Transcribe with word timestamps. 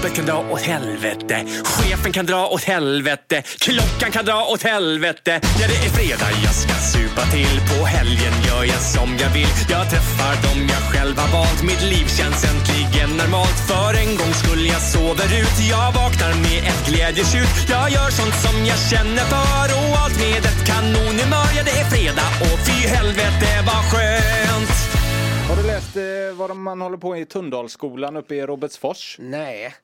Jobbet 0.00 0.16
kan 0.16 0.26
dra 0.26 0.38
åt 0.52 0.60
helvete. 0.60 1.36
Chefen 1.64 2.12
kan 2.12 2.26
dra 2.26 2.46
åt 2.46 2.64
helvete. 2.64 3.42
Klockan 3.66 4.10
kan 4.12 4.24
dra 4.24 4.38
åt 4.52 4.62
helvete. 4.62 5.32
Ja, 5.60 5.66
det 5.70 5.78
är 5.86 5.90
fredag, 5.98 6.30
jag 6.44 6.54
ska 6.54 6.74
supa 6.94 7.22
till. 7.34 7.56
På 7.70 7.78
helgen 7.96 8.34
gör 8.46 8.64
jag 8.72 8.82
som 8.94 9.08
jag 9.22 9.30
vill. 9.38 9.52
Jag 9.74 9.84
träffar 9.92 10.34
dem 10.46 10.58
jag 10.74 10.82
själv 10.90 11.14
har 11.22 11.30
valt. 11.38 11.62
Mitt 11.70 11.82
liv 11.92 12.06
känns 12.18 12.40
äntligen 12.50 13.10
normalt. 13.20 13.58
För 13.70 13.92
en 14.02 14.12
gång 14.20 14.32
skulle 14.42 14.66
jag 14.74 14.82
sover 14.92 15.28
ut. 15.40 15.56
Jag 15.74 15.88
vaknar 16.00 16.32
med 16.46 16.60
ett 16.70 16.82
glädjetjut. 16.88 17.54
Jag 17.74 17.86
gör 17.96 18.10
sånt 18.18 18.36
som 18.44 18.56
jag 18.70 18.80
känner 18.92 19.24
för. 19.34 19.66
Och 19.78 19.92
allt 20.02 20.18
med 20.24 20.42
ett 20.50 20.62
kanonhumör. 20.70 21.48
Ja, 21.56 21.62
det 21.68 21.74
är 21.82 21.86
fredag 21.94 22.30
och 22.46 22.58
fy 22.66 22.78
helvete 22.96 23.48
vad 23.68 23.82
skönt. 23.90 24.76
Har 25.48 25.56
du 25.60 25.64
läst 25.72 25.96
eh, 25.96 26.38
vad 26.40 26.56
man 26.56 26.80
håller 26.80 27.00
på 27.06 27.16
i 27.16 27.24
Tundalsskolan 27.34 28.16
uppe 28.16 28.34
i 28.34 28.42
Robertsfors? 28.50 29.16
Nej. 29.18 29.74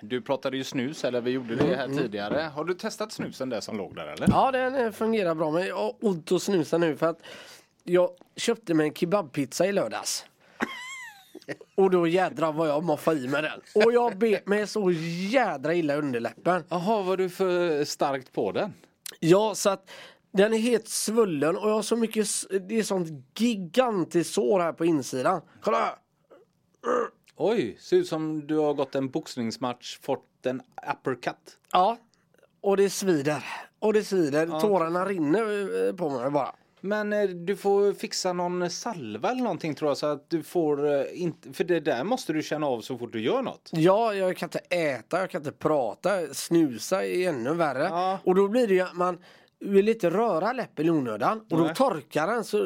Du 0.00 0.20
pratade 0.20 0.56
ju 0.56 0.64
snus, 0.64 1.04
eller 1.04 1.20
vi 1.20 1.30
gjorde 1.30 1.56
det 1.56 1.76
här 1.76 1.88
tidigare. 1.88 2.40
Har 2.54 2.64
du 2.64 2.74
testat 2.74 3.12
snusen 3.12 3.48
där 3.48 3.60
som 3.60 3.76
låg 3.76 3.96
där 3.96 4.06
eller? 4.06 4.28
Ja, 4.30 4.50
den 4.50 4.92
fungerar 4.92 5.34
bra. 5.34 5.50
Men 5.50 5.66
jag 5.66 5.76
har 5.76 5.94
ont 6.00 6.32
att 6.32 6.42
snusa 6.42 6.78
nu 6.78 6.96
för 6.96 7.06
att 7.06 7.20
jag 7.84 8.10
köpte 8.36 8.74
mig 8.74 8.88
en 8.88 8.94
kebabpizza 8.94 9.66
i 9.66 9.72
lördags. 9.72 10.24
Och 11.74 11.90
då 11.90 12.06
jädrar 12.06 12.52
vad 12.52 12.68
jag 12.68 12.84
moffade 12.84 13.20
i 13.20 13.28
med 13.28 13.44
den. 13.44 13.84
Och 13.84 13.92
jag 13.92 14.18
bet 14.18 14.46
mig 14.46 14.66
så 14.66 14.90
jädra 15.30 15.74
illa 15.74 15.96
underläppen. 15.96 16.64
Jaha, 16.68 17.02
var 17.02 17.16
du 17.16 17.28
för 17.30 17.84
starkt 17.84 18.32
på 18.32 18.52
den? 18.52 18.72
Ja, 19.20 19.54
så 19.54 19.70
att 19.70 19.90
den 20.32 20.54
är 20.54 20.58
helt 20.58 20.88
svullen 20.88 21.56
och 21.56 21.68
jag 21.68 21.74
har 21.74 21.82
så 21.82 21.96
mycket, 21.96 22.26
det 22.68 22.78
är 22.78 22.82
sånt 22.82 23.08
gigantiskt 23.38 24.34
sår 24.34 24.60
här 24.60 24.72
på 24.72 24.84
insidan. 24.84 25.40
Kolla 25.60 25.78
här. 25.78 25.94
Oj, 27.40 27.76
ser 27.80 27.96
ut 27.96 28.08
som 28.08 28.46
du 28.46 28.56
har 28.56 28.74
gått 28.74 28.94
en 28.94 29.08
boxningsmatch, 29.08 29.98
fått 30.02 30.46
en 30.46 30.62
uppercut. 30.92 31.58
Ja, 31.72 31.96
och 32.60 32.76
det 32.76 32.90
svider. 32.90 33.44
Och 33.78 33.92
det 33.92 34.04
svider. 34.04 34.60
Tårarna 34.60 35.04
rinner 35.04 35.86
eh, 35.88 35.94
på 35.94 36.10
mig 36.10 36.30
bara. 36.30 36.54
Men 36.80 37.12
eh, 37.12 37.28
du 37.28 37.56
får 37.56 37.92
fixa 37.92 38.32
någon 38.32 38.70
salva 38.70 39.30
eller 39.30 39.42
någonting 39.42 39.74
tror 39.74 39.90
jag 39.90 39.98
så 39.98 40.06
att 40.06 40.30
du 40.30 40.42
får 40.42 40.94
eh, 40.94 41.22
inte, 41.22 41.52
för 41.52 41.64
det 41.64 41.80
där 41.80 42.04
måste 42.04 42.32
du 42.32 42.42
känna 42.42 42.66
av 42.66 42.80
så 42.80 42.98
fort 42.98 43.12
du 43.12 43.20
gör 43.20 43.42
något. 43.42 43.70
Ja, 43.72 44.14
jag 44.14 44.36
kan 44.36 44.46
inte 44.46 44.58
äta, 44.58 45.20
jag 45.20 45.30
kan 45.30 45.40
inte 45.40 45.52
prata, 45.52 46.34
snusa 46.34 47.04
är 47.04 47.28
ännu 47.28 47.54
värre. 47.54 47.84
Ja. 47.84 48.18
Och 48.24 48.34
då 48.34 48.48
blir 48.48 48.68
det 48.68 48.74
ju 48.74 48.80
att 48.80 48.96
man 48.96 49.18
vill 49.60 49.88
inte 49.88 50.10
röra 50.10 50.52
läppen 50.52 50.86
i 50.86 50.90
onödan. 50.90 51.40
Och 51.50 51.58
då 51.58 51.64
Nej. 51.64 51.74
torkar 51.74 52.26
den 52.26 52.44
så 52.44 52.58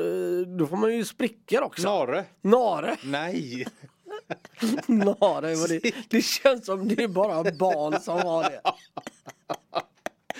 då 0.58 0.66
får 0.66 0.76
man 0.76 0.96
ju 0.96 1.04
sprickor 1.04 1.60
också. 1.62 1.82
Snarare. 1.82 2.24
Nare. 2.40 2.96
Nej. 3.04 3.66
Nare, 4.86 5.54
vad 5.54 5.68
det, 5.68 5.94
det 6.08 6.22
känns 6.22 6.66
som 6.66 6.88
det 6.88 7.02
är 7.02 7.08
bara 7.08 7.52
barn 7.52 8.00
som 8.00 8.18
har 8.18 8.42
det. 8.42 8.60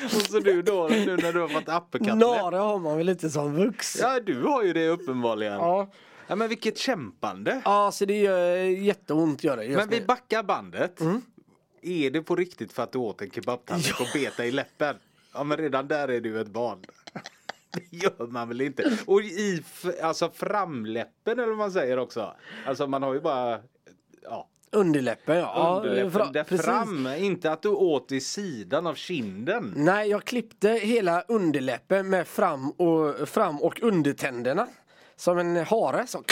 Och 0.05 0.11
så 0.11 0.39
du 0.39 0.63
då, 0.63 0.89
nu 0.91 1.17
när 1.17 1.33
du 1.33 1.41
har 1.41 1.49
fått 1.49 1.69
uppercut. 1.69 2.15
Nare 2.15 2.57
har 2.57 2.79
man 2.79 2.97
väl 2.97 3.09
inte 3.09 3.31
som 3.31 3.55
vuxen. 3.55 4.11
Ja, 4.11 4.21
du 4.21 4.43
har 4.43 4.63
ju 4.63 4.73
det 4.73 4.89
uppenbarligen. 4.89 5.53
Ja. 5.53 5.91
Ja. 6.27 6.37
men 6.37 6.49
vilket 6.49 6.79
kämpande. 6.79 7.63
Ja, 7.65 7.91
så 7.93 8.05
det 8.05 8.21
gör 8.21 8.57
jätteont 8.57 9.45
gör 9.45 9.57
det 9.57 9.69
Men 9.69 9.89
vi 9.89 10.01
backar 10.01 10.43
bandet. 10.43 11.01
Är 11.83 12.11
det 12.11 12.23
på 12.23 12.37
riktigt 12.37 12.73
för 12.73 12.83
att 12.83 12.93
du 12.93 12.99
åt 12.99 13.23
en 13.23 13.31
kebabtallrik 13.31 14.01
och 14.01 14.07
bet 14.15 14.37
dig 14.37 14.49
i 14.49 14.53
läppen? 14.53 14.97
Ja 15.35 15.45
men 15.45 15.59
redan 15.59 15.89
där 15.89 16.09
är 16.09 16.21
du 16.21 16.41
ett 16.41 16.49
barn. 16.49 16.85
Det 17.91 17.97
gör 17.97 18.27
man 18.27 18.49
väl 18.49 18.61
inte? 18.61 18.99
Och 19.07 19.21
i 19.21 19.63
alltså 20.03 20.31
framläppen 20.31 21.39
eller 21.39 21.49
vad 21.49 21.59
man 21.59 21.73
säger 21.73 21.99
också. 21.99 22.35
Alltså 22.67 22.87
man 22.87 23.03
har 23.03 23.15
ju 23.15 23.21
bara 23.21 23.61
ja, 24.23 24.49
Underläppen 24.75 25.37
ja. 25.37 25.83
underläppen 25.85 26.21
Ja, 26.25 26.31
där 26.33 26.45
precis. 26.45 26.67
fram. 26.67 27.07
Inte 27.07 27.53
att 27.53 27.63
du 27.63 27.69
åt 27.69 28.13
i 28.13 28.21
sidan 28.21 28.87
av 28.87 28.95
kinden. 28.95 29.73
Nej, 29.77 30.11
jag 30.11 30.25
klippte 30.25 30.69
hela 30.69 31.23
underläppen 31.23 32.11
med 32.11 32.29
fram 32.29 32.71
och, 32.71 33.29
fram 33.29 33.63
och 33.63 33.83
undertänderna. 33.83 34.69
Som 35.17 35.39
en 35.39 35.57
hare. 35.57 36.07
Så. 36.07 36.23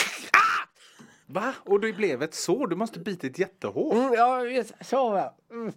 Va? 1.25 1.53
Och 1.65 1.79
det 1.79 1.93
blev 1.93 2.23
ett 2.23 2.33
sår. 2.33 2.67
Du 2.67 2.75
måste 2.75 2.99
bitit 2.99 3.39
jättehårt. 3.39 3.93
Mm, 3.93 4.13
jag 4.13 4.45
vet, 4.45 4.73
så 4.81 4.95
jag. 4.95 5.57
Mm. 5.57 5.73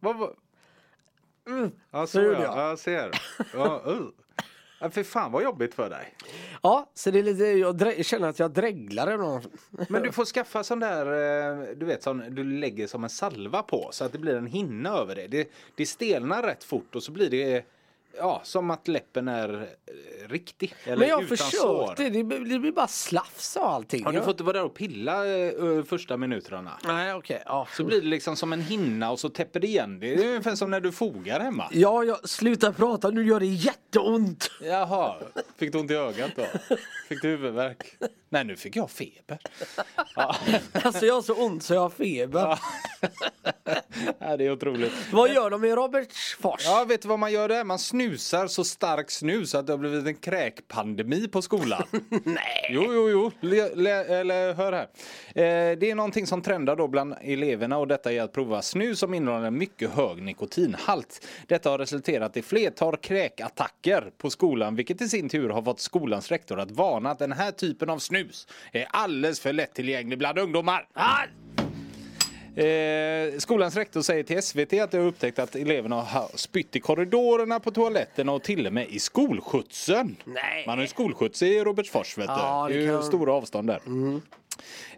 Vad 0.00 0.16
var... 0.16 0.34
Ja, 1.90 2.06
så 2.06 2.06
så 2.06 2.18
ja. 2.18 2.32
jag. 2.32 2.42
Ja, 2.42 2.68
jag 2.68 2.78
ser. 2.78 3.10
Ja, 3.54 3.82
uh. 3.86 4.08
Ja, 4.78 4.90
för 4.90 5.02
fan 5.02 5.32
vad 5.32 5.42
jobbigt 5.42 5.74
för 5.74 5.90
dig. 5.90 6.14
Ja, 6.62 6.90
så 6.94 7.10
det 7.10 7.18
är 7.18 7.22
lite, 7.22 7.44
jag 7.44 8.04
känner 8.04 8.28
att 8.28 8.38
jag 8.38 8.50
dreglar 8.50 9.14
ibland. 9.14 9.46
Men 9.88 10.02
du 10.02 10.12
får 10.12 10.24
skaffa 10.24 10.64
sån 10.64 10.80
där, 10.80 11.06
eh, 11.06 11.76
du 11.76 11.86
vet, 11.86 12.02
som 12.02 12.22
du 12.30 12.44
lägger 12.44 12.86
som 12.86 13.04
en 13.04 13.10
salva 13.10 13.62
på 13.62 13.88
så 13.92 14.04
att 14.04 14.12
det 14.12 14.18
blir 14.18 14.36
en 14.36 14.46
hinna 14.46 14.90
över 14.90 15.14
det. 15.14 15.26
Det, 15.26 15.48
det 15.74 15.86
stelnar 15.86 16.42
rätt 16.42 16.64
fort 16.64 16.94
och 16.94 17.02
så 17.02 17.12
blir 17.12 17.30
det 17.30 17.64
Ja, 18.16 18.40
som 18.44 18.70
att 18.70 18.88
läppen 18.88 19.28
är 19.28 19.54
eh, 19.54 20.28
riktig. 20.28 20.74
Eller 20.84 20.96
Men 20.96 21.08
jag 21.08 21.28
försökte, 21.28 22.08
det, 22.08 22.24
blir- 22.24 22.38
det 22.52 22.58
blir 22.58 22.72
bara 22.72 22.86
slafs 22.88 23.56
och 23.56 23.68
allting. 23.70 24.04
Har 24.04 24.12
du 24.12 24.22
fått 24.22 24.40
vara 24.40 24.52
där 24.56 24.64
och 24.64 24.74
pilla 24.74 25.26
eh, 25.26 25.84
första 25.88 26.16
minuterna? 26.16 26.78
Nej, 26.84 27.14
okej. 27.14 27.42
ja. 27.46 27.68
Så 27.76 27.84
blir 27.84 28.00
det 28.00 28.06
liksom 28.06 28.36
som 28.36 28.52
en 28.52 28.60
hinna 28.62 29.10
och 29.10 29.20
så 29.20 29.28
täpper 29.28 29.60
det 29.60 29.66
igen. 29.66 30.00
Det 30.00 30.14
är 30.14 30.28
ungefär 30.28 30.54
som 30.54 30.70
när 30.70 30.80
du 30.80 30.92
fogar 30.92 31.40
hemma. 31.40 31.68
Ja, 31.72 32.04
jag 32.04 32.28
slutar 32.28 32.72
prata, 32.72 33.10
nu 33.10 33.24
gör 33.26 33.40
det 33.40 33.46
jätteont. 33.46 34.50
Jaha, 34.62 35.14
fick 35.56 35.72
du 35.72 35.78
ont 35.78 35.90
i 35.90 35.94
ögat 35.94 36.30
då? 36.36 36.46
Fick 37.08 37.22
du 37.22 37.28
huvudvärk? 37.28 37.96
Nej, 38.28 38.44
nu 38.44 38.56
fick 38.56 38.76
jag 38.76 38.90
feber. 38.90 39.38
Ja, 40.16 40.36
Alltså 40.72 41.06
jag 41.06 41.14
har 41.14 41.22
så 41.22 41.34
ont 41.34 41.62
så 41.62 41.74
jag 41.74 41.80
har 41.80 41.90
feber. 41.90 42.58
Ja, 44.18 44.36
det 44.36 44.46
är 44.46 44.50
otroligt. 44.52 44.92
Vad 45.12 45.34
gör 45.34 45.50
de 45.50 45.64
i 45.64 45.74
Robertsfors? 45.74 46.60
Ja, 46.64 46.84
vet 46.88 47.02
du 47.02 47.08
vad 47.08 47.18
man 47.18 47.32
gör 47.32 47.48
där? 47.48 47.64
Man 47.64 47.78
snusar 48.08 48.46
så 48.46 48.64
stark 48.64 49.10
snus 49.10 49.54
att 49.54 49.66
det 49.66 49.72
har 49.72 49.78
blivit 49.78 50.06
en 50.06 50.14
kräkpandemi 50.14 51.28
på 51.28 51.42
skolan. 51.42 51.82
Nej. 52.24 52.70
Jo, 52.70 52.84
jo, 52.94 53.10
jo. 53.10 53.30
Le, 53.40 53.74
le, 53.74 53.90
eller 53.90 54.54
hör 54.54 54.72
här. 54.72 54.88
Eh, 55.28 55.78
det 55.78 55.90
är 55.90 55.94
någonting 55.94 56.26
som 56.26 56.42
trendar 56.42 56.76
då 56.76 56.88
bland 56.88 57.14
eleverna 57.20 57.78
och 57.78 57.88
detta 57.88 58.12
är 58.12 58.22
att 58.22 58.32
prova 58.32 58.62
snus 58.62 58.98
som 58.98 59.14
innehåller 59.14 59.50
mycket 59.50 59.90
hög 59.90 60.22
nikotinhalt. 60.22 61.26
Detta 61.46 61.70
har 61.70 61.78
resulterat 61.78 62.36
i 62.36 62.42
flertal 62.42 62.96
kräkattacker 62.96 64.10
på 64.18 64.30
skolan, 64.30 64.76
vilket 64.76 65.00
i 65.00 65.08
sin 65.08 65.28
tur 65.28 65.48
har 65.48 65.62
fått 65.62 65.80
skolans 65.80 66.30
rektor 66.30 66.60
att 66.60 66.70
varna 66.70 67.10
att 67.10 67.18
den 67.18 67.32
här 67.32 67.50
typen 67.50 67.90
av 67.90 67.98
snus 67.98 68.46
är 68.72 68.86
alldeles 68.90 69.40
för 69.40 69.52
lättillgänglig 69.52 70.18
bland 70.18 70.38
ungdomar. 70.38 70.86
Ah, 70.92 71.24
Eh, 72.56 73.38
skolans 73.38 73.76
rektor 73.76 74.02
säger 74.02 74.22
till 74.22 74.42
SVT 74.42 74.72
att 74.80 74.90
de 74.90 74.98
har 74.98 75.06
upptäckt 75.06 75.38
att 75.38 75.54
eleverna 75.56 76.02
har 76.02 76.28
spytt 76.34 76.76
i 76.76 76.80
korridorerna 76.80 77.60
på 77.60 77.70
toaletterna 77.70 78.32
och 78.32 78.42
till 78.42 78.66
och 78.66 78.72
med 78.72 78.88
i 78.88 78.98
skolskjutsen. 78.98 80.16
Nej. 80.24 80.64
Man 80.66 80.78
har 80.78 80.82
ju 80.84 80.88
skolskjuts 80.88 81.42
i 81.42 81.60
Robertsfors 81.60 82.18
vet 82.18 82.26
du. 82.26 82.32
Ja, 82.32 82.66
det 82.68 82.74
det 82.74 82.80
är 82.80 82.82
ju 82.82 82.88
kan- 82.92 83.02
stora 83.02 83.32
avstånd 83.32 83.66
där. 83.68 83.80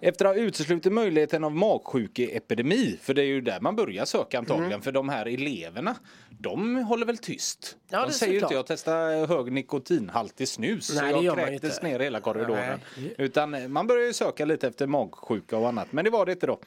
Efter 0.00 0.24
att 0.24 0.36
ha 0.36 0.42
uteslutit 0.42 0.92
möjligheten 0.92 1.44
av 1.44 1.52
magsjukeepidemi, 1.52 2.98
för 3.02 3.14
det 3.14 3.22
är 3.22 3.26
ju 3.26 3.40
där 3.40 3.60
man 3.60 3.76
börjar 3.76 4.04
söka 4.04 4.38
antagligen, 4.38 4.82
för 4.82 4.92
de 4.92 5.08
här 5.08 5.26
eleverna, 5.26 5.96
de 6.38 6.76
håller 6.76 7.06
väl 7.06 7.18
tyst. 7.18 7.76
Ja, 7.90 8.06
de 8.06 8.12
säger 8.12 8.32
ju 8.32 8.38
inte 8.40 8.54
jag 8.54 8.66
testar 8.66 9.26
hög 9.26 9.52
nikotinhaltig 9.52 10.48
snus, 10.48 10.92
Nej, 11.00 11.12
så 11.14 11.22
jag 11.24 11.34
kräktes 11.36 11.82
ner 11.82 12.00
hela 12.00 12.20
korridoren. 12.20 12.80
Nej. 12.96 13.14
Utan 13.18 13.72
man 13.72 13.86
börjar 13.86 14.06
ju 14.06 14.12
söka 14.12 14.44
lite 14.44 14.68
efter 14.68 14.86
magsjuka 14.86 15.56
och 15.56 15.68
annat, 15.68 15.92
men 15.92 16.04
det 16.04 16.10
var 16.10 16.26
det 16.26 16.32
inte 16.32 16.46
då. 16.46 16.58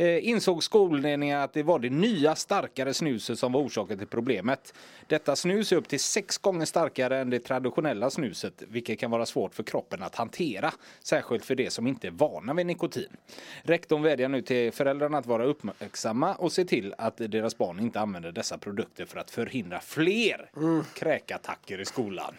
Eh, 0.00 0.28
insåg 0.28 0.64
skolledningen 0.64 1.40
att 1.40 1.52
det 1.52 1.62
var 1.62 1.78
det 1.78 1.90
nya 1.90 2.34
starkare 2.34 2.94
snuset 2.94 3.38
som 3.38 3.52
var 3.52 3.60
orsaken 3.60 3.98
till 3.98 4.06
problemet. 4.06 4.74
Detta 5.06 5.36
snus 5.36 5.72
är 5.72 5.76
upp 5.76 5.88
till 5.88 6.00
sex 6.00 6.38
gånger 6.38 6.66
starkare 6.66 7.18
än 7.18 7.30
det 7.30 7.38
traditionella 7.38 8.10
snuset, 8.10 8.62
vilket 8.68 8.98
kan 8.98 9.10
vara 9.10 9.26
svårt 9.26 9.54
för 9.54 9.62
kroppen 9.62 10.02
att 10.02 10.14
hantera, 10.14 10.72
särskilt 11.02 11.44
för 11.44 11.54
de 11.54 11.70
som 11.70 11.86
inte 11.86 12.06
är 12.06 12.10
vana 12.10 12.54
vid 12.54 12.66
nikotin. 12.66 13.16
Rektorn 13.62 14.02
vädjar 14.02 14.28
nu 14.28 14.42
till 14.42 14.72
föräldrarna 14.72 15.18
att 15.18 15.26
vara 15.26 15.44
uppmärksamma 15.44 16.34
och 16.34 16.52
se 16.52 16.64
till 16.64 16.94
att 16.98 17.16
deras 17.16 17.58
barn 17.58 17.80
inte 17.80 18.00
använder 18.00 18.32
dessa 18.32 18.58
produkter 18.58 19.04
för 19.06 19.20
att 19.20 19.30
förhindra 19.30 19.80
fler 19.80 20.50
kräkattacker 20.94 21.80
i 21.80 21.84
skolan. 21.84 22.34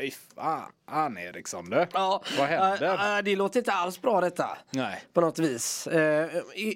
Fy 0.00 0.10
fan 0.34 1.18
Eriksson 1.18 1.70
du. 1.70 1.86
Ja, 1.92 2.22
Vad 2.38 2.48
händer? 2.48 2.82
äh, 2.82 3.18
äh, 3.18 3.24
det 3.24 3.36
låter 3.36 3.60
inte 3.60 3.72
alls 3.72 4.02
bra 4.02 4.20
detta. 4.20 4.58
Nej. 4.70 5.02
På 5.12 5.20
något 5.20 5.38
vis. 5.38 5.88
Uh, 5.92 6.26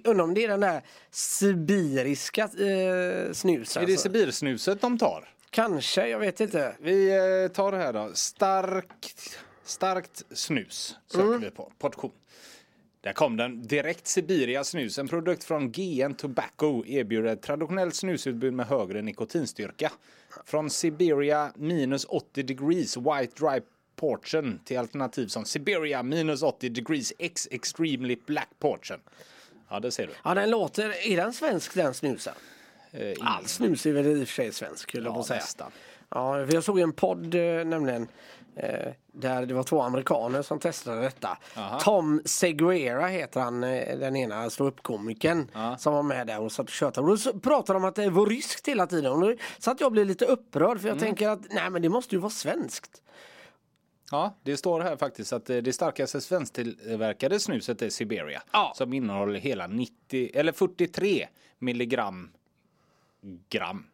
undrar 0.04 0.24
om 0.24 0.34
det 0.34 0.44
är 0.44 0.48
den 0.48 0.60
där 0.60 0.82
sibiriska 1.10 2.44
uh, 2.44 3.32
snusen. 3.32 3.82
Är 3.82 3.86
det 3.86 3.92
alltså. 3.92 4.08
sibirsnuset 4.08 4.80
de 4.80 4.98
tar? 4.98 5.28
Kanske, 5.50 6.08
jag 6.08 6.18
vet 6.18 6.40
inte. 6.40 6.76
Vi 6.80 7.10
eh, 7.10 7.52
tar 7.52 7.72
det 7.72 7.78
här 7.78 7.92
då. 7.92 8.10
Starkt, 8.14 9.38
starkt 9.64 10.22
snus 10.30 10.96
söker 11.06 11.38
vi 11.38 11.50
på. 11.50 11.72
Portion. 11.78 12.12
Där 13.00 13.12
kom 13.12 13.36
den. 13.36 13.62
Direkt 13.62 14.06
Sibiria 14.06 14.64
snus. 14.64 14.98
En 14.98 15.08
produkt 15.08 15.44
från 15.44 15.72
GN 15.72 16.14
Tobacco 16.14 16.86
erbjuder 16.86 17.32
ett 17.32 17.42
traditionellt 17.42 17.94
snusutbud 17.94 18.52
med 18.52 18.66
högre 18.66 19.02
nikotinstyrka. 19.02 19.92
Från 20.44 20.70
Siberia 20.70 21.52
minus 21.56 22.06
80 22.08 22.42
degrees 22.42 22.96
white 22.96 23.32
dry 23.46 23.60
portion 23.96 24.60
till 24.64 24.78
alternativ 24.78 25.26
som 25.26 25.44
Siberia 25.44 26.02
minus 26.02 26.42
80 26.42 26.68
degrees 26.68 27.12
X 27.18 27.48
extremely 27.50 28.16
black 28.26 28.48
portion. 28.58 28.98
Ja, 29.68 29.80
det 29.80 29.90
ser 29.90 30.06
du. 30.06 30.12
Ja, 30.24 30.34
den 30.34 30.50
låter... 30.50 31.10
Är 31.12 31.16
den 31.16 31.32
svensk 31.32 31.74
den 31.74 31.94
snusen? 31.94 32.34
Eh, 32.90 33.14
All 33.20 33.46
snus 33.46 33.86
är 33.86 33.92
väl 33.92 34.06
i 34.06 34.24
och 34.24 34.28
för 34.28 34.34
sig 34.34 34.52
svensk, 34.52 34.94
höll 34.94 35.04
jag 35.04 35.14
på 35.14 35.20
att 35.20 35.26
säga. 35.26 35.40
nästan. 35.40 35.70
Ja, 36.08 36.46
för 36.46 36.54
jag 36.54 36.64
såg 36.64 36.80
en 36.80 36.92
podd 36.92 37.34
eh, 37.34 37.64
nämligen 37.64 38.08
eh, 38.56 38.92
där 39.12 39.46
det 39.46 39.54
var 39.54 39.62
två 39.62 39.82
amerikaner 39.82 40.42
som 40.42 40.58
testade 40.58 41.00
detta. 41.00 41.38
Aha. 41.56 41.80
Tom 41.80 42.22
Seguera 42.24 43.06
heter 43.06 43.40
han, 43.40 43.64
eh, 43.64 43.98
den 43.98 44.16
ena 44.16 44.50
ståuppkomikern 44.50 45.48
som 45.78 45.94
var 45.94 46.02
med 46.02 46.26
där 46.26 46.40
och 46.40 46.52
satt 46.52 46.66
och 46.66 46.70
tjötade. 46.72 47.10
Och 47.12 47.18
då 47.18 47.38
pratade 47.40 47.76
de 47.78 47.82
om 47.82 47.88
att 47.88 47.94
det 47.94 48.10
var 48.10 48.26
ryskt 48.26 48.68
hela 48.68 48.86
tiden. 48.86 49.12
Och 49.12 49.20
då 49.20 49.34
satt 49.58 49.80
jag 49.80 49.86
och 49.86 49.92
blev 49.92 50.06
lite 50.06 50.24
upprörd 50.24 50.80
för 50.80 50.88
jag 50.88 50.96
Mm. 50.96 51.04
tänker 51.06 51.28
att 51.28 51.40
nej 51.50 51.70
men 51.70 51.82
det 51.82 51.88
måste 51.88 52.14
ju 52.14 52.20
vara 52.20 52.30
svenskt. 52.30 53.02
Ja, 54.10 54.34
det 54.42 54.56
står 54.56 54.80
här 54.80 54.96
faktiskt 54.96 55.32
att 55.32 55.50
eh, 55.50 55.56
det 55.56 55.72
starkaste 55.72 56.20
svensktillverkade 56.20 57.40
snuset 57.40 57.82
är 57.82 57.90
Siberia. 57.90 58.42
Ja. 58.52 58.72
Som 58.76 58.92
innehåller 58.92 59.40
hela 59.40 59.66
90, 59.66 60.30
eller 60.34 60.52
43 60.52 61.28
milligram 61.58 62.30
gram. 63.48 63.84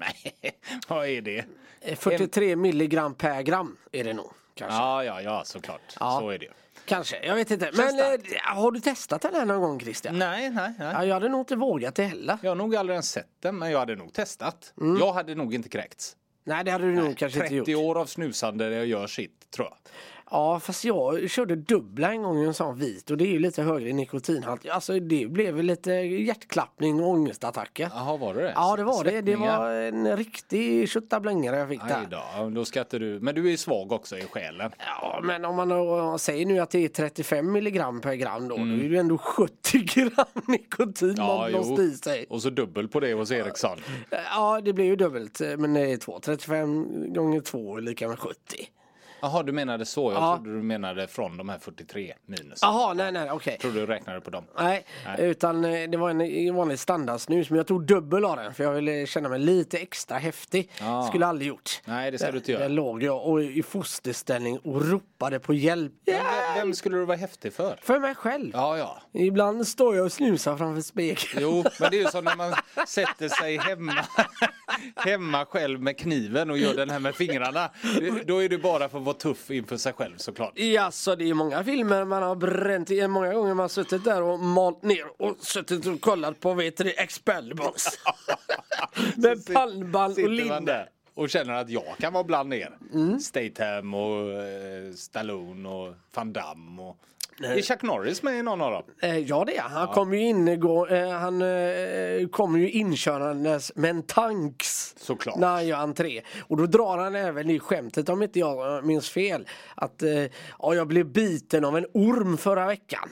Nej, 0.00 0.34
vad 0.88 1.06
är 1.08 1.22
det? 1.22 1.44
Eh, 1.80 1.96
43 1.96 2.56
milligram 2.56 3.14
per 3.14 3.42
gram 3.42 3.76
är 3.92 4.04
det 4.04 4.12
nog. 4.12 4.30
Kanske. 4.54 4.78
Ja, 4.78 5.04
ja, 5.04 5.22
ja, 5.22 5.42
såklart. 5.44 5.96
Ja. 6.00 6.18
Så 6.20 6.30
är 6.30 6.38
det. 6.38 6.48
Kanske, 6.84 7.26
jag 7.26 7.34
vet 7.34 7.50
inte. 7.50 7.70
Men 7.74 7.98
eh, 7.98 8.04
har 8.44 8.70
du 8.70 8.80
testat 8.80 9.22
den 9.22 9.34
här 9.34 9.44
någon 9.44 9.60
gång 9.60 9.80
Christian? 9.80 10.18
Nej, 10.18 10.50
nej, 10.50 10.72
nej. 10.78 10.92
Ja, 10.92 11.04
jag 11.04 11.14
hade 11.14 11.28
nog 11.28 11.40
inte 11.40 11.56
vågat 11.56 11.94
det 11.94 12.04
heller. 12.04 12.38
Jag 12.42 12.50
har 12.50 12.56
nog 12.56 12.76
aldrig 12.76 12.94
ens 12.94 13.10
sett 13.10 13.28
den, 13.40 13.58
men 13.58 13.70
jag 13.70 13.78
hade 13.78 13.96
nog 13.96 14.12
testat. 14.12 14.72
Mm. 14.80 14.98
Jag 15.00 15.12
hade 15.12 15.34
nog 15.34 15.54
inte 15.54 15.68
kräkts. 15.68 16.16
Nej, 16.44 16.64
det 16.64 16.70
hade 16.70 16.84
du 16.84 16.94
nog 16.94 17.16
kanske 17.16 17.38
inte 17.38 17.48
30 17.48 17.70
gjort. 17.70 17.84
år 17.84 18.00
av 18.00 18.06
snusande 18.06 18.70
jag 18.70 18.86
gör 18.86 19.06
sitt, 19.06 19.50
tror 19.50 19.68
jag. 19.70 19.76
Ja, 20.32 20.60
fast 20.60 20.84
jag 20.84 21.30
körde 21.30 21.56
dubbla 21.56 22.12
en 22.12 22.22
gång 22.22 22.38
i 22.42 22.44
en 22.46 22.54
sån 22.54 22.78
vit 22.78 23.10
och 23.10 23.16
det 23.16 23.24
är 23.24 23.30
ju 23.32 23.38
lite 23.38 23.62
högre 23.62 23.92
nikotinhalt. 23.92 24.68
Alltså 24.68 25.00
det 25.00 25.26
blev 25.30 25.62
lite 25.62 25.90
hjärtklappning 25.92 27.00
och 27.00 27.08
ångestattacker. 27.08 27.88
Jaha, 27.94 28.16
var 28.16 28.34
det 28.34 28.42
det? 28.42 28.52
Ja, 28.54 28.76
det 28.76 28.84
var 28.84 29.04
det. 29.04 29.20
Det 29.20 29.36
var 29.36 29.70
en 29.70 30.16
riktig 30.16 30.88
köttablängare 30.88 31.56
jag 31.56 31.68
fick 31.68 31.80
där. 31.88 32.06
då, 32.10 32.22
ja, 32.36 32.44
då 32.54 32.64
ska 32.64 32.80
inte 32.80 32.98
du... 32.98 33.20
Men 33.20 33.34
du 33.34 33.52
är 33.52 33.56
svag 33.56 33.92
också 33.92 34.18
i 34.18 34.22
själen. 34.22 34.70
Ja, 34.78 35.20
men 35.22 35.44
om 35.44 35.56
man 35.56 35.68
då 35.68 36.18
säger 36.18 36.46
nu 36.46 36.58
att 36.58 36.70
det 36.70 36.84
är 36.84 36.88
35 36.88 37.52
milligram 37.52 38.00
per 38.00 38.14
gram 38.14 38.48
då, 38.48 38.56
Mm. 38.56 38.68
då 38.68 38.74
är 38.84 38.88
det 38.88 38.94
ju 38.94 38.96
ändå 39.00 39.18
70 39.18 39.78
gram 39.78 40.10
nikotin 40.48 41.14
man 41.18 41.52
måste 41.52 41.82
i 41.82 41.90
sig. 41.90 42.26
Och 42.28 42.42
så 42.42 42.50
dubbel 42.50 42.88
på 42.88 43.00
det 43.00 43.14
hos 43.14 43.30
Ericsson. 43.32 43.78
Ja, 44.10 44.60
det 44.60 44.72
blir 44.72 44.84
ju 44.84 44.96
dubbelt, 44.96 45.40
men 45.58 45.74
det 45.74 45.80
är 45.92 45.96
två. 45.96 46.20
35 46.22 47.12
gånger 47.14 47.40
2 47.40 47.76
är 47.76 47.80
lika 47.80 48.08
med 48.08 48.18
70. 48.18 48.36
Jaha, 49.22 49.42
du 49.42 49.52
menade 49.52 49.86
så. 49.86 50.12
Jag 50.12 50.22
Ja. 50.22 50.36
trodde 50.36 50.56
du 50.56 50.62
menade 50.62 51.06
från 51.08 51.36
de 51.36 51.48
här 51.48 51.58
43 51.58 52.14
minus. 52.26 52.58
Jaha, 52.62 52.94
nej, 52.94 53.12
nej, 53.12 53.30
okej. 53.30 53.52
Jag 53.52 53.60
trodde 53.60 53.80
du 53.80 53.86
räknade 53.86 54.20
på 54.20 54.30
dem. 54.30 54.44
Nej, 54.58 54.84
utan 55.18 55.64
eh, 55.64 55.90
det 55.90 55.96
var 55.96 56.10
en 56.10 56.54
vanlig 56.54 56.78
standardsnus 56.78 57.50
men 57.50 57.56
jag 57.56 57.66
tog 57.66 57.86
dubbel 57.86 58.24
av 58.24 58.36
den 58.36 58.54
för 58.54 58.64
jag 58.64 58.72
ville 58.72 59.06
känna 59.06 59.28
mig 59.28 59.38
lite 59.38 59.78
extra 59.78 60.18
häftig. 60.18 60.70
Ja. 60.80 61.02
Skulle 61.08 61.26
aldrig 61.26 61.48
gjort. 61.48 61.80
Nej, 61.84 62.10
det 62.10 62.18
ska 62.18 62.30
du 62.30 62.36
inte 62.38 62.52
Där 62.52 62.58
göra. 62.58 62.68
låg 62.68 63.02
jag 63.02 63.26
och 63.26 63.42
i 63.42 63.62
fosterställning 63.62 64.58
och 64.58 64.86
ropade 64.90 65.38
på 65.40 65.54
hjälp. 65.54 65.92
Men 66.06 66.14
vem- 66.14 66.24
Vem 66.56 66.74
skulle 66.74 66.96
du 66.96 67.04
vara 67.04 67.16
häftig 67.16 67.52
för? 67.52 67.78
För 67.82 67.98
mig 67.98 68.14
själv. 68.14 68.50
Ja, 68.54 68.78
ja. 68.78 68.98
Ibland 69.12 69.66
står 69.66 69.96
jag 69.96 70.04
och 70.04 70.12
snusar 70.12 70.56
framför 70.56 70.82
spegeln. 70.82 71.38
Jo, 71.42 71.64
men 71.80 71.90
det 71.90 71.96
är 71.96 72.02
ju 72.02 72.06
som 72.08 72.24
när 72.24 72.36
man 72.36 72.54
sätter 72.86 73.28
sig 73.28 73.56
hemma, 73.58 73.92
hemma 74.96 75.44
själv 75.46 75.82
med 75.82 75.98
kniven 75.98 76.50
och 76.50 76.58
gör 76.58 76.74
den 76.74 76.90
här 76.90 76.98
med 76.98 77.14
fingrarna. 77.14 77.70
Då 78.26 78.42
är 78.42 78.48
det 78.48 78.58
bara 78.58 78.88
för 78.88 78.98
vara 79.10 79.18
tuff 79.18 79.50
inför 79.50 79.76
sig 79.76 79.92
själv 79.92 80.16
såklart. 80.16 80.58
Ja, 80.58 80.90
så 80.90 81.14
det 81.14 81.30
är 81.30 81.34
många 81.34 81.64
filmer 81.64 82.04
man 82.04 82.22
har 82.22 82.36
bränt 82.36 82.90
i. 82.90 83.08
Många 83.08 83.34
gånger 83.34 83.54
man 83.54 83.64
har 83.64 83.68
suttit 83.68 84.04
där 84.04 84.22
och 84.22 84.40
malt 84.40 84.82
ner 84.82 85.22
och 85.22 85.36
suttit 85.40 85.86
och 85.86 86.00
kollat 86.00 86.40
på 86.40 86.54
vet 86.54 86.76
du, 86.76 86.90
Expendables. 86.90 87.98
Med 89.16 89.46
pannband 89.54 90.18
och 90.18 90.28
linne. 90.28 90.88
och 91.14 91.30
känner 91.30 91.54
att 91.54 91.70
jag 91.70 91.96
kan 91.98 92.12
vara 92.12 92.24
bland 92.24 92.54
er. 92.54 92.78
Statham 93.20 93.94
och 93.94 94.32
eh, 94.32 94.92
Stallone 94.94 95.68
och 95.68 95.94
Van 96.14 96.32
Damme. 96.32 96.82
Och... 96.82 96.96
Är 97.44 97.62
Chuck 97.62 97.82
Norris 97.82 98.22
med 98.22 98.38
i 98.38 98.42
någon 98.42 98.60
av 98.60 98.72
dem? 98.72 98.82
Eh, 99.02 99.18
ja 99.18 99.44
det 99.44 99.56
är 99.56 99.62
han. 99.62 99.72
Han 99.72 99.88
kom 99.88 100.12
ju 100.14 100.20
in 100.20 100.48
igår, 100.48 100.92
eh, 100.92 101.10
han 101.10 101.42
eh, 101.42 102.28
kom 102.28 102.60
ju 102.60 102.70
inkörandes 102.70 103.72
med 103.76 103.90
en 103.90 104.02
tanks. 104.02 104.94
Såklart. 104.98 105.36
När 105.36 105.48
han 105.48 105.66
gör 105.66 105.78
entré. 105.78 106.22
Och 106.48 106.56
då 106.56 106.66
drar 106.66 106.98
han 106.98 107.14
även 107.14 107.50
i 107.50 107.58
skämtet 107.58 108.08
om 108.08 108.22
inte 108.22 108.38
jag 108.38 108.84
minns 108.84 109.10
fel. 109.10 109.48
Att 109.74 110.02
ja, 110.58 110.74
jag 110.74 110.88
blev 110.88 111.06
biten 111.06 111.64
av 111.64 111.76
en 111.76 111.86
orm 111.94 112.36
förra 112.36 112.66
veckan. 112.66 113.08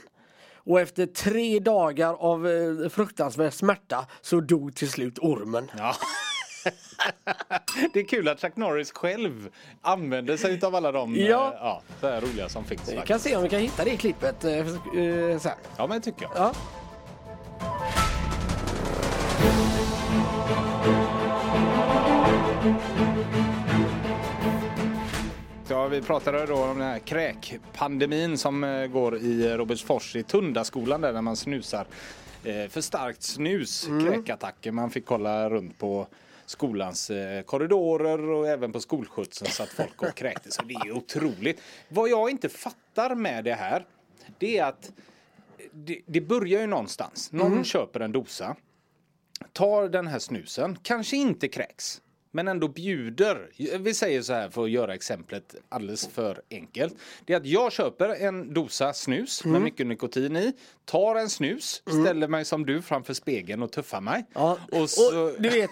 Och 0.54 0.80
efter 0.80 1.06
tre 1.06 1.58
dagar 1.58 2.14
av 2.14 2.48
fruktansvärd 2.88 3.52
smärta 3.52 4.06
så 4.20 4.40
dog 4.40 4.74
till 4.74 4.90
slut 4.90 5.18
ormen. 5.18 5.70
Ja. 5.78 5.94
det 7.92 8.00
är 8.00 8.04
kul 8.08 8.28
att 8.28 8.40
Chuck 8.40 8.56
Norris 8.56 8.92
själv 8.92 9.48
använder 9.82 10.36
sig 10.36 10.60
av 10.62 10.74
alla 10.74 10.92
de 10.92 11.14
Ja. 11.16 11.24
eh, 11.24 11.58
ja, 11.60 11.82
så 12.00 12.08
här 12.08 12.20
roliga 12.20 12.48
som 12.48 12.64
finns. 12.64 12.80
Vi 12.80 12.84
faktiskt. 12.96 13.06
kan 13.08 13.20
se 13.20 13.36
om 13.36 13.42
vi 13.42 13.48
kan 13.48 13.60
hitta 13.60 13.84
det 13.84 13.96
klippet 13.96 14.44
eh, 14.44 14.56
eh, 14.58 14.64
sen. 15.38 15.52
Ja, 15.76 15.86
men 15.86 15.90
det 15.90 16.00
tycker 16.00 16.22
jag. 16.22 16.32
Ja. 16.36 16.52
Ja, 25.70 25.86
vi 25.88 26.02
pratade 26.02 26.46
då 26.46 26.54
om 26.54 26.78
den 26.78 26.88
här 26.88 26.98
kräkpandemin 26.98 28.38
som 28.38 28.64
eh, 28.64 28.86
går 28.86 29.16
i 29.16 29.48
Robertsfors 29.56 30.16
i 30.16 30.22
Tundaskolan 30.22 31.00
där, 31.00 31.22
man 31.22 31.36
snusar 31.36 31.86
eh, 32.44 32.68
för 32.68 32.80
starkt 32.80 33.22
snus, 33.22 33.88
kräkattacker. 34.06 34.72
Man 34.72 34.90
fick 34.90 35.06
kolla 35.06 35.50
runt 35.50 35.78
på 35.78 36.06
skolans 36.50 37.10
eh, 37.10 37.42
korridorer 37.42 38.30
och 38.30 38.48
även 38.48 38.72
på 38.72 38.80
skolskjutsen 38.80 39.48
så 39.48 39.62
att 39.62 39.68
folk 39.68 40.02
och 40.02 40.14
kräktes. 40.14 40.54
Så 40.54 40.62
det 40.62 40.74
är 40.74 40.92
otroligt. 40.92 41.60
Vad 41.88 42.08
jag 42.08 42.30
inte 42.30 42.48
fattar 42.48 43.14
med 43.14 43.44
det 43.44 43.54
här, 43.54 43.86
det 44.38 44.58
är 44.58 44.64
att 44.64 44.92
det, 45.72 46.00
det 46.06 46.20
börjar 46.20 46.60
ju 46.60 46.66
någonstans. 46.66 47.32
Någon 47.32 47.64
köper 47.64 48.00
en 48.00 48.12
dosa, 48.12 48.56
tar 49.52 49.88
den 49.88 50.06
här 50.06 50.18
snusen, 50.18 50.78
kanske 50.82 51.16
inte 51.16 51.48
kräks, 51.48 52.00
men 52.30 52.48
ändå 52.48 52.68
bjuder. 52.68 53.50
Vi 53.78 53.94
säger 53.94 54.22
så 54.22 54.32
här 54.32 54.50
för 54.50 54.64
att 54.64 54.70
göra 54.70 54.94
exemplet 54.94 55.54
alldeles 55.68 56.08
för 56.08 56.42
enkelt. 56.50 56.94
Det 57.24 57.32
är 57.32 57.36
att 57.36 57.46
jag 57.46 57.72
köper 57.72 58.08
en 58.08 58.54
dosa 58.54 58.92
snus 58.92 59.44
med 59.44 59.62
mycket 59.62 59.86
nikotin 59.86 60.36
i, 60.36 60.52
tar 60.84 61.16
en 61.16 61.30
snus, 61.30 61.82
ställer 62.02 62.28
mig 62.28 62.44
som 62.44 62.66
du 62.66 62.82
framför 62.82 63.14
spegeln 63.14 63.62
och 63.62 63.72
tuffar 63.72 64.00
mig. 64.00 64.26
Ja. 64.32 64.58
Och 64.72 64.90
så 64.90 65.24
Och 65.24 65.42
du 65.42 65.48
vet, 65.48 65.70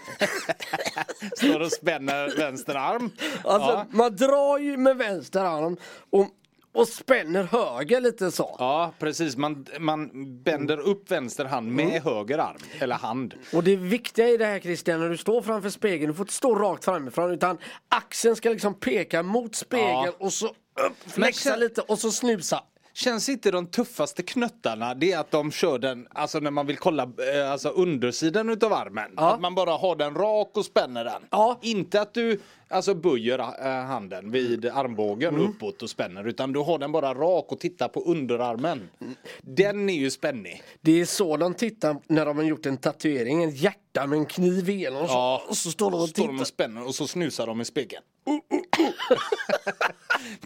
står 1.37 1.61
och 1.61 1.73
spänner 1.73 2.37
vänster 2.39 2.75
arm. 2.75 3.11
alltså, 3.45 3.71
ja. 3.71 3.87
man 3.91 4.17
drar 4.17 4.59
ju 4.59 4.77
med 4.77 4.97
vänster 4.97 5.41
arm 5.41 5.77
och, 6.11 6.29
och 6.77 6.89
spänner 6.89 7.43
höger 7.45 8.01
lite 8.01 8.31
så. 8.31 8.57
Ja, 8.59 8.93
precis. 8.99 9.37
Man, 9.37 9.67
man 9.79 10.11
bänder 10.43 10.79
upp 10.81 11.11
vänster 11.11 11.45
hand 11.45 11.73
med 11.73 12.03
höger 12.03 12.39
arm, 12.39 12.57
eller 12.81 12.95
hand. 12.95 13.35
Och 13.53 13.65
det 13.65 13.77
viktiga 13.77 14.29
i 14.29 14.37
det 14.37 14.45
här 14.47 14.61
Christian, 14.61 15.01
när 15.01 15.09
du 15.09 15.17
står 15.17 15.43
framför 15.43 15.71
spegeln, 15.71 16.11
du 16.11 16.15
får 16.17 16.25
inte 16.25 16.35
stå 16.35 16.55
rakt 16.55 16.85
framifrån 16.85 17.31
utan 17.31 17.59
axeln 17.89 18.37
ska 18.37 18.49
liksom 18.51 18.75
peka 18.75 19.23
mot 19.23 19.55
spegeln 19.55 19.89
Ja. 20.05 20.13
och 20.19 20.33
så 20.33 20.47
upp, 20.47 21.11
flexa 21.13 21.57
lite 21.57 21.81
och 21.81 21.99
så 21.99 22.11
snusa. 22.11 22.63
Känns 22.95 23.29
inte 23.29 23.51
de 23.51 23.67
tuffaste 23.67 24.23
knöttarna 24.23 24.95
det 24.95 25.13
är 25.13 25.19
att 25.19 25.31
de 25.31 25.51
kör 25.53 25.79
den, 25.79 26.07
alltså 26.11 26.39
när 26.41 26.51
man 26.51 26.67
vill 26.67 26.77
kolla 26.77 27.03
eh, 27.03 27.53
alltså 27.53 27.69
undersidan 27.69 28.49
utav 28.49 28.73
armen. 28.73 29.11
Ja. 29.17 29.35
Att 29.35 29.41
man 29.41 29.55
bara 29.55 29.71
har 29.71 29.97
den 29.97 30.15
rak 30.15 30.51
och 30.57 30.65
spänner 30.65 31.05
den. 31.05 31.23
Ja. 31.31 31.59
Inte 31.63 32.01
att 32.01 32.15
du 32.15 32.41
alltså 32.69 32.95
böjer 32.95 33.39
eh, 33.39 33.85
handen 33.85 34.31
vid 34.31 34.65
Mm. 34.65 34.77
armbågen 34.79 35.37
uppåt 35.39 35.83
och 35.83 35.91
spänner 35.91 36.29
utan 36.29 36.53
du 36.53 36.61
har 36.61 36.79
den 36.79 36.93
bara 36.93 37.15
rak 37.15 37.53
och 37.53 37.61
tittar 37.61 37.89
på 37.89 38.01
underarmen. 38.01 38.89
Den 39.41 39.89
är 39.91 39.95
ju 39.95 40.11
spännig. 40.11 40.63
Det 40.81 41.01
är 41.01 41.05
så 41.05 41.37
de 41.37 41.55
tittar 41.55 41.97
när 42.07 42.27
de 42.27 42.37
har 42.37 42.45
gjort 42.45 42.67
en 42.67 42.77
tatuering, 42.77 43.43
en 43.45 43.51
hjärta 43.51 44.07
med 44.07 44.19
en 44.19 44.27
kniv 44.27 44.71
igenom 44.71 45.03
och 45.03 45.09
så, 45.09 45.15
Ja. 45.15 45.43
och 45.49 45.57
så 45.57 45.71
står 45.71 45.91
de 45.91 46.01
och 46.01 46.09
Står 46.09 46.27
de 46.27 46.41
och 46.41 46.47
spänner 46.47 46.87
och 46.87 46.95
så 46.95 47.07
snusar 47.07 47.47
de 47.47 47.61
i 47.61 47.65
spegeln. 47.65 48.03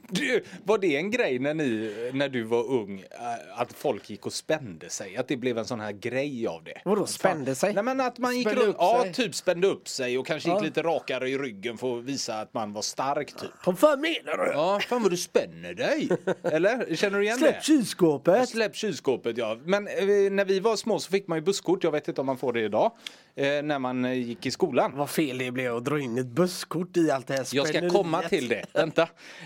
du, 0.09 0.45
var 0.65 0.79
det 0.79 0.97
en 0.97 1.11
grej 1.11 1.39
när, 1.39 1.55
ni, 1.55 1.95
när 2.15 2.29
du 2.29 2.43
var 2.43 2.65
ung 2.71 3.01
eh, 3.01 3.61
att 3.61 3.73
folk 3.73 4.11
gick 4.11 4.27
och 4.27 4.33
spände 4.33 4.91
sig? 4.91 5.17
Att 5.17 5.29
det 5.29 5.37
blev 5.37 5.59
en 5.59 5.65
sån 5.65 5.81
här 5.81 5.93
grej 5.93 6.47
av 6.47 6.65
det? 6.65 6.81
Vadå, 6.85 7.07
spände 7.07 7.55
sig? 7.55 7.75
Nej 7.75 7.85
men 7.85 8.01
att 8.01 8.19
man 8.19 8.37
gick 8.39 8.47
Spände 8.49 8.63
runt, 8.65 8.71
upp 8.75 8.81
ja 8.81 9.05
typ 9.15 9.35
spände 9.35 9.67
upp 9.67 9.89
sig 9.89 10.19
och 10.19 10.27
kanske 10.27 10.49
gick 10.49 10.59
Ja. 10.59 10.65
lite 10.65 10.83
rakare 10.83 11.29
i 11.31 11.39
ryggen 11.39 11.79
för 11.79 12.01
visa 12.11 12.41
att 12.41 12.55
man 12.55 12.73
var 12.73 12.83
stark 12.83 13.33
typ. 13.37 13.51
Vad 13.65 13.79
fan 13.79 14.01
menar 14.01 14.45
du? 14.45 14.53
Ja, 14.53 14.81
fan 14.89 15.03
vad 15.03 15.11
du 15.13 15.17
spänner 15.17 15.75
dig! 15.75 16.09
Eller? 16.43 16.95
Känner 16.97 17.19
du 17.19 17.25
igen 17.25 17.39
Släpp 17.39 17.55
det? 17.55 17.65
kylskåpet! 17.65 18.49
Släpp 18.49 18.77
kylskåpet 18.77 19.37
ja. 19.39 19.59
Men 19.65 19.87
eh, 19.87 19.95
när 20.31 20.45
vi 20.45 20.61
var 20.61 20.77
små 20.77 20.99
så 20.99 21.11
fick 21.11 21.27
man 21.29 21.39
ju 21.39 21.43
busskort, 21.43 21.85
jag 21.85 21.91
vet 21.93 22.09
inte 22.09 22.21
om 22.21 22.27
man 22.27 22.39
får 22.39 22.53
det 22.53 22.61
eh, 23.37 23.63
när 23.63 23.79
man 23.79 24.05
eh, 24.05 24.13
gick 24.13 24.47
i 24.47 24.51
skolan. 24.51 24.93
Vad 24.97 25.11
fel 25.11 25.39
det 25.39 25.51
blev 25.51 25.77
att 25.77 25.85
dra 25.85 26.01
in 26.01 26.19
ett 26.19 26.27
busskort 26.27 26.97
i 26.97 27.11
allt 27.11 27.27
det 27.27 27.35
här 27.35 27.47
Jag 27.53 27.69
ska 27.69 27.89
komma 27.91 28.23
till 28.23 28.49
det. 28.49 28.65
Vänta. 28.73 29.03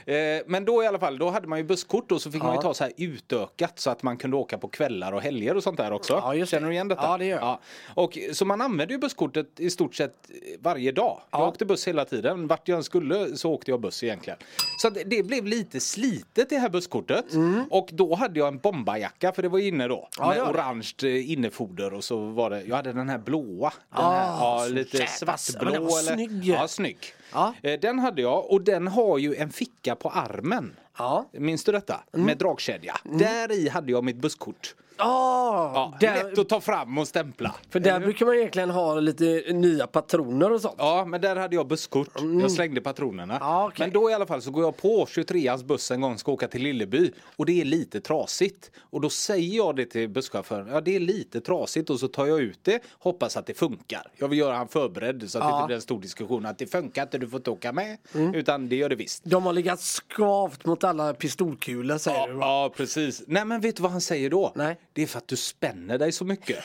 Eh, 0.07 0.15
men 0.47 0.65
då 0.65 0.83
i 0.83 0.87
alla 0.87 0.99
fall, 0.99 1.19
då 1.19 1.31
hade 1.31 1.49
man 1.49 1.59
ju 1.59 1.65
busskort 1.65 2.13
och 2.13 2.23
så 2.23 2.31
fick 2.31 2.43
man 2.43 2.53
ju 2.53 2.57
Ja. 2.57 2.63
ta 2.63 2.75
så 2.75 2.85
här 2.85 2.93
utökat 2.97 3.79
så 3.79 3.91
att 3.91 4.03
man 4.03 4.17
kunde 4.17 4.37
åka 4.37 4.59
på 4.59 4.69
kvällar 4.69 5.13
och 5.13 5.23
helger 5.23 5.57
och 5.57 5.63
sånt 5.63 5.77
där 5.77 5.93
också. 5.93 6.13
Ja, 6.13 6.35
just. 6.35 6.51
Känner 6.51 6.67
du 6.69 6.73
igen 6.75 6.89
detta? 6.89 7.03
Ja, 7.03 7.19
det 7.19 7.25
gör 7.25 7.39
jag. 7.39 7.59
Och 7.95 8.19
så 8.33 8.45
man 8.45 8.61
använde 8.61 8.95
ju 8.95 8.99
busskortet 9.01 9.61
i 9.61 9.71
stort 9.71 9.95
sett 9.95 10.15
varje 10.61 10.93
dag. 10.93 11.21
Jag 11.31 11.41
Ja. 11.41 11.49
åkte 11.49 11.65
buss 11.65 11.89
hela 11.89 12.05
tiden. 12.05 12.47
Vart 12.55 12.69
jag 12.69 12.77
än 12.77 12.85
skulle 12.85 13.37
så 13.37 13.51
åkte 13.53 13.71
jag 13.71 13.81
buss 13.81 14.03
egentligen. 14.03 14.39
Så 14.79 14.91
det 14.91 15.27
blev 15.27 15.47
lite 15.47 15.81
slitet 15.81 16.49
det 16.51 16.59
här 16.59 16.69
busskortet. 16.69 17.25
Och 17.71 17.89
då 17.93 18.15
hade 18.15 18.39
jag 18.39 18.49
en 18.49 18.59
bombarjacka 18.59 19.33
för 19.33 19.43
det 19.43 19.49
var 19.49 19.59
inne 19.59 19.89
då. 19.89 19.97
Mm. 19.97 20.09
Ja, 20.19 20.45
med 20.45 20.55
orange 20.55 20.91
eh, 21.03 21.31
innefoder 21.33 21.95
och 21.95 22.05
så 22.05 22.17
var 22.19 22.51
det, 22.51 22.63
jag 22.63 22.77
hade 22.77 22.93
den 22.93 23.09
här 23.09 23.19
blåa. 23.19 23.73
Den 23.95 24.05
Ah, 24.05 24.11
här, 24.13 24.27
ja, 24.27 24.67
lite 24.71 25.07
svartblå. 25.07 25.71
den 25.71 25.85
var 25.85 25.99
eller, 25.99 26.15
snygg. 26.15 26.45
Ja, 26.45 26.69
snygg. 26.69 26.99
Ja. 27.33 27.55
Eh, 27.63 27.81
Den 27.81 27.99
hade 27.99 28.23
jag 28.23 28.51
och 28.51 28.61
den 28.63 28.87
har 28.89 29.19
ju 29.19 29.35
en 29.35 29.51
ficka 29.51 29.95
på 29.97 30.09
armen. 30.11 30.77
Ja. 30.99 31.29
Minns 31.33 31.65
du 31.65 31.73
detta? 31.73 32.01
Mm. 32.15 32.27
Med 32.27 32.39
dragkedja. 32.39 32.97
Där 33.05 33.53
i 33.53 33.69
hade 33.69 33.93
jag 33.93 34.05
mitt 34.05 34.17
busskort. 34.17 34.75
Ah, 34.97 35.73
Ja, 35.75 35.95
där, 36.01 36.25
Lätt 36.25 36.39
att 36.39 36.49
ta 36.49 36.61
fram 36.61 36.99
och 36.99 37.09
stämpla. 37.09 37.55
för 37.71 37.81
där 37.81 38.01
brukar 38.01 38.27
man 38.27 38.35
egentligen 38.35 38.71
ha 38.71 38.95
lite 38.95 39.25
nya 39.53 39.87
patroner 39.87 40.53
och 40.53 40.61
sånt. 40.61 40.75
Ja, 40.79 41.05
men 41.05 41.21
där 41.21 41.37
hade 41.37 41.57
jag 41.57 41.67
busskort. 41.69 42.09
Jag 42.41 42.53
slängde 42.53 42.81
patronerna. 42.81 43.37
Ja, 43.41 43.67
okej. 43.69 43.87
Men 43.87 43.93
då 43.93 44.11
i 44.11 44.15
alla 44.15 44.27
fall 44.27 44.43
så 44.43 44.51
går 44.51 44.65
jag 44.65 44.77
på 44.77 45.05
23ans 45.05 45.65
buss 45.65 45.91
en 45.91 46.01
gång, 46.01 46.19
ska 46.19 46.33
åka 46.33 46.49
till 46.49 46.63
Lilleby. 46.63 47.13
Och 47.37 47.47
det 47.47 47.61
är 47.61 47.65
lite 47.65 48.01
trasigt. 48.01 48.71
Och 48.91 49.01
då 49.01 49.11
säger 49.11 49.57
jag 49.57 49.77
det 49.77 49.87
till 49.87 50.09
busschauffören. 50.09 50.69
Ja, 50.73 50.81
det 50.81 50.97
är 50.97 51.01
lite 51.01 51.41
trasigt. 51.41 51.91
Och 51.91 52.01
så 52.01 52.09
tar 52.09 52.27
jag 52.27 52.41
ut 52.41 52.59
det, 52.63 52.81
hoppas 52.99 53.37
att 53.37 53.47
det 53.47 53.55
funkar. 53.55 54.03
Jag 54.17 54.29
vill 54.29 54.39
göra 54.39 54.55
han 54.57 54.69
förberedd 54.69 55.31
så 55.31 55.39
att 55.39 55.45
det 55.45 55.49
Ja. 55.51 55.57
inte 55.57 55.67
blir 55.67 55.77
en 55.77 55.83
stor 55.83 56.01
diskussion. 56.01 56.47
Att 56.47 56.59
det 56.59 56.67
funkar 56.67 57.03
inte, 57.03 57.19
du 57.19 57.29
får 57.29 57.37
inte 57.41 57.51
åka 57.51 57.73
med. 57.73 57.97
Mm. 58.15 58.35
Utan 58.35 58.69
det 58.69 58.77
gör 58.77 58.89
det 58.89 58.97
visst. 58.97 59.25
De 59.25 59.47
har 59.47 59.53
legat 59.53 59.81
skavt 59.81 60.65
mot 60.67 60.85
alla 60.85 61.15
pistolkulor 61.15 61.99
säger 61.99 62.27
du 62.29 62.33
va? 62.33 62.41
Ja, 62.47 62.73
precis. 62.77 63.23
Nej, 63.27 63.45
men 63.45 63.61
vet 63.61 63.77
du 63.77 63.83
vad 63.83 63.93
han 63.93 64.01
säger 64.01 64.31
då? 64.31 64.53
Nej. 64.55 64.77
Det 64.95 65.03
är 65.03 65.07
för 65.07 65.19
att 65.19 65.29
du 65.29 65.37
spänner 65.37 65.99
dig 65.99 66.13
så 66.13 66.25
mycket. 66.25 66.59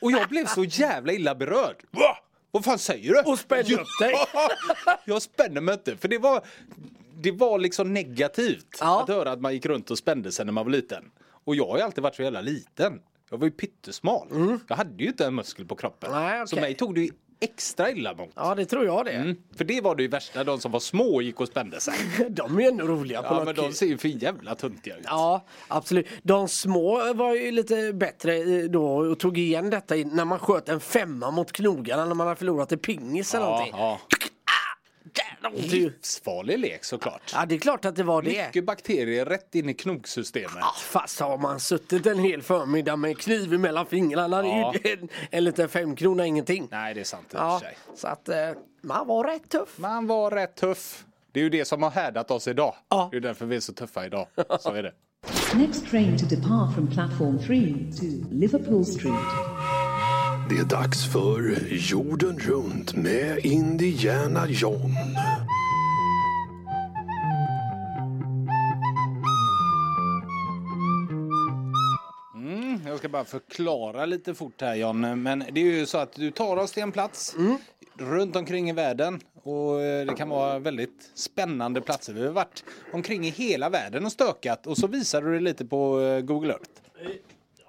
Och 0.00 0.12
jag 0.12 0.28
blev 0.28 0.46
så 0.46 0.64
jävla 0.64 1.12
illa 1.12 1.34
berörd. 1.34 1.76
Va? 1.90 2.18
Vad 2.50 2.64
fan 2.64 2.78
säger 2.78 3.12
du? 3.14 3.30
Och 3.30 3.38
spänner 3.38 3.72
upp 3.80 3.86
dig. 4.00 4.14
jag 5.04 5.22
spänner 5.22 5.60
mig 5.60 5.74
inte. 5.74 5.96
För 5.96 6.08
det 6.08 6.18
var, 6.18 6.44
det 7.20 7.32
var 7.32 7.58
liksom 7.58 7.94
negativt 7.94 8.76
Ja. 8.80 9.02
att 9.02 9.08
höra 9.08 9.32
att 9.32 9.40
man 9.40 9.52
gick 9.52 9.66
runt 9.66 9.90
och 9.90 9.98
spände 9.98 10.32
sig 10.32 10.44
när 10.44 10.52
man 10.52 10.64
var 10.64 10.70
liten. 10.72 11.10
Och 11.44 11.56
jag 11.56 11.66
har 11.66 11.76
ju 11.76 11.82
alltid 11.82 12.02
varit 12.02 12.14
så 12.16 12.22
jävla 12.22 12.40
liten. 12.40 13.00
Jag 13.30 13.38
var 13.38 13.44
ju 13.46 13.50
pyttesmal. 13.50 14.28
Jag 14.68 14.76
hade 14.76 15.02
ju 15.02 15.08
inte 15.08 15.26
en 15.26 15.34
muskel 15.34 15.66
på 15.66 15.76
kroppen. 15.76 16.10
Mm. 16.10 16.22
Nej, 16.22 16.48
Så 16.48 16.56
okej. 16.56 16.60
mig 16.68 16.74
tog 16.74 16.94
det 16.94 17.10
extra 17.44 17.90
illa 17.90 18.14
mot. 18.14 18.30
Ja, 18.34 18.54
det 18.54 18.64
tror 18.66 18.84
jag 18.84 19.04
det. 19.04 19.10
Mm. 19.12 19.36
För 19.56 19.64
det 19.64 19.80
var 19.80 19.94
det 19.94 20.02
ju 20.02 20.08
värsta, 20.08 20.44
de 20.44 20.60
som 20.60 20.72
var 20.72 20.80
små 20.80 21.22
gick 21.22 21.40
och 21.40 21.48
spände 21.48 21.80
sig. 21.80 21.94
De 22.30 22.60
är 22.60 22.68
ändå 22.68 22.84
roliga 22.84 23.22
på 23.22 23.28
Ja 23.34 23.34
något 23.34 23.44
men 23.44 23.54
de 23.54 23.62
kul. 23.62 23.74
ser 23.74 23.86
ju 23.86 23.98
för 23.98 24.08
jävla 24.08 24.54
tuntiga 24.54 24.96
ut. 24.96 25.02
Ja, 25.04 25.44
absolut. 25.68 26.06
De 26.22 26.48
små 26.48 27.12
var 27.14 27.34
ju 27.34 27.50
lite 27.50 27.92
bättre 27.92 28.36
eh, 28.36 28.64
då 28.70 28.86
och 28.96 29.18
tog 29.18 29.38
igen 29.38 29.70
detta 29.70 29.94
när 29.94 30.24
man 30.24 30.38
sköt 30.38 30.68
en 30.68 30.80
femma 30.80 31.30
mot 31.30 31.52
knogarna 31.52 32.04
när 32.04 32.14
man 32.14 32.26
har 32.26 32.34
förlorat 32.34 32.72
i 32.72 32.76
pingis 32.76 33.34
eller 33.34 33.44
Ja, 33.46 33.50
någonting. 33.50 33.74
ja. 33.76 34.00
Livsfarlig 35.56 36.58
lek 36.58 36.84
såklart. 36.84 37.30
Ja, 37.34 37.46
det 37.46 37.54
är 37.54 37.58
klart 37.58 37.84
att 37.84 37.96
det 37.96 38.02
var 38.02 38.22
det. 38.22 38.46
Mycket 38.46 38.64
bakterier 38.64 39.26
rätt 39.26 39.54
in 39.54 39.68
i 39.68 39.74
knogsystemet. 39.74 40.56
Ja, 40.60 40.72
fast 40.80 41.20
har 41.20 41.38
man 41.38 41.60
suttit 41.60 42.06
en 42.06 42.18
hel 42.18 42.42
förmiddag 42.42 42.96
med 42.96 43.18
kniv 43.18 43.60
mellan 43.60 43.86
fingrarna, 43.86 44.42
det 44.42 44.48
är 44.48 44.60
Ja. 44.60 44.74
ju 44.84 44.92
en, 44.92 45.08
en 45.30 45.44
liten 45.44 45.68
femkrona 45.68 46.26
ingenting. 46.26 46.68
Nej 46.70 46.94
det 46.94 47.00
är 47.00 47.04
sant 47.04 47.26
i 47.34 47.36
och 47.36 47.40
Ja, 47.40 47.58
för 47.58 47.66
sig. 47.66 47.76
så 47.94 48.06
att 48.08 48.28
eh, 48.28 48.36
man 48.82 49.06
var 49.06 49.24
rätt 49.24 49.48
tuff. 49.50 49.78
Man 49.78 50.06
var 50.06 50.30
rätt 50.30 50.56
tuff. 50.56 51.04
Det 51.32 51.40
är 51.40 51.44
ju 51.44 51.50
det 51.50 51.64
som 51.64 51.82
har 51.82 51.90
härdat 51.90 52.30
oss 52.30 52.48
idag. 52.48 52.74
Ja. 52.88 53.08
Det 53.10 53.16
är 53.16 53.20
därför 53.20 53.46
vi 53.46 53.56
är 53.56 53.60
så 53.60 53.72
tuffa 53.72 54.06
idag. 54.06 54.26
Så 54.60 54.70
är 54.74 54.82
det. 54.82 54.92
Next 55.54 55.86
train 55.90 56.18
to 56.18 56.26
depart 56.26 56.74
from 56.74 56.90
platform 56.94 57.38
3 57.38 57.74
to 58.00 58.04
Liverpool 58.30 58.84
Street. 58.84 59.53
Det 60.48 60.58
är 60.58 60.64
dags 60.64 61.12
för 61.12 61.56
Jorden 61.70 62.38
runt 62.38 62.94
med 62.96 63.38
Indiana 63.38 64.46
John. 64.48 64.94
Mm, 72.34 72.80
jag 72.86 72.98
ska 72.98 73.08
bara 73.08 73.24
förklara 73.24 74.06
lite 74.06 74.34
fort 74.34 74.60
här 74.60 74.74
John. 74.74 75.22
Men 75.22 75.44
det 75.52 75.60
är 75.60 75.64
ju 75.64 75.86
så 75.86 75.98
att 75.98 76.12
du 76.12 76.30
tar 76.30 76.56
oss 76.56 76.72
till 76.72 76.82
en 76.82 76.92
plats 76.92 77.36
runt 77.98 78.36
omkring 78.36 78.70
i 78.70 78.72
världen. 78.72 79.20
Och 79.42 79.80
eh, 79.82 80.06
det 80.06 80.14
kan 80.14 80.28
vara 80.28 80.58
väldigt 80.58 81.10
spännande 81.14 81.80
platser. 81.80 82.12
Vi 82.12 82.26
har 82.26 82.32
varit 82.32 82.64
omkring 82.92 83.26
i 83.26 83.30
hela 83.30 83.68
världen 83.68 84.04
och 84.04 84.12
stökat. 84.12 84.66
Och 84.66 84.78
så 84.78 84.86
visar 84.86 85.22
du 85.22 85.34
det 85.34 85.40
lite 85.40 85.64
på 85.64 86.00
eh, 86.00 86.20
Google 86.20 86.52
Earth. 86.52 86.70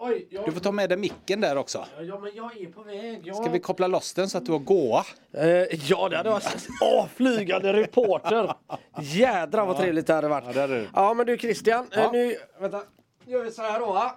Oj, 0.05 0.27
jag, 0.29 0.45
Du 0.45 0.51
får 0.51 0.59
ta 0.59 0.71
med 0.71 0.89
dig 0.89 0.97
micken 0.97 1.41
där 1.41 1.55
också. 1.57 1.85
ja, 1.99 2.19
men 2.19 2.31
jag 2.35 2.57
är 2.61 2.65
på 2.71 2.83
väg. 2.83 3.21
Jag... 3.23 3.35
Ska 3.35 3.49
vi 3.49 3.59
koppla 3.59 3.87
loss 3.87 4.13
den 4.13 4.29
så 4.29 4.37
att 4.37 4.45
du 4.45 4.51
har 4.51 4.59
gåa? 4.59 5.03
Eh, 5.33 5.45
ja, 5.89 6.09
det 6.09 6.17
hade 6.17 6.29
varit... 6.29 6.67
Åh, 6.81 7.07
flygande 7.15 7.73
reporter! 7.73 8.53
Jädrar 9.01 9.65
vad 9.65 9.77
trevligt 9.77 10.07
det 10.07 10.13
hade 10.13 10.27
varit. 10.27 10.43
Ja, 10.47 10.53
det 10.53 10.61
hade 10.61 10.79
det. 10.81 10.87
Ja, 10.93 11.13
men 11.13 11.25
du 11.25 11.37
Christian, 11.37 11.87
eh, 11.91 11.99
Ja. 11.99 12.11
nu... 12.11 12.35
Vänta. 12.59 12.81
Gör 13.27 13.43
vi 13.43 13.51
så 13.51 13.61
här 13.61 13.79
då, 13.79 13.85
va? 13.93 14.15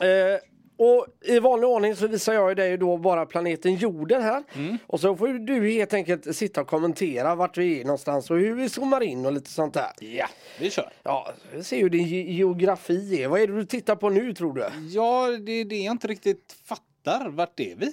Eh, 0.00 0.40
och 0.76 1.06
i 1.24 1.38
vanlig 1.38 1.68
ordning 1.68 1.96
så 1.96 2.06
visar 2.06 2.32
jag 2.34 2.56
dig 2.56 2.76
då 2.76 2.96
bara 2.96 3.26
planeten 3.26 3.74
jorden 3.74 4.22
här. 4.22 4.42
Mm. 4.54 4.78
Och 4.86 5.00
så 5.00 5.16
får 5.16 5.28
du 5.28 5.70
helt 5.70 5.94
enkelt 5.94 6.36
sitta 6.36 6.60
och 6.60 6.66
kommentera 6.66 7.34
vart 7.34 7.58
vi 7.58 7.80
är 7.80 7.84
någonstans 7.84 8.30
och 8.30 8.38
hur 8.38 8.54
vi 8.54 8.68
zoomar 8.68 9.00
in 9.02 9.26
och 9.26 9.32
lite 9.32 9.50
sånt 9.50 9.74
där. 9.74 9.90
Ja, 10.00 10.26
vi 10.60 10.70
kör. 10.70 10.92
Ja, 11.02 11.32
vi 11.54 11.64
ser 11.64 11.80
hur 11.80 11.90
din 11.90 12.06
ge- 12.06 12.30
geografi 12.32 13.22
är. 13.22 13.28
Vad 13.28 13.40
är 13.40 13.46
det 13.46 13.56
du 13.56 13.64
tittar 13.64 13.96
på 13.96 14.10
nu 14.10 14.34
tror 14.34 14.52
du? 14.54 14.64
Ja, 14.90 15.28
det 15.46 15.52
är 15.52 15.64
det 15.64 15.76
jag 15.76 15.92
inte 15.92 16.06
riktigt 16.08 16.56
fattar. 16.64 17.28
Vart 17.28 17.60
är 17.60 17.74
vi? 17.76 17.92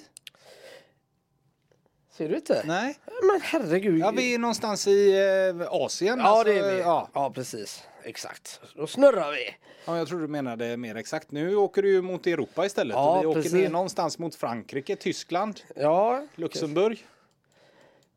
Ser 2.12 2.28
du 2.28 2.36
inte? 2.36 2.62
Nej. 2.66 2.96
Men 3.22 3.40
herregud. 3.42 3.98
Ja, 3.98 4.10
vi 4.10 4.34
är 4.34 4.38
någonstans 4.38 4.86
i 4.86 5.12
eh, 5.60 5.66
Asien. 5.70 6.18
Ja, 6.18 6.24
alltså, 6.24 6.44
det 6.52 6.58
är 6.58 6.74
vi. 6.74 6.80
Ja. 6.80 7.08
ja, 7.14 7.30
precis. 7.30 7.82
Exakt. 8.04 8.60
Då 8.76 8.86
snurrar 8.86 9.32
vi. 9.32 9.54
ja, 9.84 9.98
jag 9.98 10.08
tror 10.08 10.20
du 10.20 10.28
menade 10.28 10.76
mer 10.76 10.96
exakt. 10.96 11.30
Nu 11.30 11.56
åker 11.56 11.82
du 11.82 11.90
ju 11.92 12.02
mot 12.02 12.26
Europa 12.26 12.66
istället. 12.66 12.94
Ja, 12.94 13.18
och 13.18 13.30
vi 13.30 13.34
precis. 13.34 13.52
åker 13.52 13.62
ner 13.62 13.70
någonstans 13.70 14.18
mot 14.18 14.34
Frankrike, 14.34 14.96
Tyskland, 14.96 15.60
Ja, 15.76 16.26
Luxemburg. 16.34 17.06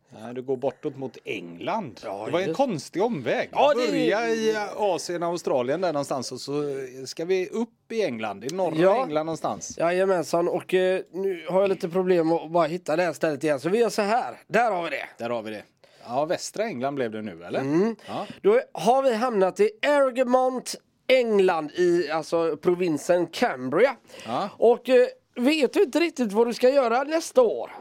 Ja, 0.10 0.34
du 0.34 0.42
går 0.42 0.58
bortåt 0.58 0.98
mot 0.98 1.18
England. 1.26 2.00
Ja, 2.04 2.26
det 2.26 2.32
var 2.32 2.40
en 2.40 2.48
just- 2.48 2.58
konstig 2.58 3.04
omväg. 3.04 3.50
Ja, 3.52 3.74
det- 3.74 3.92
Börja 3.92 4.30
i 4.30 4.56
Asien, 4.78 5.24
Australien 5.24 5.82
där 5.82 5.94
någonstans 5.94 6.32
och 6.32 6.40
så 6.42 6.64
ska 7.06 7.26
vi 7.26 7.50
upp 7.50 7.92
i 7.92 8.02
England, 8.04 8.44
i 8.44 8.48
norra 8.56 8.76
Ja. 8.76 9.04
England 9.04 9.26
någonstans. 9.26 9.78
Jajamensan 9.78 10.48
och 10.48 10.74
eh, 10.74 11.02
nu 11.12 11.46
har 11.50 11.62
jag 11.62 11.70
lite 11.70 11.90
problem 11.90 12.32
att 12.32 12.52
bara 12.52 12.68
hitta 12.68 12.96
det 12.96 13.04
här 13.04 13.14
stället 13.14 13.44
igen. 13.44 13.60
Så 13.60 13.70
vi 13.70 13.78
gör 13.78 13.90
så 13.90 14.02
här. 14.02 14.40
Där 14.48 14.72
har 14.72 14.84
vi 14.84 14.90
det. 14.90 15.06
Där 15.18 15.30
har 15.30 15.42
vi 15.42 15.52
det. 15.52 15.64
Ja, 16.08 16.26
västra 16.26 16.64
England 16.66 16.96
blev 16.96 17.12
det 17.12 17.22
nu 17.22 17.44
eller? 17.44 17.60
Mm. 17.60 17.96
Ja. 18.08 18.26
Då 18.42 18.62
har 18.74 19.04
vi 19.04 19.14
hamnat 19.14 19.60
i 19.60 19.70
Argamont, 19.88 20.76
England 21.08 21.72
i 21.72 22.10
alltså 22.12 22.58
provinsen 22.58 23.28
Cambria. 23.28 23.96
Ja. 24.26 24.50
Och 24.58 24.90
eh, 24.90 25.08
vet 25.36 25.74
du 25.74 25.84
inte 25.84 26.00
riktigt 26.00 26.32
vad 26.32 26.48
du 26.48 26.54
ska 26.54 26.70
göra 26.70 27.04
nästa 27.04 27.42
år 27.42 27.72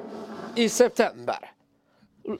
i 0.56 0.68
september? 0.68 1.50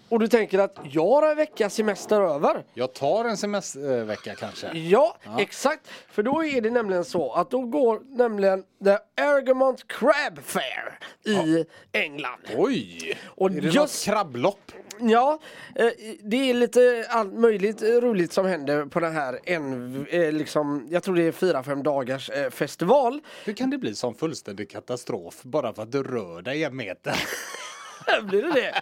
Och 0.09 0.19
du 0.21 0.29
tänker 0.29 0.59
att 0.59 0.79
jag 0.91 1.07
har 1.07 1.31
en 1.31 1.37
veckas 1.37 1.75
semester 1.75 2.21
över. 2.21 2.65
Jag 2.75 2.93
tar 2.93 3.25
en 3.25 3.37
semestervecka 3.37 4.35
kanske. 4.35 4.79
Ja, 4.79 5.17
exakt. 5.39 5.89
För 6.11 6.23
då 6.23 6.45
är 6.45 6.61
det 6.61 6.71
nämligen 6.71 7.05
så 7.05 7.33
att 7.33 7.51
då 7.51 7.61
går 7.61 8.01
nämligen 8.17 8.63
The 8.85 9.23
Argamont 9.23 9.89
Crab 9.89 10.39
Fair 10.43 10.99
i 11.25 11.65
England. 11.93 12.41
Oj! 12.57 13.19
Och 13.27 13.51
är 13.51 13.55
det 13.55 13.67
något 13.67 13.75
just- 13.75 14.05
krabblopp? 14.05 14.73
Ja, 15.01 15.39
eh, 15.75 15.87
det 16.23 16.51
är 16.51 16.55
lite 16.55 17.07
allt 17.09 17.33
möjligt 17.35 17.83
eh, 17.83 17.87
roligt 17.89 18.33
som 18.33 18.47
händer 18.47 18.87
på 18.87 19.01
den 19.01 19.13
här 19.13 19.41
en, 19.45 20.07
eh, 20.11 20.33
liksom, 20.33 20.87
jag 20.91 21.03
tror 21.03 21.15
det 21.17 21.23
är 21.23 21.33
fyra, 21.33 21.63
fem 21.63 21.83
dagars 21.83 22.31
festival. 22.51 23.21
Hur 23.45 23.53
kan 23.53 23.71
det 23.71 23.79
bli 23.79 23.95
sån 23.95 24.15
fullständig 24.15 24.71
katastrof 24.71 25.43
bara 25.43 25.73
för 25.75 25.83
att 25.83 25.93
du 25.93 26.03
rör 26.03 26.43
dig 26.43 26.65
en 26.65 26.77
meter? 26.77 27.15
Blir 28.23 28.43
det 28.43 28.53
det? 28.53 28.75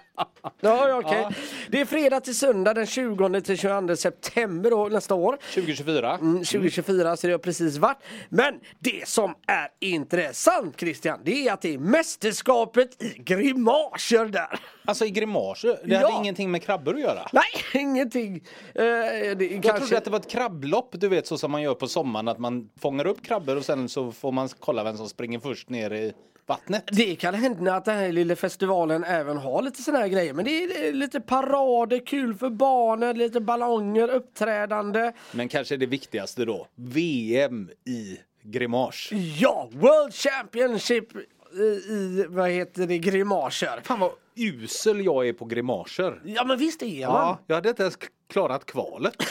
Ja, 0.61 0.89
ja, 0.89 0.99
okej. 1.05 1.27
Det 1.71 1.81
är 1.81 1.85
fredag 1.85 2.21
till 2.21 2.37
söndag 2.39 2.75
den 2.75 2.87
20 2.87 3.41
till 3.41 3.59
22 3.59 3.97
september 3.97 4.71
då, 4.71 4.89
nästa 4.89 5.15
år. 5.15 5.39
2024? 5.55 6.15
Mm, 6.15 6.35
2024 6.45 7.17
så 7.17 7.27
det 7.27 7.33
har 7.33 7.39
precis 7.39 7.77
varit. 7.77 7.97
Men 8.29 8.61
det 8.79 9.09
som 9.09 9.35
är 9.47 9.69
intressant 9.81 10.81
Christian, 10.81 11.21
det 11.25 11.49
är 11.49 11.53
att 11.53 11.63
det 11.63 11.75
är 11.75 11.79
mästerskapet 11.79 13.03
i 13.03 13.19
grimaser 13.19 14.25
där. 14.27 14.61
Alltså 14.85 15.05
i 15.05 15.11
grimaser? 15.11 15.69
Det 15.85 15.95
Ja. 15.95 15.99
hade 16.01 16.13
ingenting 16.19 16.51
med 16.51 16.63
krabbor 16.63 16.95
att 16.95 17.01
göra? 17.01 17.29
Nej, 17.33 17.43
ingenting. 17.83 18.35
Eh, 18.75 18.83
det, 18.83 19.35
Jag 19.53 19.63
kanske... 19.63 19.79
trodde 19.81 19.99
att 19.99 20.05
det 20.05 20.11
var 20.11 20.19
ett 20.19 20.31
krabblopp, 20.31 20.89
du 20.93 21.09
vet 21.09 21.27
så 21.27 21.39
som 21.39 21.51
man 21.51 21.63
gör 21.63 21.75
på 21.75 21.87
sommaren, 21.89 22.29
att 22.29 22.39
man 22.39 22.71
fångar 22.81 23.07
upp 23.07 23.23
krabbor 23.27 23.57
och 23.57 23.65
sen 23.65 23.89
så 23.89 24.13
får 24.13 24.33
man 24.33 24.49
kolla 24.61 24.85
vem 24.85 24.97
som 24.97 25.09
springer 25.09 25.39
först 25.39 25.69
ner 25.71 25.91
i 25.93 26.13
vattnet. 26.53 26.85
Det 26.93 27.17
kan 27.17 27.35
hända 27.35 27.75
att 27.75 27.85
den 27.85 27.99
här 27.99 28.13
lilla 28.13 28.37
festivalen 28.37 29.05
även 29.05 29.37
har 29.37 29.63
lite 29.63 29.83
såna 29.83 29.99
här 29.99 30.09
grejer. 30.09 30.35
Men 30.35 30.45
det 30.45 30.51
är 30.51 30.93
lite 30.93 31.21
parader, 31.21 32.07
kul 32.07 32.35
för 32.35 32.51
barnen, 32.51 33.19
lite 33.19 33.41
ballonger, 33.41 34.09
uppträdande. 34.09 35.13
Men 35.33 35.49
kanske 35.49 35.77
det 35.77 35.87
viktigaste 35.87 36.45
då, 36.45 36.67
VM 36.75 37.71
i 37.87 38.19
grimas. 38.43 39.09
Ja, 39.39 39.69
World 39.73 40.15
Championship 40.15 41.05
i, 41.53 41.63
i 41.93 42.27
vad 42.29 42.51
heter 42.51 42.87
det, 42.87 42.99
grimaser. 42.99 43.81
Fan 43.85 44.01
vad 44.01 44.11
usel 44.37 45.05
jag 45.05 45.29
är 45.29 45.33
på 45.33 45.45
grimaser. 45.45 46.21
Ja 46.25 46.45
men 46.45 46.59
visst 46.59 46.83
är 46.83 47.07
man. 47.07 47.17
Ja, 47.17 47.39
jag 47.47 47.55
hade 47.55 47.69
inte 47.69 47.83
ens 47.83 47.99
klarat 48.33 48.67
kvalet. 48.67 49.17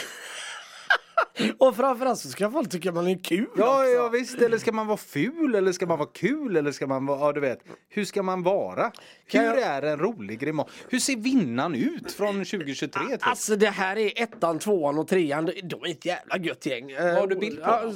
Och 1.58 1.76
framförallt 1.76 2.18
så 2.18 2.28
ska 2.28 2.50
folk 2.50 2.70
tycka 2.70 2.92
man 2.92 3.08
är 3.08 3.18
kul 3.24 3.46
Ja, 3.56 3.78
också. 3.80 3.90
ja 3.90 4.08
visst, 4.08 4.38
eller 4.42 4.58
ska 4.58 4.72
man 4.72 4.86
vara 4.86 4.96
ful 4.96 5.54
eller 5.54 5.72
ska 5.72 5.86
man 5.86 5.98
vara 5.98 6.08
kul 6.12 6.56
eller 6.56 6.72
ska 6.72 6.86
man 6.86 7.06
vara, 7.06 7.18
ja 7.20 7.32
du 7.32 7.40
vet, 7.40 7.58
hur 7.88 8.04
ska 8.04 8.22
man 8.22 8.42
vara? 8.42 8.92
Hur 9.26 9.42
jag- 9.42 9.58
är 9.62 9.82
en 9.82 9.98
rolig 9.98 10.38
grimas? 10.38 10.66
Hur 10.88 10.98
ser 10.98 11.16
vinnaren 11.16 11.74
ut 11.74 12.12
från 12.12 12.34
2023? 12.44 13.02
Typ? 13.08 13.26
Alltså 13.26 13.56
det 13.56 13.66
här 13.70 13.96
är 13.98 14.22
ettan, 14.22 14.58
tvåan 14.58 14.98
och 14.98 15.08
trean. 15.08 15.44
De 15.64 15.82
är 15.84 15.90
ett 15.90 16.04
jävla 16.04 16.38
gött 16.38 16.66
gäng. 16.66 16.94
Vad 16.94 17.14
har 17.14 17.26
du 17.26 17.36
bild 17.36 17.62
på 17.64 17.92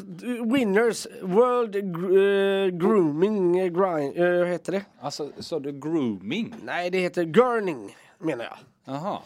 Winners, 0.55 1.07
World 1.23 1.77
eh, 1.77 2.79
Grooming 2.79 3.59
eh, 3.59 3.65
Grind, 3.67 4.19
vad 4.41 4.49
heter 4.49 4.73
det? 4.73 4.85
Alltså, 5.01 5.31
så 5.39 5.59
du 5.59 5.73
grooming? 5.73 6.55
Nej 6.65 6.91
det 6.91 6.99
heter 6.99 7.25
Gurning 7.25 7.97
menar 8.19 8.45
jag. 8.45 8.57
Jaha. 8.85 9.19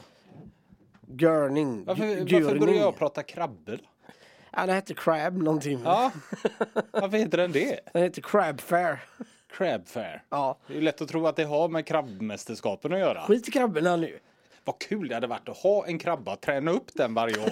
Gurning. 1.13 1.85
Varför, 1.87 2.07
varför 2.41 2.59
börjar 2.59 2.75
jag 2.75 2.99
prata 2.99 3.23
krabbor? 3.23 3.79
Ja, 4.53 4.67
den 4.67 4.75
heter 4.75 4.95
Crab 4.95 5.37
någonting. 5.43 5.81
Ja, 5.85 6.13
varför 6.91 7.17
heter 7.17 7.39
den 7.39 7.53
det? 7.53 7.81
Den 7.93 8.03
heter 8.03 8.23
Crab 8.23 8.61
Fair. 8.61 8.99
Crab 9.53 9.89
fair. 9.89 10.23
Ja. 10.31 10.59
Det 10.67 10.73
är 10.73 10.77
ju 10.77 10.83
lätt 10.83 11.01
att 11.01 11.09
tro 11.09 11.27
att 11.27 11.37
det 11.37 11.45
har 11.45 11.69
med 11.69 11.87
krabbmästerskapen 11.87 12.93
att 12.93 12.99
göra. 12.99 13.23
Skit 13.23 13.49
i 13.49 13.51
krabborna 13.51 13.97
nu. 13.97 14.19
Vad 14.71 14.79
kul 14.79 15.09
det 15.09 15.15
hade 15.15 15.27
varit 15.27 15.49
att 15.49 15.57
ha 15.57 15.87
en 15.87 15.99
krabba, 15.99 16.37
träna 16.37 16.71
upp 16.71 16.91
den 16.95 17.15
varje 17.15 17.39
år. 17.43 17.51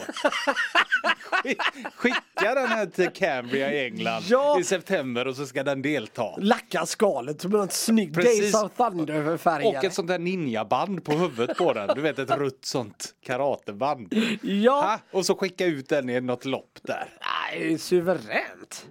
Skick- 1.42 1.58
Skicka 1.94 2.54
den 2.54 2.68
här 2.68 2.86
till 2.86 3.08
Cambria 3.10 3.72
i 3.72 3.84
England 3.86 4.22
Ja. 4.28 4.60
i 4.60 4.64
september 4.64 5.26
och 5.26 5.36
så 5.36 5.46
ska 5.46 5.62
den 5.64 5.82
delta. 5.82 6.36
Lacka 6.36 6.86
skalet 6.86 7.40
som 7.40 7.50
något 7.50 7.72
snyggt 7.72 8.14
Precis. 8.14 8.40
Days 8.52 8.54
of 8.64 8.72
Thunder 8.76 9.36
färger. 9.36 9.66
Och 9.78 9.84
ett 9.84 9.94
sånt 9.94 10.08
där 10.08 10.18
ninjaband 10.18 11.04
på 11.04 11.12
huvudet 11.12 11.58
på 11.58 11.72
den. 11.72 11.88
Du 11.94 12.00
vet 12.00 12.18
ett 12.18 12.30
rött 12.30 12.64
sånt 12.64 13.14
karateband. 13.26 14.14
Ja, 14.42 14.72
Ha? 14.80 15.18
Och 15.18 15.26
så 15.26 15.34
skicka 15.34 15.66
ut 15.66 15.88
den 15.88 16.10
i 16.10 16.20
något 16.20 16.44
lopp 16.44 16.78
där. 16.82 17.04
Nej, 17.52 17.78
suveränt. 17.78 18.86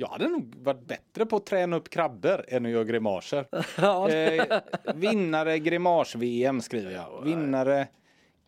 Jag 0.00 0.08
hade 0.08 0.28
nog 0.28 0.54
varit 0.56 0.86
bättre 0.86 1.26
på 1.26 1.36
att 1.36 1.46
träna 1.46 1.76
upp 1.76 1.90
krabbor 1.90 2.44
än 2.48 2.66
att 2.66 2.72
göra 2.72 2.84
grimaser. 2.84 3.46
Eh, 4.10 4.60
vinnare 4.94 5.58
grimas-VM 5.58 6.60
skriver 6.60 6.92
jag. 6.92 7.22
Vinnare 7.24 7.88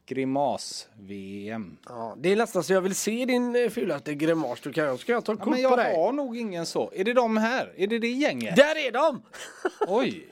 grimas-VM. 0.06 1.76
Ja, 1.88 2.16
det 2.18 2.32
är 2.32 2.37
nästan 2.37 2.64
så 2.64 2.73
jag 2.73 2.80
vill 2.80 2.94
se 2.94 3.25
din 3.25 3.56
eh, 3.56 3.68
fulaste 3.68 4.14
grimas. 4.14 4.61
Du 4.61 4.73
kan, 4.73 4.99
ska 4.99 5.12
jag 5.12 5.25
ta 5.25 5.32
Ja, 5.32 5.37
kort 5.37 5.47
men 5.47 5.54
på 5.54 5.61
jag 5.62 5.78
dig? 5.78 5.97
har 5.97 6.12
nog 6.12 6.37
ingen 6.37 6.66
så. 6.66 6.92
Är 6.94 7.04
det 7.04 7.12
de 7.12 7.37
här? 7.37 7.73
Är 7.76 7.87
det 7.87 7.99
det 7.99 8.09
gänget? 8.11 8.56
Där 8.56 8.87
är 8.87 8.92
de! 8.92 9.23
Oj. 9.88 10.26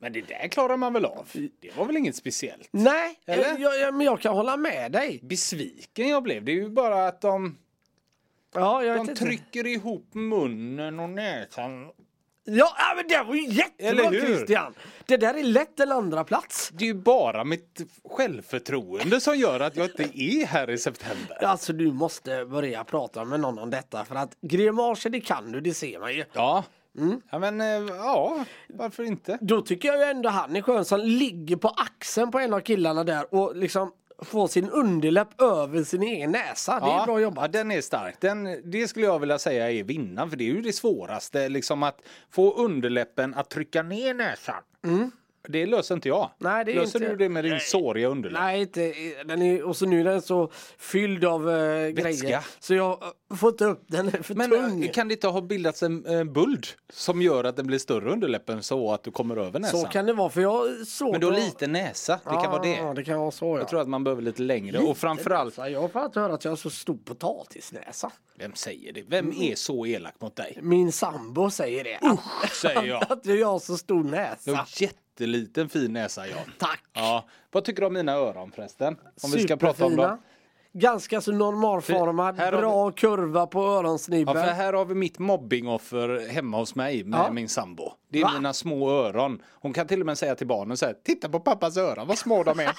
Men- 0.00 0.12
det 0.12 0.20
där 0.20 0.48
klarar 0.48 0.76
man 0.76 0.92
väl 0.92 1.04
av? 1.04 1.28
Det 1.60 1.76
var 1.76 1.84
väl 1.84 1.96
inget 1.96 2.16
speciellt? 2.16 2.68
Nej, 2.70 3.18
Eller? 3.26 3.44
jag, 3.44 3.60
jag, 3.60 3.78
jag, 3.80 3.94
men 3.94 4.06
jag 4.06 4.20
kan 4.20 4.34
hålla 4.34 4.56
med 4.56 4.92
dig. 4.92 5.20
Besviken 5.22 6.08
jag 6.08 6.22
blev. 6.22 6.44
Det 6.44 6.52
är 6.52 6.56
ju 6.56 6.68
bara 6.68 7.06
att 7.06 7.20
de, 7.20 7.58
Ja, 8.54 8.84
jag 8.84 9.06
de 9.06 9.14
trycker 9.14 9.66
ihop 9.66 10.14
munnen 10.14 11.00
och 11.00 11.10
näsan. 11.10 11.90
Ja, 12.46 12.74
ja, 12.78 12.94
men 12.96 13.08
det 13.08 13.22
var 13.22 13.34
ju 13.34 13.46
jättebra? 13.48 14.10
Christian. 14.10 14.74
Det 15.06 15.16
där 15.16 15.34
är 15.34 15.42
lätt 15.42 15.80
en 15.80 15.92
andra 15.92 16.24
plats. 16.24 16.70
Det 16.72 16.84
är 16.84 16.86
ju 16.86 16.94
bara 16.94 17.44
mitt 17.44 17.80
självförtroende 18.04 19.20
som 19.20 19.36
gör 19.36 19.60
att 19.60 19.76
jag 19.76 19.86
inte 19.86 20.02
är 20.02 20.46
här 20.46 20.70
i 20.70 20.78
september. 20.78 21.44
Alltså 21.44 21.72
du 21.72 21.92
måste 21.92 22.44
börja 22.44 22.84
prata 22.84 23.24
med 23.24 23.40
någon 23.40 23.58
om 23.58 23.70
detta 23.70 24.04
för 24.04 24.14
att 24.14 24.36
grimaser 24.40 25.10
det 25.10 25.20
kan 25.20 25.52
du, 25.52 25.60
det 25.60 25.74
ser 25.74 25.98
man 25.98 26.14
ju. 26.14 26.24
Ja. 26.32 26.64
Mm. 26.98 27.20
Ja 27.30 27.38
men 27.38 27.60
eh, 27.60 27.94
ja, 27.96 28.44
varför 28.68 29.02
inte? 29.02 29.38
Då 29.40 29.62
tycker 29.62 29.88
jag 29.88 29.98
ju 29.98 30.04
ändå 30.04 30.28
han 30.28 30.56
är 30.56 30.62
skön 30.62 30.84
som 30.84 31.00
ligger 31.00 31.56
på 31.56 31.68
axeln 31.68 32.30
på 32.30 32.38
en 32.38 32.54
av 32.54 32.60
killarna 32.60 33.04
där 33.04 33.34
och 33.34 33.56
liksom 33.56 33.92
får 34.24 34.48
sin 34.48 34.70
underläpp 34.70 35.40
över 35.42 35.84
sin 35.84 36.02
egen 36.02 36.30
näsa. 36.30 36.72
Det 36.80 36.86
är 36.86 37.06
bra 37.06 37.20
Ja, 37.20 37.20
jobbat. 37.20 37.52
den 37.52 37.70
är 37.70 37.80
stark. 37.80 38.16
Den, 38.20 38.60
det 38.70 38.88
skulle 38.88 39.06
jag 39.06 39.18
vilja 39.18 39.38
säga 39.38 39.70
är 39.70 39.84
vinnaren 39.84 40.30
för 40.30 40.36
det 40.36 40.44
är 40.44 40.52
ju 40.54 40.60
det 40.62 40.72
svåraste 40.72 41.48
liksom 41.48 41.82
att 41.82 41.98
få 42.30 42.54
underläppen 42.54 43.34
att 43.34 43.50
trycka 43.50 43.82
ner 43.82 44.14
näsan. 44.14 44.62
Det 45.48 45.66
löser 45.66 45.94
inte 45.94 46.08
jag. 46.08 46.18
Mm. 46.40 46.52
Nej, 46.54 46.64
det 46.64 46.74
löser 46.74 46.98
inte- 46.98 47.10
du 47.12 47.16
det 47.16 47.28
med 47.28 47.44
din 47.44 47.60
såriga 47.60 48.08
underläpp? 48.08 48.40
Nej, 48.42 48.60
inte, 48.60 48.94
den 49.24 49.42
är, 49.42 49.62
och 49.62 49.76
så 49.76 49.86
nu 49.86 50.00
är 50.00 50.04
den 50.04 50.22
så 50.22 50.50
fylld 50.78 51.24
av 51.24 51.48
uh, 51.48 51.88
grejer. 51.88 52.46
Så 52.60 52.74
jag 52.74 53.02
uh, 53.30 53.36
får 53.36 53.48
inte 53.50 53.64
upp 53.64 53.84
den, 53.86 54.08
är 54.08 54.22
för 54.22 54.34
Men 54.34 54.50
tung. 54.50 54.84
eh, 54.84 54.90
kan 54.90 55.08
det 55.08 55.14
inte 55.14 55.28
ha 55.28 55.40
bildats 55.40 55.82
en 55.82 56.06
eh, 56.06 56.24
buld 56.24 56.66
som 56.92 57.22
gör 57.22 57.44
att 57.44 57.56
den 57.56 57.66
blir 57.66 57.78
större 57.78 58.12
underläppen 58.12 58.62
så 58.62 58.92
att 58.92 59.02
du 59.04 59.10
kommer 59.10 59.36
över 59.36 59.60
näsan? 59.60 59.80
Så 59.80 59.86
kan 59.86 60.06
det 60.06 60.12
vara, 60.12 60.30
för 60.30 60.40
jag 60.40 60.86
såg... 60.86 61.12
Men 61.12 61.20
du 61.20 61.26
har 61.26 61.34
liten 61.34 61.72
näsa, 61.72 62.20
det 62.24 62.30
kan 62.30 62.50
vara 62.50 62.62
det. 62.62 62.76
Ja, 62.76 62.94
det 62.94 63.04
kan 63.04 63.18
vara 63.20 63.30
så 63.30 63.46
ja. 63.46 63.58
Jag 63.58 63.68
tror 63.68 63.80
att 63.80 63.88
man 63.88 64.04
behöver 64.04 64.22
lite 64.22 64.42
längre 64.42 64.78
och 64.78 64.96
framförallt, 64.96 65.56
Jag 65.58 65.80
har 65.80 65.88
fått 65.88 66.14
höra 66.14 66.34
att 66.34 66.44
jag 66.44 66.52
har 66.52 66.56
så 66.56 66.70
stor 66.70 66.96
potatisnäsa. 67.04 68.12
vem 68.38 68.54
säger 68.54 68.92
det? 68.92 69.02
Vem 69.08 69.32
är 69.40 69.54
så 69.54 69.86
elak 69.86 70.14
mot 70.20 70.36
dig? 70.36 70.58
Min 70.62 70.92
sambo 70.92 71.50
säger 71.50 71.84
det. 71.84 71.98
Säger 72.52 72.82
jag. 72.84 73.02
Att 73.12 73.26
jag 73.26 73.46
har 73.46 73.58
så 73.58 73.76
stor 73.76 74.04
Du 74.04 74.10
näsa. 74.10 74.50
har 74.56 74.64
jätteliten 75.14 75.68
fin 75.68 75.92
näsa 75.92 76.26
Jan. 76.26 76.52
Tack. 76.58 76.84
Ja. 76.92 77.24
Vad 77.50 77.64
tycker 77.64 77.80
du 77.80 77.86
om 77.86 77.92
mina 77.92 78.12
öron 78.12 78.52
förresten? 78.52 78.96
Om 79.22 79.30
vi 79.30 79.42
ska 79.42 79.56
prata 79.56 79.86
om 79.86 79.96
dem. 79.96 80.18
Ganska 80.76 81.20
så 81.20 81.32
normalformad, 81.32 82.36
bra 82.36 82.90
kurva 82.90 83.46
på 83.46 83.58
Ja, 83.62 83.78
öronsnibben. 83.78 84.34
för 84.34 84.40
här 84.42 84.72
har 84.72 84.84
vi 84.84 84.94
mitt 84.94 85.18
mobbingoffer 85.18 86.28
hemma 86.30 86.56
hos 86.56 86.74
mig 86.74 87.04
med 87.04 87.18
Ja. 87.20 87.30
min 87.32 87.48
sambo. 87.48 87.92
Det 88.08 88.20
är 88.20 88.24
Va? 88.24 88.30
mina 88.34 88.52
små 88.52 88.90
öron. 88.90 89.42
Hon 89.52 89.72
kan 89.72 89.86
till 89.86 90.00
och 90.00 90.06
med 90.06 90.18
säga 90.18 90.34
till 90.34 90.46
barnen 90.46 90.76
så 90.76 90.86
här, 90.86 90.94
titta 91.04 91.28
på 91.28 91.40
pappas 91.40 91.76
öron, 91.76 92.06
vad 92.06 92.18
små 92.18 92.42
de 92.42 92.60
är. 92.60 92.72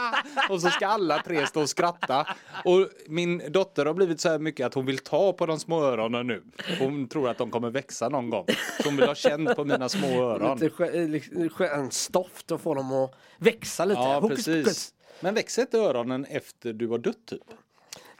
och 0.50 0.60
så 0.60 0.68
ska 0.70 0.86
alla 0.86 1.22
tre 1.22 1.46
stå 1.46 1.60
och 1.62 1.68
skratta. 1.68 2.26
Och 2.64 2.88
min 3.08 3.42
dotter 3.48 3.86
har 3.86 3.94
blivit 3.94 4.20
så 4.20 4.28
här 4.28 4.38
mycket 4.38 4.66
att 4.66 4.74
hon 4.74 4.86
vill 4.86 4.98
ta 4.98 5.32
på 5.32 5.46
de 5.46 5.58
små 5.58 5.82
öronen 5.84 6.26
nu. 6.26 6.42
Hon 6.80 7.08
tror 7.08 7.28
att 7.28 7.38
de 7.38 7.50
kommer 7.50 7.70
växa 7.70 8.08
någon 8.08 8.30
gång. 8.30 8.44
Så 8.82 8.88
hon 8.88 8.96
vill 8.96 9.06
ha 9.08 9.14
känt 9.14 9.56
på 9.56 9.64
mina 9.64 9.88
små 9.88 10.22
öron. 10.22 10.58
Lite 10.58 10.74
skö- 10.76 11.08
liksom 11.08 11.48
skön 11.48 11.90
stoft 11.90 12.50
och 12.50 12.60
få 12.60 12.74
dem 12.74 12.92
att 12.92 13.10
växa 13.38 13.84
lite. 13.84 14.00
Ja, 14.00 14.28
precis. 14.28 14.94
Men 15.20 15.34
växer 15.34 15.62
inte 15.62 15.78
öronen 15.78 16.24
efter 16.24 16.72
du 16.72 16.88
har 16.88 16.98
dött 16.98 17.26
typ? 17.26 17.42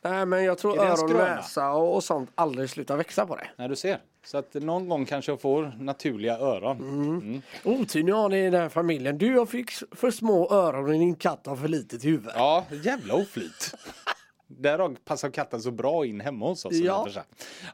Nej 0.02 0.26
men 0.26 0.44
jag 0.44 0.58
tror 0.58 0.78
öron, 0.78 1.16
näsa 1.16 1.70
och, 1.72 1.94
och 1.94 2.04
sånt 2.04 2.30
aldrig 2.34 2.70
slutar 2.70 2.96
växa 2.96 3.26
på 3.26 3.36
det. 3.36 3.46
När 3.56 3.68
du 3.68 3.76
ser. 3.76 3.98
Så 4.24 4.38
att 4.38 4.54
någon 4.54 4.88
gång 4.88 5.06
kanske 5.06 5.32
jag 5.32 5.40
får 5.40 5.72
naturliga 5.80 6.38
öron. 6.38 6.76
Mm. 6.78 7.42
Otur 7.64 8.02
ni 8.02 8.10
har 8.12 8.28
ni 8.28 8.38
i 8.38 8.50
den 8.50 8.60
här 8.62 8.68
familjen. 8.68 9.18
Du 9.18 9.38
har 9.38 9.46
fick 9.46 9.70
för 9.92 10.10
små 10.10 10.50
öron 10.52 10.84
och 10.84 10.90
din 10.92 11.14
katt 11.14 11.46
har 11.46 11.56
för 11.56 11.68
litet 11.68 12.04
huvud. 12.04 12.30
Ja, 12.34 12.64
jävla 12.84 13.14
oflyt. 13.14 13.74
Därav 14.46 14.96
passar 15.04 15.30
katten 15.30 15.60
så 15.62 15.70
bra 15.70 16.06
in 16.06 16.20
hemma 16.20 16.46
hos 16.48 16.64
oss. 16.64 16.72
Ja. 16.74 17.08
Ja, 17.14 17.22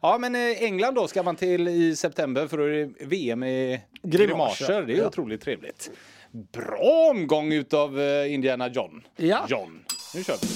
ja 0.02 0.18
men 0.18 0.34
eh, 0.34 0.62
England 0.62 0.94
då 0.94 1.08
ska 1.08 1.22
man 1.22 1.36
till 1.36 1.68
i 1.68 1.96
september 1.96 2.46
för 2.46 2.58
då 2.58 2.64
är 2.64 2.70
det 2.70 3.04
VM 3.06 3.42
i 3.42 3.80
Grimaser. 4.02 4.26
grimaser. 4.26 4.82
Det 4.82 4.92
är 4.92 4.98
Ja. 4.98 5.06
otroligt 5.06 5.40
trevligt. 5.40 5.90
Bra 6.36 7.08
omgång 7.10 7.52
utav 7.52 8.00
eh, 8.00 8.34
Indiana 8.34 8.68
John. 8.68 9.02
Ja. 9.16 9.46
John. 9.48 9.84
Nu 10.14 10.24
kör 10.24 10.36
vi. 10.42 10.46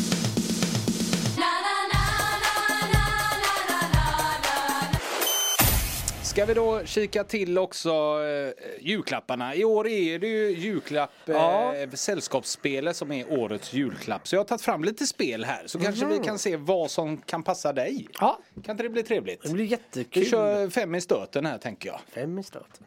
Ska 6.24 6.44
vi 6.44 6.54
då 6.54 6.84
kika 6.84 7.24
till 7.24 7.58
också 7.58 7.90
eh, 7.90 8.86
julklapparna. 8.86 9.54
I 9.54 9.64
år 9.64 9.88
är 9.88 10.18
det 10.18 10.26
ju 10.26 10.50
julklapp, 10.50 11.10
Ja. 11.24 11.74
eh, 11.74 11.90
sällskapsspelet 11.90 12.96
som 12.96 13.12
är 13.12 13.32
årets 13.40 13.72
julklapp. 13.72 14.28
Så 14.28 14.34
jag 14.36 14.40
har 14.40 14.44
tagit 14.44 14.62
fram 14.62 14.84
lite 14.84 15.06
spel 15.06 15.44
här 15.44 15.66
så 15.66 15.78
kanske 15.78 16.06
vi 16.06 16.18
kan 16.18 16.38
se 16.38 16.56
vad 16.56 16.90
som 16.90 17.16
kan 17.16 17.42
passa 17.42 17.72
dig. 17.72 18.08
Ja, 18.20 18.38
Kan 18.64 18.72
inte 18.74 18.82
det 18.82 18.88
bli 18.88 19.02
trevligt? 19.02 19.42
det 19.42 19.48
blir 19.52 19.64
Vi 19.64 19.70
jättekul. 19.70 20.26
kör 20.26 20.70
fem 20.70 20.94
i 20.94 21.00
stöten 21.00 21.46
här 21.46 21.58
tänker 21.58 21.88
jag. 21.88 22.00
Fem 22.14 22.38
i 22.38 22.42
stöt. 22.42 22.80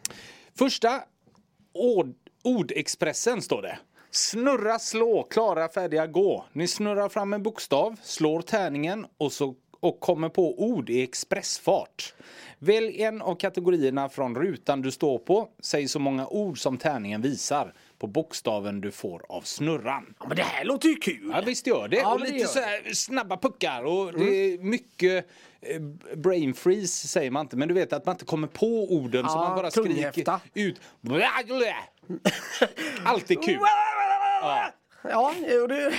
Första 0.57 1.03
ordexpressen 2.43 3.41
står 3.41 3.61
det. 3.61 3.79
Snurra, 4.11 4.79
slå, 4.79 5.23
klara, 5.23 5.69
färdiga, 5.69 6.07
gå. 6.07 6.45
Ni 6.53 6.67
snurrar 6.67 7.09
fram 7.09 7.33
en 7.33 7.43
bokstav, 7.43 7.95
slår 8.03 8.41
tärningen 8.41 9.05
och 9.17 9.31
så 9.31 9.55
och 9.79 9.99
kommer 9.99 10.29
på 10.29 10.63
ord 10.63 10.89
i 10.89 11.03
expressfart. 11.03 12.13
Välj 12.59 13.01
en 13.01 13.21
av 13.21 13.35
kategorierna 13.35 14.09
från 14.09 14.35
rutan 14.35 14.81
du 14.81 14.91
står 14.91 15.17
på. 15.17 15.49
Säg 15.59 15.87
så 15.87 15.99
många 15.99 16.27
ord 16.27 16.59
som 16.59 16.77
tärningen 16.77 17.21
visar 17.21 17.73
på 17.99 18.07
bokstaven 18.07 18.81
du 18.81 18.91
får 18.91 19.25
av 19.29 19.41
snurran. 19.41 20.13
Ja, 20.19 20.27
men 20.27 20.37
det 20.37 20.43
här 20.43 20.65
låter 20.65 20.89
ju 20.89 20.95
kul. 20.95 21.31
Ja 21.33 21.41
visst 21.45 21.67
gör 21.67 21.87
det. 21.87 21.97
Ja, 21.97 22.13
och 22.13 22.19
det 22.19 22.25
lite 22.25 22.37
gör 22.37 22.47
så 22.47 22.59
här 22.59 22.93
snabba 22.93 23.37
puckar 23.37 23.83
och 23.83 24.13
det 24.13 24.25
är 24.25 24.57
mycket 24.57 25.25
eh, 25.61 25.81
brain 26.15 26.53
freeze 26.53 27.07
säger 27.07 27.31
man 27.31 27.45
inte 27.45 27.57
men 27.57 27.67
du 27.67 27.73
vet 27.73 27.93
att 27.93 28.05
man 28.05 28.15
inte 28.15 28.25
kommer 28.25 28.47
på 28.47 28.93
orden 28.93 29.29
så 29.29 29.35
Ja, 29.35 29.47
man 29.47 29.55
bara 29.55 29.71
skriker 29.71 30.39
ut. 30.53 30.81
Alltid 33.05 33.43
kul. 33.43 33.59
Ja. 34.43 34.71
Ja, 35.09 35.33
jo, 35.47 35.67
det... 35.67 35.93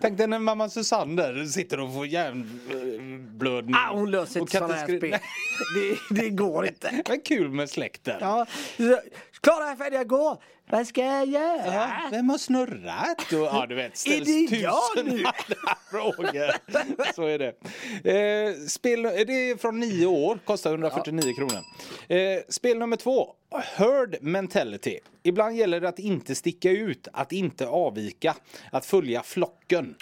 Tänk 0.00 0.18
dig 0.18 0.26
när 0.26 0.38
mamma 0.38 0.68
Susanne 0.68 1.22
där 1.22 1.44
sitter 1.44 1.80
och 1.80 1.94
får 1.94 2.06
hjärnblödning. 2.06 3.74
ah, 3.74 3.92
hon 3.92 4.10
löser 4.10 4.40
inte 4.40 4.52
sådana 4.56 4.74
här 4.74 4.84
spel. 4.98 5.18
Det, 6.10 6.14
det 6.22 6.30
går 6.30 6.66
inte. 6.66 7.02
Men 7.08 7.20
kul 7.20 7.50
med 7.50 7.70
släkten. 7.70 8.16
Ja. 8.20 8.46
Klara, 9.40 9.76
färdiga, 9.76 10.04
gå! 10.04 10.42
Vad 10.72 10.86
ska 10.86 11.04
jag 11.04 11.26
göra? 11.28 11.74
Ja, 11.74 12.08
vem 12.10 12.28
har 12.30 12.38
snurrat? 12.38 13.32
Och, 13.32 13.38
ja, 13.38 13.66
du 13.68 13.74
vet, 13.74 13.96
ställs 13.96 14.28
Är 14.28 14.50
det 14.50 14.56
jag 14.56 15.04
nu? 15.04 15.24
frågor. 15.90 17.12
Så 17.14 17.26
är 17.26 17.38
det. 17.38 17.48
Eh, 18.10 18.54
spel, 18.68 19.02
det 19.02 19.50
är 19.50 19.56
från 19.56 19.80
nio 19.80 20.06
år, 20.06 20.38
kostar 20.44 20.70
149 20.70 21.34
kronor. 21.36 21.58
Eh, 22.08 22.38
spel 22.48 22.78
nummer 22.78 22.96
två, 22.96 23.34
Herd 23.76 24.16
mentality. 24.20 24.98
Ibland 25.22 25.56
gäller 25.56 25.80
det 25.80 25.88
att 25.88 25.98
inte 25.98 26.34
sticka 26.34 26.70
ut, 26.70 27.08
att 27.12 27.32
inte 27.32 27.66
avvika, 27.68 28.34
att 28.72 28.86
följa 28.86 29.22
flocken. 29.22 29.49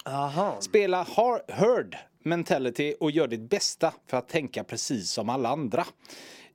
Aha. 0.05 0.61
Spela 0.61 1.03
har- 1.03 1.43
herd 1.53 1.97
mentality 2.23 2.95
och 3.01 3.11
gör 3.11 3.27
ditt 3.29 3.51
bästa 3.51 3.95
för 4.07 4.17
att 4.17 4.29
tänka 4.29 4.65
precis 4.65 5.11
som 5.11 5.29
alla 5.29 5.49
andra. 5.49 5.87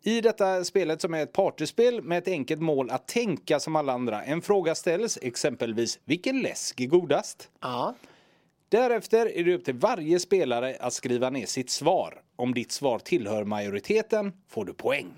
I 0.01 0.21
detta 0.21 0.63
spelet 0.63 1.01
som 1.01 1.13
är 1.13 1.23
ett 1.23 1.33
partyspel 1.33 2.01
med 2.01 2.17
ett 2.17 2.27
enkelt 2.27 2.61
mål 2.61 2.89
att 2.89 3.07
tänka 3.07 3.59
som 3.59 3.75
alla 3.75 3.93
andra. 3.93 4.23
En 4.23 4.41
fråga 4.41 4.75
ställs, 4.75 5.19
exempelvis 5.21 5.99
vilken 6.05 6.41
läsk 6.41 6.81
är 6.81 6.85
godast? 6.85 7.49
Ja. 7.61 7.95
Därefter 8.69 9.37
är 9.37 9.43
det 9.43 9.55
upp 9.55 9.65
till 9.65 9.73
varje 9.73 10.19
spelare 10.19 10.77
att 10.79 10.93
skriva 10.93 11.29
ner 11.29 11.45
sitt 11.45 11.69
svar. 11.69 12.21
Om 12.35 12.53
ditt 12.53 12.71
svar 12.71 12.99
tillhör 12.99 13.43
majoriteten 13.43 14.33
får 14.49 14.65
du 14.65 14.73
poäng. 14.73 15.13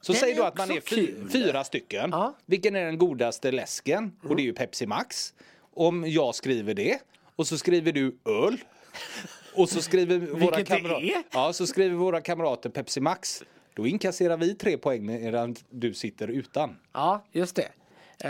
Så 0.00 0.12
Den 0.12 0.20
säg 0.20 0.34
då 0.34 0.42
att 0.44 0.58
man 0.58 0.70
är 0.70 0.80
fy, 0.80 1.14
fyra 1.32 1.64
stycken. 1.64 2.10
Ja. 2.12 2.34
Vilken 2.46 2.76
är 2.76 2.84
den 2.84 2.98
godaste 2.98 3.52
läsken? 3.52 4.12
Och 4.28 4.36
det 4.36 4.42
är 4.42 4.44
ju 4.44 4.52
Pepsi 4.52 4.86
Max. 4.86 5.34
Om 5.78 6.04
jag 6.10 6.34
skriver 6.34 6.74
det 6.74 6.98
och 7.36 7.46
så 7.46 7.58
skriver 7.58 7.92
du 7.92 8.16
öl. 8.24 8.58
Och 9.54 9.68
så 9.68 9.82
skriver 9.82 10.18
våra, 10.18 10.56
kamra- 10.64 11.22
ja, 11.32 11.52
så 11.52 11.66
skriver 11.66 11.94
våra 11.96 12.20
kamrater 12.20 12.70
Pepsi 12.70 13.00
Max. 13.00 13.42
Då 13.74 13.86
inkasserar 13.86 14.36
vi 14.36 14.54
tre 14.54 14.78
poäng 14.78 15.06
medan 15.06 15.56
du 15.70 15.94
sitter 15.94 16.28
utan. 16.28 16.76
ja, 16.92 17.24
just 17.32 17.56
det. 17.56 17.68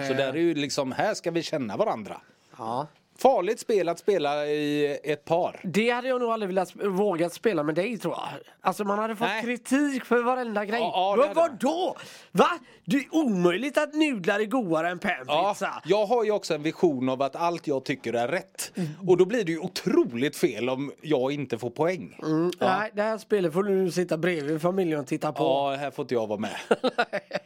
Så 0.09 0.15
där 0.15 0.29
är 0.33 0.37
ju 0.39 0.55
liksom, 0.55 0.93
här 0.93 1.15
ska 1.15 1.31
vi 1.31 1.43
känna 1.43 1.77
varandra. 1.77 2.21
Ja. 2.59 2.87
Farligt 3.23 3.61
spel 3.61 3.89
att 3.89 3.99
spela 3.99 4.47
i 4.47 4.99
ett 5.05 5.25
par. 5.25 5.61
Det 5.65 5.91
hade 5.91 6.09
jag 6.09 6.21
nog 6.21 6.31
aldrig 6.31 6.49
velat 6.49 6.77
vågat 6.77 7.33
spela 7.33 7.63
med 7.63 7.75
dig 7.75 7.99
tror 7.99 8.15
jag. 8.15 8.29
Alltså 8.61 8.85
man 8.85 8.99
hade 8.99 9.17
fått 9.17 9.29
Nej. 9.29 9.43
kritik 9.43 10.05
för 10.05 10.23
varenda 10.23 10.65
grej. 10.65 10.81
Ja, 10.81 11.17
ja, 11.19 11.25
man. 11.27 11.35
vadå? 11.35 11.97
Va? 12.33 12.49
Det 12.85 12.97
är 12.97 13.05
omöjligt 13.11 13.79
att 13.79 13.95
nudlar 13.95 14.41
är 14.41 14.45
godare 14.45 14.89
än 14.91 15.01
Ja, 15.03 15.25
panpizza. 15.27 15.83
jag 15.85 16.07
har 16.07 16.25
ju 16.25 16.31
också 16.31 16.55
en 16.55 16.63
vision 16.63 17.09
av 17.09 17.23
att 17.23 17.37
allt 17.37 17.67
jag 17.67 17.85
tycker 17.85 18.13
är 18.13 18.29
rätt. 18.29 18.73
Och 19.09 19.17
då 19.17 19.25
blir 19.25 19.45
det 19.45 19.53
ju 19.53 19.59
otroligt 19.59 20.37
fel 20.37 20.69
om 20.69 20.93
jag 21.03 21.33
inte 21.33 21.59
får 21.59 21.71
poäng. 21.71 22.17
Nej, 22.61 22.91
det 22.95 23.03
här 23.03 23.19
spelet 23.19 23.53
får 23.53 23.63
du 23.63 23.91
sitta 23.93 24.17
bredvid 24.19 24.63
familjen 24.63 25.01
och 25.01 25.07
titta 25.07 25.33
på. 25.33 25.45
Ja, 25.45 25.77
här 25.79 25.91
får 25.91 26.03
inte 26.03 26.15
jag 26.15 26.27
vara 26.27 26.39
med. 26.41 26.57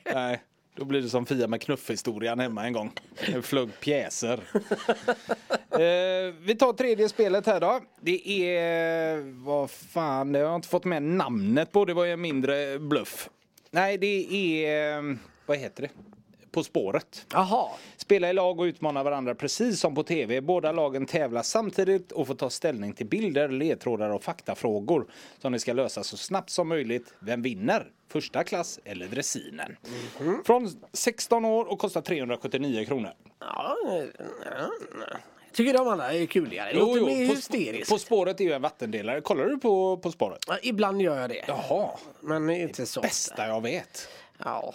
Nej, 0.15 0.43
då 0.75 0.85
blir 0.85 1.03
det 1.03 1.09
som 1.09 1.27
Fia 1.27 1.47
med 1.47 1.63
knuffhistorien 1.63 2.39
hemma 2.41 2.67
en 2.67 2.73
gång. 2.73 2.93
Det 3.27 3.43
flög 3.43 3.81
pjäser. 3.81 4.33
eh, 5.71 6.35
vi 6.41 6.57
tar 6.59 6.73
tredje 6.73 7.09
spelet 7.09 7.47
här 7.47 7.61
då. 7.61 7.81
Det 8.01 8.47
är, 8.49 9.45
vad 9.45 9.71
fan, 9.71 10.35
jag 10.35 10.49
har 10.49 10.57
inte 10.57 10.69
fått 10.69 10.85
med 10.85 11.03
namnet 11.03 11.73
på. 11.73 11.85
Det 11.85 11.95
var 11.95 12.05
ju 12.05 12.13
en 12.13 12.21
mindre 12.21 12.79
bluff. 12.79 13.31
Nej, 13.71 13.99
det 13.99 14.67
är, 14.67 14.99
eh, 14.99 15.17
vad 15.47 15.59
heter 15.59 15.83
det? 15.83 15.91
På 16.53 16.63
spåret. 16.65 17.27
Jaha. 17.33 17.69
Spela 17.97 18.31
i 18.31 18.33
lag 18.33 18.61
och 18.61 18.65
utmana 18.65 19.03
varandra 19.03 19.35
precis 19.35 19.81
som 19.81 19.95
på 19.95 20.03
TV. 20.03 20.41
Båda 20.41 20.73
lagen 20.73 21.07
tävlar 21.07 21.43
samtidigt 21.43 22.13
och 22.13 22.27
får 22.27 22.35
ta 22.35 22.51
ställning 22.51 22.93
till 22.93 23.07
bilder, 23.07 23.49
ledtrådar 23.49 24.11
och 24.11 24.23
faktafrågor 24.23 25.07
som 25.39 25.53
ni 25.53 25.59
ska 25.59 25.73
lösa 25.73 26.03
så 26.05 26.17
snabbt 26.17 26.51
som 26.51 26.69
möjligt. 26.69 27.15
Vem 27.19 27.43
vinner? 27.43 27.87
Första 28.09 28.45
klass 28.45 28.81
eller 28.85 29.07
dressinen? 29.07 29.77
Från 30.47 30.71
16 30.93 31.45
år 31.45 31.65
och 31.65 31.79
kostar 31.79 32.01
379 32.01 32.85
kronor. 32.85 33.11
Ja, 33.41 33.77
tycker 35.53 35.73
de 35.73 35.89
andra 35.89 36.13
är 36.13 36.27
kuligare. 36.27 36.73
Det 36.73 36.79
låter 36.79 37.01
mer 37.05 37.29
på, 37.29 37.35
hysteriskt. 37.35 37.91
på 37.91 37.99
spåret 37.99 38.41
är 38.41 38.45
ju 38.45 38.53
en 38.53 38.63
vattendelare. 38.63 39.21
Kollar 39.21 39.45
du 39.45 39.59
på 39.59 39.97
På 39.97 40.11
spåret? 40.11 40.39
Ja, 40.47 40.59
Ibland 40.63 41.03
gör 41.03 41.21
jag 41.21 41.31
det. 41.31 41.45
Jaha, 41.47 41.91
Men 42.21 42.51
inte 42.51 42.87
så. 42.87 43.01
bästa 43.01 43.47
jag 43.49 43.61
vet. 43.63 44.09
Ja. 44.39 44.75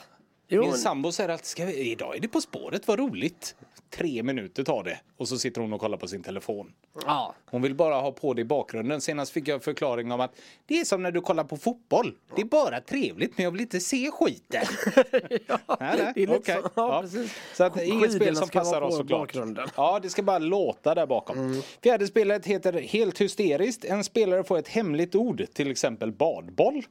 Jo, 0.49 0.61
Min 0.61 0.69
men- 0.69 0.79
sambo 0.79 1.11
säger 1.11 1.29
att 1.29 1.45
ska 1.45 1.65
vi, 1.65 1.91
idag 1.91 2.15
är 2.15 2.19
det 2.19 2.27
På 2.27 2.41
spåret, 2.41 2.87
vad 2.87 2.99
roligt. 2.99 3.55
Tre 3.89 4.23
minuter 4.23 4.63
tar 4.63 4.83
det 4.83 4.99
och 5.17 5.27
så 5.27 5.37
sitter 5.37 5.61
hon 5.61 5.73
och 5.73 5.79
kollar 5.79 5.97
på 5.97 6.07
sin 6.07 6.23
telefon. 6.23 6.73
ja. 7.05 7.33
Hon 7.45 7.61
vill 7.61 7.75
bara 7.75 7.95
ha 7.95 8.11
på 8.11 8.33
det 8.33 8.41
i 8.41 8.45
bakgrunden. 8.45 9.01
Senast 9.01 9.31
fick 9.31 9.47
jag 9.47 9.63
förklaring 9.63 10.11
om 10.11 10.21
att 10.21 10.35
det 10.65 10.79
är 10.79 10.85
som 10.85 11.03
när 11.03 11.11
du 11.11 11.21
kollar 11.21 11.43
på 11.43 11.57
fotboll. 11.57 12.13
Det 12.35 12.41
är 12.41 12.45
bara 12.45 12.81
trevligt 12.81 13.37
men 13.37 13.43
jag 13.43 13.51
vill 13.51 13.61
inte 13.61 13.79
se 13.79 14.11
skiten. 14.11 14.63
ja, 15.47 15.59
Nej, 15.79 16.13
nej, 16.15 16.27
okej. 16.29 16.55
så. 16.63 16.69
Ja, 16.75 17.03
Ja. 17.13 17.23
Så 17.53 17.63
att 17.63 17.81
inget 17.81 18.13
spel 18.13 18.35
som 18.35 18.49
passar 18.49 18.81
oss 18.81 18.97
såklart. 18.97 19.19
bakgrunden. 19.19 19.67
Ja, 19.75 19.99
det 19.99 20.09
ska 20.09 20.21
bara 20.23 20.39
låta 20.39 20.95
där 20.95 21.05
bakom. 21.05 21.61
Fjärde 21.83 22.07
spelet 22.07 22.45
heter 22.45 22.73
Helt 22.73 23.21
hysteriskt. 23.21 23.85
En 23.85 24.03
spelare 24.03 24.43
får 24.43 24.57
ett 24.57 24.67
hemligt 24.67 25.15
ord, 25.15 25.45
till 25.53 25.71
exempel 25.71 26.11
badboll. 26.11 26.83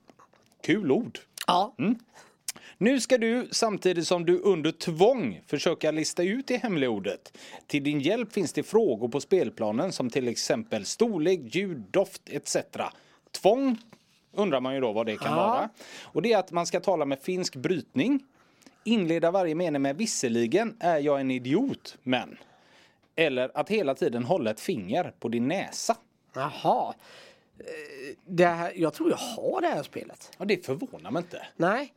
Kul 0.62 0.92
ord. 0.92 1.18
Ja. 1.46 1.74
Nu 2.78 3.00
ska 3.00 3.18
du, 3.18 3.48
samtidigt 3.52 4.06
som 4.06 4.26
du 4.26 4.38
under 4.40 4.72
tvång, 4.72 5.40
försöka 5.46 5.90
lista 5.90 6.22
ut 6.22 6.46
det 6.46 6.56
hemliga 6.56 6.90
ordet. 6.90 7.38
Till 7.66 7.84
din 7.84 8.00
hjälp 8.00 8.32
finns 8.32 8.52
det 8.52 8.62
frågor 8.62 9.08
på 9.08 9.20
spelplanen 9.20 9.92
som 9.92 10.10
till 10.10 10.28
exempel 10.28 10.84
storlek, 10.84 11.40
ljud, 11.42 11.78
doft 11.90 12.22
etc. 12.26 12.56
Tvång 13.40 13.78
undrar 14.32 14.60
man 14.60 14.74
ju 14.74 14.80
då 14.80 14.92
vad 14.92 15.06
det 15.06 15.16
kan 15.16 15.30
Ja. 15.30 15.36
vara. 15.36 15.68
Och 16.02 16.22
det 16.22 16.32
är 16.32 16.38
att 16.38 16.50
man 16.52 16.66
ska 16.66 16.80
tala 16.80 17.04
med 17.04 17.20
finsk 17.20 17.56
brytning. 17.56 18.20
Inleda 18.84 19.30
varje 19.30 19.54
mening 19.54 19.82
med 19.82 19.96
visserligen 19.96 20.76
är 20.80 20.98
jag 20.98 21.20
en 21.20 21.30
idiot, 21.30 21.96
men. 22.02 22.38
Eller 23.16 23.50
att 23.54 23.68
hela 23.68 23.94
tiden 23.94 24.24
hålla 24.24 24.50
ett 24.50 24.60
finger 24.60 25.12
på 25.20 25.28
din 25.28 25.48
näsa. 25.48 25.96
Jaha. 26.34 26.94
Eh, 27.58 27.64
Det 28.26 28.44
här, 28.46 28.72
jag 28.76 28.94
tror 28.94 29.10
jag 29.10 29.16
har 29.16 29.60
det 29.60 29.68
här 29.68 29.82
spelet. 29.82 30.30
Ja, 30.38 30.44
det 30.44 30.66
förvånar 30.66 31.10
mig 31.10 31.22
inte. 31.22 31.46
Nej. 31.56 31.92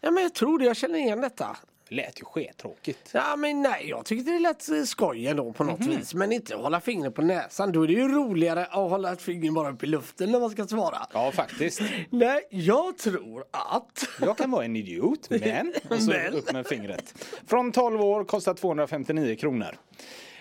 Ja, 0.00 0.10
men 0.10 0.22
jag 0.22 0.34
tror 0.34 0.58
det. 0.58 0.64
Jag 0.64 0.76
känner 0.76 0.98
igen 0.98 1.20
detta. 1.20 1.56
Det 1.88 1.94
lät 1.94 2.20
ju 2.20 2.24
skittråkigt. 2.24 3.10
Ja, 3.12 3.36
men 3.36 3.62
nej, 3.62 3.88
jag 3.88 4.04
tyckte 4.04 4.30
det 4.30 4.38
lät 4.38 4.68
eh, 4.68 4.82
skoj 4.82 5.26
ändå 5.26 5.52
på 5.52 5.64
något 5.64 5.80
Mhm. 5.80 5.90
vis. 5.96 6.14
Men 6.14 6.32
inte 6.32 6.54
hålla 6.56 6.80
fingret 6.80 7.14
på 7.14 7.22
näsan. 7.22 7.72
Då 7.72 7.82
är 7.82 7.86
det 7.86 7.92
ju 7.92 8.08
roligare 8.08 8.64
att 8.66 8.90
hålla 8.90 9.12
ett 9.12 9.22
finger 9.22 9.50
bara 9.50 9.70
upp 9.70 9.82
i 9.82 9.86
luften 9.86 10.32
när 10.32 10.40
man 10.40 10.50
ska 10.50 10.66
svara. 10.66 10.98
Ja, 11.12 11.32
faktiskt. 11.32 11.80
Nej, 12.10 12.42
jag 12.50 12.98
tror 12.98 13.44
att... 13.50 14.08
Jag 14.20 14.36
kan 14.38 14.50
vara 14.50 14.64
en 14.64 14.76
idiot, 14.76 15.30
men... 15.30 15.72
Och 15.90 16.02
så 16.02 16.10
Men. 16.10 16.34
upp 16.34 16.52
med 16.52 16.66
fingret. 16.66 17.14
Från 17.46 17.72
12 17.72 18.00
år, 18.00 18.24
kostar 18.24 18.54
259 18.54 19.36
kronor. 19.36 19.76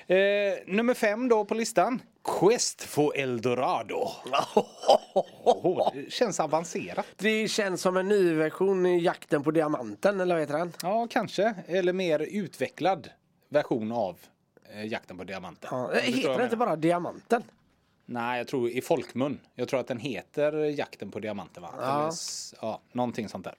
Eh, 0.08 0.18
nummer 0.68 0.94
fem 0.94 1.28
då 1.30 1.46
på 1.46 1.54
listan. 1.54 2.02
Quest 2.26 2.84
for 2.84 3.16
Eldorado. 3.16 4.12
Oh, 5.44 5.90
det 5.94 6.12
känns 6.14 6.40
avancerat. 6.40 7.06
Det 7.18 7.48
känns 7.48 7.82
som 7.82 7.98
en 7.98 8.08
ny 8.08 8.34
version 8.34 8.86
i 8.86 9.00
Jakten 9.00 9.44
på 9.44 9.52
diamanten, 9.52 10.20
eller 10.22 10.36
vad 10.36 10.42
heter 10.42 10.58
den? 10.58 10.74
Ja, 10.82 11.08
kanske. 11.10 11.56
Eller 11.68 11.94
mer 11.94 12.20
utvecklad 12.20 13.10
version 13.50 13.92
av 13.92 14.20
eh, 14.74 14.86
Jakten 14.86 15.18
på 15.18 15.24
diamanten. 15.24 15.70
Ja, 15.72 15.92
heter 15.94 16.30
den 16.34 16.42
inte 16.42 16.58
bara 16.58 16.76
Diamanten? 16.76 17.44
Nej, 18.06 18.38
jag 18.38 18.48
tror 18.48 18.70
i 18.70 18.82
folkmun. 18.82 19.40
Jag 19.56 19.68
tror 19.68 19.80
att 19.80 19.88
den 19.88 20.00
heter 20.00 20.54
Jakten 20.54 21.12
på 21.12 21.20
diamanten 21.20 21.64
va? 21.64 21.70
Eller, 21.82 22.08
s- 22.10 22.54
ja, 22.62 22.82
någonting 22.92 23.30
sånt 23.30 23.44
där. 23.44 23.56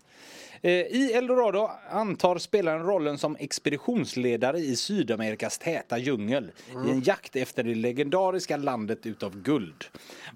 Eh, 0.63 0.71
I 0.73 1.13
Eldorado 1.15 1.71
antar 1.91 2.39
spelaren 2.39 2.83
rollen 2.87 3.19
som 3.19 3.37
expeditionsledare 3.41 4.59
i 4.59 4.77
Sydamerikas 4.77 5.59
täta 5.59 5.99
djungel 5.99 6.51
i 6.87 6.91
en 6.91 7.01
jakt 7.01 7.37
efter 7.37 7.63
det 7.63 7.75
legendariska 7.75 8.57
landet 8.57 9.07
utav 9.07 9.37
guld. 9.43 9.85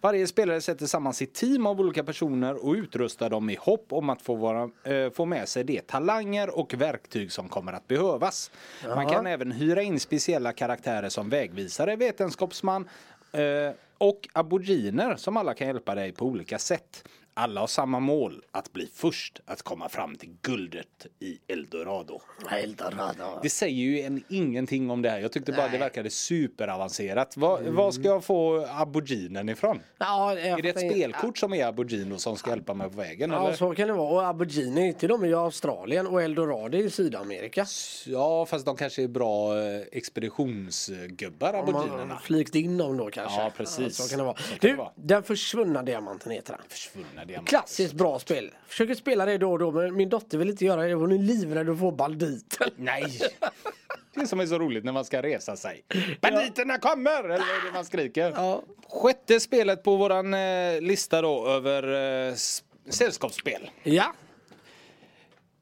Varje 0.02 0.26
spelare 0.26 0.60
sätter 0.60 0.86
samman 0.86 1.14
sitt 1.14 1.34
team 1.34 1.66
av 1.66 1.80
olika 1.80 2.04
personer 2.04 2.64
och 2.66 2.72
utrustar 2.74 3.30
dem 3.30 3.50
i 3.50 3.56
hopp 3.60 3.86
om 3.92 4.10
att 4.10 4.22
få, 4.22 4.34
vara, 4.34 4.70
eh, 4.84 5.10
få 5.10 5.24
med 5.24 5.48
sig 5.48 5.64
de 5.64 5.80
talanger 5.80 6.58
och 6.58 6.74
verktyg 6.74 7.32
som 7.32 7.48
kommer 7.48 7.72
att 7.72 7.88
behövas. 7.88 8.50
Man 8.94 9.08
kan 9.08 9.26
även 9.26 9.52
hyra 9.52 9.82
in 9.82 10.00
speciella 10.00 10.52
karaktärer 10.52 11.08
som 11.08 11.28
vägvisare, 11.30 11.96
vetenskapsman 11.96 12.88
Eh, 13.32 13.72
och 13.98 14.28
aboriginer 14.32 15.16
som 15.16 15.36
alla 15.36 15.54
kan 15.54 15.66
hjälpa 15.66 15.94
dig 15.94 16.12
på 16.12 16.24
olika 16.24 16.58
sätt. 16.58 17.08
Alla 17.40 17.60
har 17.60 17.66
samma 17.66 18.00
mål, 18.00 18.42
att 18.50 18.72
bli 18.72 18.90
först 18.94 19.40
att 19.46 19.62
komma 19.62 19.88
fram 19.88 20.16
till 20.16 20.36
guldet 20.42 21.06
i 21.20 21.38
Eldorado. 21.48 22.20
Eldorado. 22.50 23.40
Det 23.42 23.50
säger 23.50 23.76
ju 23.76 24.00
en, 24.00 24.24
ingenting 24.28 24.90
om 24.90 25.02
det 25.02 25.10
här. 25.10 25.18
Jag 25.18 25.32
tyckte 25.32 25.52
bara 25.52 25.68
det 25.68 25.78
verkade 25.78 26.10
superavancerat. 26.10 27.36
Var, 27.36 27.60
var 27.62 27.90
ska 27.90 28.02
jag 28.02 28.24
få 28.24 28.66
aboriginen 28.70 29.48
ifrån? 29.48 29.80
Ja, 29.98 30.38
Är 30.38 30.62
det 30.62 30.68
ett 30.68 30.78
spelkort 30.78 31.38
som 31.38 31.54
är 31.54 31.66
aborigin 31.66 32.12
och 32.12 32.20
som 32.20 32.36
ska 32.36 32.50
hjälpa 32.50 32.74
mig 32.74 32.90
på 32.90 32.96
vägen? 32.96 33.30
Ja, 33.30 33.46
eller? 33.46 33.56
så 33.56 33.74
kan 33.74 33.88
det 33.88 33.94
vara. 33.94 34.10
Och 34.10 34.26
Aborigine, 34.26 34.94
till 34.94 35.08
de 35.08 35.22
är 35.22 35.26
ju 35.26 35.38
Australien 35.38 36.06
och 36.06 36.22
Eldorado 36.22 36.78
är 36.78 36.82
i 36.82 36.90
Sydamerika. 36.90 37.66
Ja, 38.06 38.46
fast 38.46 38.66
de 38.66 38.76
kanske 38.76 39.02
är 39.02 39.08
bra 39.08 39.58
eh, 39.58 39.80
expeditionsgubbar, 39.92 41.54
aboriginerna. 41.54 42.18
flygt 42.18 42.54
in 42.54 42.78
dem 42.78 42.96
då 42.96 43.10
kanske. 43.10 43.40
Ja, 43.40 43.52
precis. 43.56 43.96
så 43.96 44.08
kan 44.08 44.18
det 44.18 44.24
vara. 44.24 44.36
Du. 44.60 44.78
Den 44.94 45.22
försvunna 45.22 45.82
diamanten 45.82 46.32
heter 46.32 46.52
den. 46.52 46.62
Försvunna 46.68 47.24
diamanter. 47.30 47.50
Klassiskt 47.50 47.94
bra 47.94 48.18
spel. 48.18 48.50
Försöker 48.66 48.94
spela 48.94 49.26
det 49.26 49.38
då 49.38 49.52
och 49.52 49.58
då 49.58 49.70
men 49.70 49.96
min 49.96 50.08
dotter 50.08 50.38
vill 50.38 50.50
inte 50.50 50.64
göra 50.64 50.82
det. 50.82 50.94
Hon 50.94 51.12
är 51.12 51.18
livrädd 51.18 51.68
att 51.68 51.78
få 51.78 51.90
banditen. 51.90 52.70
Nej! 52.76 53.20
Det 54.14 54.26
som 54.26 54.40
är 54.40 54.46
så 54.46 54.58
roligt 54.58 54.84
när 54.84 54.92
man 54.92 55.04
ska 55.04 55.22
resa 55.22 55.56
sig. 55.56 55.84
Banditerna 56.20 56.78
kommer! 56.78 57.24
Eller 57.24 57.34
är 57.34 57.66
det 57.66 57.72
man 57.74 57.84
skriker? 57.84 58.32
Ja. 58.36 58.62
Sjätte 58.88 59.40
spelet 59.40 59.82
på 59.82 59.96
våran 59.96 60.34
eh, 60.34 60.80
lista 60.80 61.22
då 61.22 61.46
över 61.46 61.82
eh, 62.28 62.34
sällskapsspel. 62.88 63.70
Ja. 63.82 64.14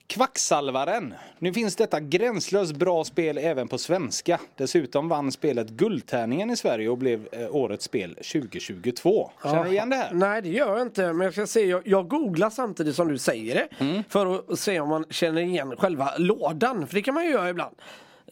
Kvacksalvaren. 0.08 1.14
Nu 1.38 1.52
finns 1.52 1.76
detta 1.76 2.00
gränslöst 2.00 2.76
bra 2.76 3.04
spel 3.04 3.38
även 3.38 3.68
på 3.68 3.78
svenska. 3.78 4.40
Dessutom 4.56 5.08
vann 5.08 5.32
spelet 5.32 5.68
Guldtärningen 5.68 6.50
i 6.50 6.56
Sverige 6.56 6.88
och 6.88 6.98
blev 6.98 7.28
eh, 7.32 7.54
årets 7.56 7.84
spel 7.84 8.14
2022. 8.14 9.30
Känner 9.42 9.64
du 9.64 9.70
igen 9.70 9.90
det 9.90 9.96
här? 9.96 10.12
Nej 10.12 10.42
det 10.42 10.48
gör 10.48 10.78
jag 10.78 10.86
inte 10.86 11.12
men 11.12 11.20
jag 11.20 11.32
ska 11.32 11.46
se, 11.46 11.64
jag, 11.66 11.82
jag 11.84 12.08
googlar 12.08 12.50
samtidigt 12.50 12.96
som 12.96 13.08
du 13.08 13.18
säger 13.18 13.54
det. 13.54 13.84
Mm. 13.84 14.04
För 14.08 14.52
att 14.52 14.58
se 14.58 14.80
om 14.80 14.88
man 14.88 15.04
känner 15.10 15.42
igen 15.42 15.76
själva 15.76 16.12
lådan. 16.18 16.86
För 16.86 16.94
det 16.94 17.02
kan 17.02 17.14
man 17.14 17.24
ju 17.24 17.30
göra 17.30 17.50
ibland. 17.50 17.76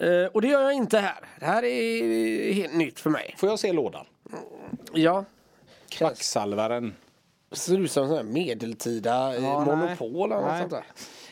Eh, 0.00 0.26
och 0.32 0.42
det 0.42 0.48
gör 0.48 0.62
jag 0.62 0.72
inte 0.72 0.98
här. 0.98 1.18
Det 1.40 1.46
här 1.46 1.64
är 1.64 2.52
helt 2.52 2.74
nytt 2.74 3.00
för 3.00 3.10
mig. 3.10 3.34
Får 3.38 3.48
jag 3.48 3.58
se 3.58 3.72
lådan? 3.72 4.06
Ja. 4.92 5.24
Kvacksalvaren. 5.88 6.94
Ser 7.52 7.78
ut 7.78 7.90
som 7.90 8.12
en 8.12 8.32
medeltida 8.32 9.36
eh, 9.36 9.44
Ja, 9.44 9.64
monopol 9.64 10.32
eller 10.32 10.42
något 10.42 10.58
sånt 10.58 10.70
där. 10.70 10.84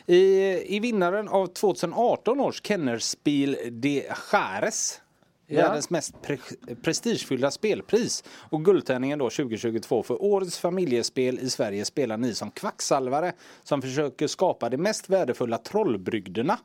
I, 0.07 0.75
I 0.75 0.79
vinnaren 0.79 1.27
av 1.27 1.47
2018 1.47 2.39
års 2.39 2.61
Kennerspiel 2.63 3.57
de 3.71 4.03
Jares. 4.31 5.01
Ja. 5.47 5.61
Världens 5.61 5.89
mest 5.89 6.13
pre- 6.13 6.75
prestigefyllda 6.81 7.51
spelpris. 7.51 8.23
Och 8.49 8.65
Guldtärningen 8.65 9.19
då 9.19 9.29
2022 9.29 10.03
för 10.03 10.23
årets 10.23 10.59
familjespel 10.59 11.39
i 11.39 11.49
Sverige 11.49 11.85
spelar 11.85 12.17
ni 12.17 12.33
som 12.33 12.51
kvacksalvare 12.51 13.33
som 13.63 13.81
försöker 13.81 14.27
skapa 14.27 14.69
de 14.69 14.77
mest 14.77 15.09
värdefulla 15.09 15.57
trollbrygderna. 15.57 16.59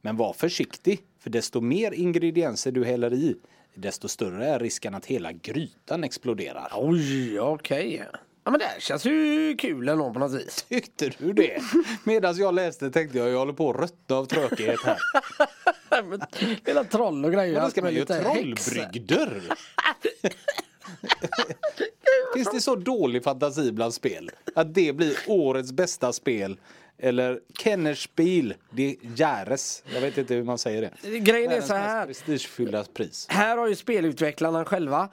Men 0.00 0.16
var 0.16 0.32
försiktig, 0.32 1.00
för 1.18 1.30
desto 1.30 1.60
mer 1.60 1.92
ingredienser 1.92 2.72
du 2.72 2.84
häller 2.84 3.14
i, 3.14 3.36
desto 3.74 4.08
större 4.08 4.46
är 4.46 4.58
risken 4.58 4.94
att 4.94 5.06
hela 5.06 5.32
grytan 5.32 6.04
exploderar. 6.04 6.72
Oj, 6.76 7.40
okej. 7.40 8.04
Ja 8.46 8.50
men 8.50 8.60
det 8.60 8.66
här 8.66 8.80
känns 8.80 9.04
ju 9.04 9.56
kul 9.58 9.88
ändå 9.88 10.12
på 10.12 10.18
något 10.18 10.32
vis. 10.32 10.62
Tyckte 10.68 11.10
du 11.18 11.32
det? 11.32 11.62
Medan 12.04 12.36
jag 12.36 12.54
läste 12.54 12.90
tänkte 12.90 13.18
jag 13.18 13.28
jag 13.28 13.38
håller 13.38 13.52
på 13.52 13.70
att 13.70 13.76
ruttna 13.76 14.16
av 14.16 14.24
tråkighet 14.24 14.80
här. 14.84 14.98
Men 16.02 16.20
Hela 16.66 16.84
troll 16.84 17.24
och 17.24 17.32
grejer. 17.32 17.52
Men 17.52 17.62
då 17.62 17.70
ska 17.70 17.82
man. 17.82 17.94
Häxor. 17.94 18.22
trollbrygder. 18.22 19.42
Finns 22.34 22.50
det 22.50 22.60
så 22.60 22.76
dålig 22.76 23.24
fantasi 23.24 23.72
bland 23.72 23.94
spel? 23.94 24.30
Att 24.54 24.74
det 24.74 24.92
blir 24.92 25.16
årets 25.26 25.72
bästa 25.72 26.12
spel? 26.12 26.60
Eller 26.98 27.40
Kennerspiel 27.58 28.54
de 28.70 28.98
Järes. 29.16 29.82
Jag 29.94 30.00
vet 30.00 30.18
inte 30.18 30.34
hur 30.34 30.44
man 30.44 30.58
säger 30.58 30.90
det. 31.02 31.18
Grejen 31.18 31.52
är 31.52 31.60
så 31.60 31.74
här. 31.74 32.06
prestigefyllda 32.06 32.84
pris. 32.84 33.26
Här 33.28 33.56
har 33.56 33.68
ju 33.68 33.76
spelutvecklarna 33.76 34.64
själva 34.64 35.08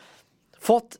fått 0.59 0.97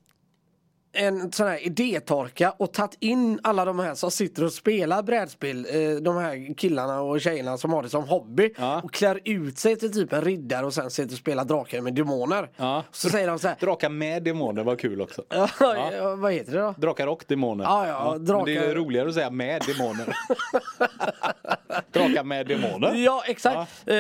en 0.96 1.32
sån 1.32 1.48
här 1.48 1.66
idétorka 1.68 2.52
och 2.58 2.74
tagit 2.74 2.98
in 3.00 3.40
alla 3.44 3.66
de 3.66 3.80
här 3.80 3.96
som 3.96 4.12
sitter 4.12 4.44
och 4.44 4.54
spelar 4.54 5.04
brädspel. 5.04 5.66
eh, 5.70 5.96
De 6.02 6.18
här 6.18 6.54
killarna 6.58 7.02
och 7.02 7.22
tjejerna 7.22 7.58
som 7.58 7.74
har 7.74 7.84
det 7.84 7.90
som 7.90 8.04
hobby. 8.04 8.54
Ja. 8.58 8.82
Och 8.84 8.94
klär 8.94 9.20
ut 9.26 9.58
sig 9.58 9.76
till 9.76 9.94
typ 9.94 10.14
en 10.14 10.22
riddare 10.22 10.66
och 10.66 10.74
sen 10.74 10.92
sitter 10.92 11.12
och 11.14 11.18
spelar 11.18 11.46
drakar 11.46 11.82
med 11.82 11.94
demoner. 11.96 12.50
Ja. 12.58 12.84
Så 12.92 13.10
säger 13.10 13.28
de 13.28 13.40
så 13.40 13.48
här. 13.48 13.58
Drakar 13.60 13.90
med 13.90 14.24
demoner 14.24 14.64
var 14.64 14.76
kul 14.76 15.02
också. 15.02 15.24
Ja, 15.30 15.48
ja. 15.60 16.16
Vad 16.16 16.34
heter 16.34 16.52
det 16.52 16.60
då? 16.60 16.74
Drakar 16.78 17.08
och 17.08 17.26
demoner. 17.28 17.64
Ja, 17.64 17.88
ja, 17.88 18.12
Men 18.12 18.26
drakar- 18.26 18.46
det 18.46 18.58
är 18.58 18.76
roligare 18.76 19.08
att 19.10 19.14
säga 19.16 19.30
med 19.30 19.62
demoner. 19.68 20.14
Drakar 21.92 22.24
med 22.24 22.48
demoner. 22.48 22.94
Ja 22.96 23.24
exakt. 23.28 23.88
Eh, 23.88 23.96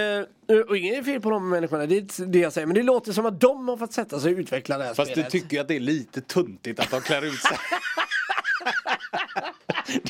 och 0.69 0.77
inget 0.77 1.05
fel 1.05 1.21
på 1.21 1.29
de 1.29 1.49
människorna, 1.49 1.85
det 1.85 1.97
är 1.97 2.25
det 2.25 2.39
jag 2.39 2.53
säger. 2.53 2.67
Men 2.67 2.75
det 2.75 2.83
låter 2.83 3.11
som 3.11 3.25
att 3.25 3.39
de 3.41 3.67
har 3.67 3.77
fått 3.77 3.93
sätta 3.93 4.19
sig 4.19 4.33
och 4.33 4.39
utveckla 4.39 4.77
det 4.77 4.83
här 4.83 4.93
Fast 4.93 5.09
du 5.09 5.13
spelet. 5.13 5.31
tycker 5.31 5.55
ju 5.57 5.61
att 5.61 5.67
det 5.67 5.75
är 5.75 5.79
lite 5.79 6.21
tuntigt 6.21 6.79
att 6.79 6.91
de 6.91 7.01
klär 7.01 7.25
ut 7.25 7.39
sig. 7.41 7.57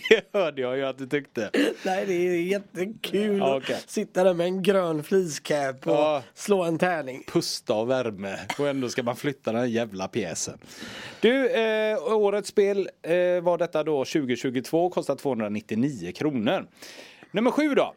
det 0.09 0.29
hörde 0.39 0.61
jag 0.61 0.77
ju 0.77 0.83
att 0.85 0.97
du 0.97 1.07
tyckte. 1.07 1.49
Nej 1.85 2.05
det 2.05 2.13
är 2.13 2.41
jättekul 2.41 3.37
Ja, 3.37 3.57
att 3.57 3.63
okej. 3.63 3.79
sitta 3.87 4.23
där 4.23 4.33
med 4.33 4.45
en 4.47 4.63
grön 4.63 5.03
fleececap 5.03 5.87
och 5.87 5.93
Ja. 5.93 6.23
slå 6.33 6.63
en 6.63 6.77
tärning. 6.77 7.23
pusta 7.27 7.73
och 7.73 7.89
värme 7.89 8.39
och 8.59 8.67
ändå 8.67 8.89
ska 8.89 9.03
man 9.03 9.15
flytta 9.15 9.51
den 9.51 9.71
jävla 9.71 10.07
pjäsen. 10.07 10.57
Du, 11.21 11.49
eh, 11.49 11.97
årets 12.13 12.49
spel 12.49 12.89
eh, 13.01 13.11
var 13.43 13.57
detta 13.57 13.83
då 13.83 14.05
2022, 14.05 14.89
kostar 14.89 15.15
299 15.15 16.11
kronor. 16.11 16.65
Nummer 17.31 17.51
sju 17.51 17.75
då. 17.75 17.93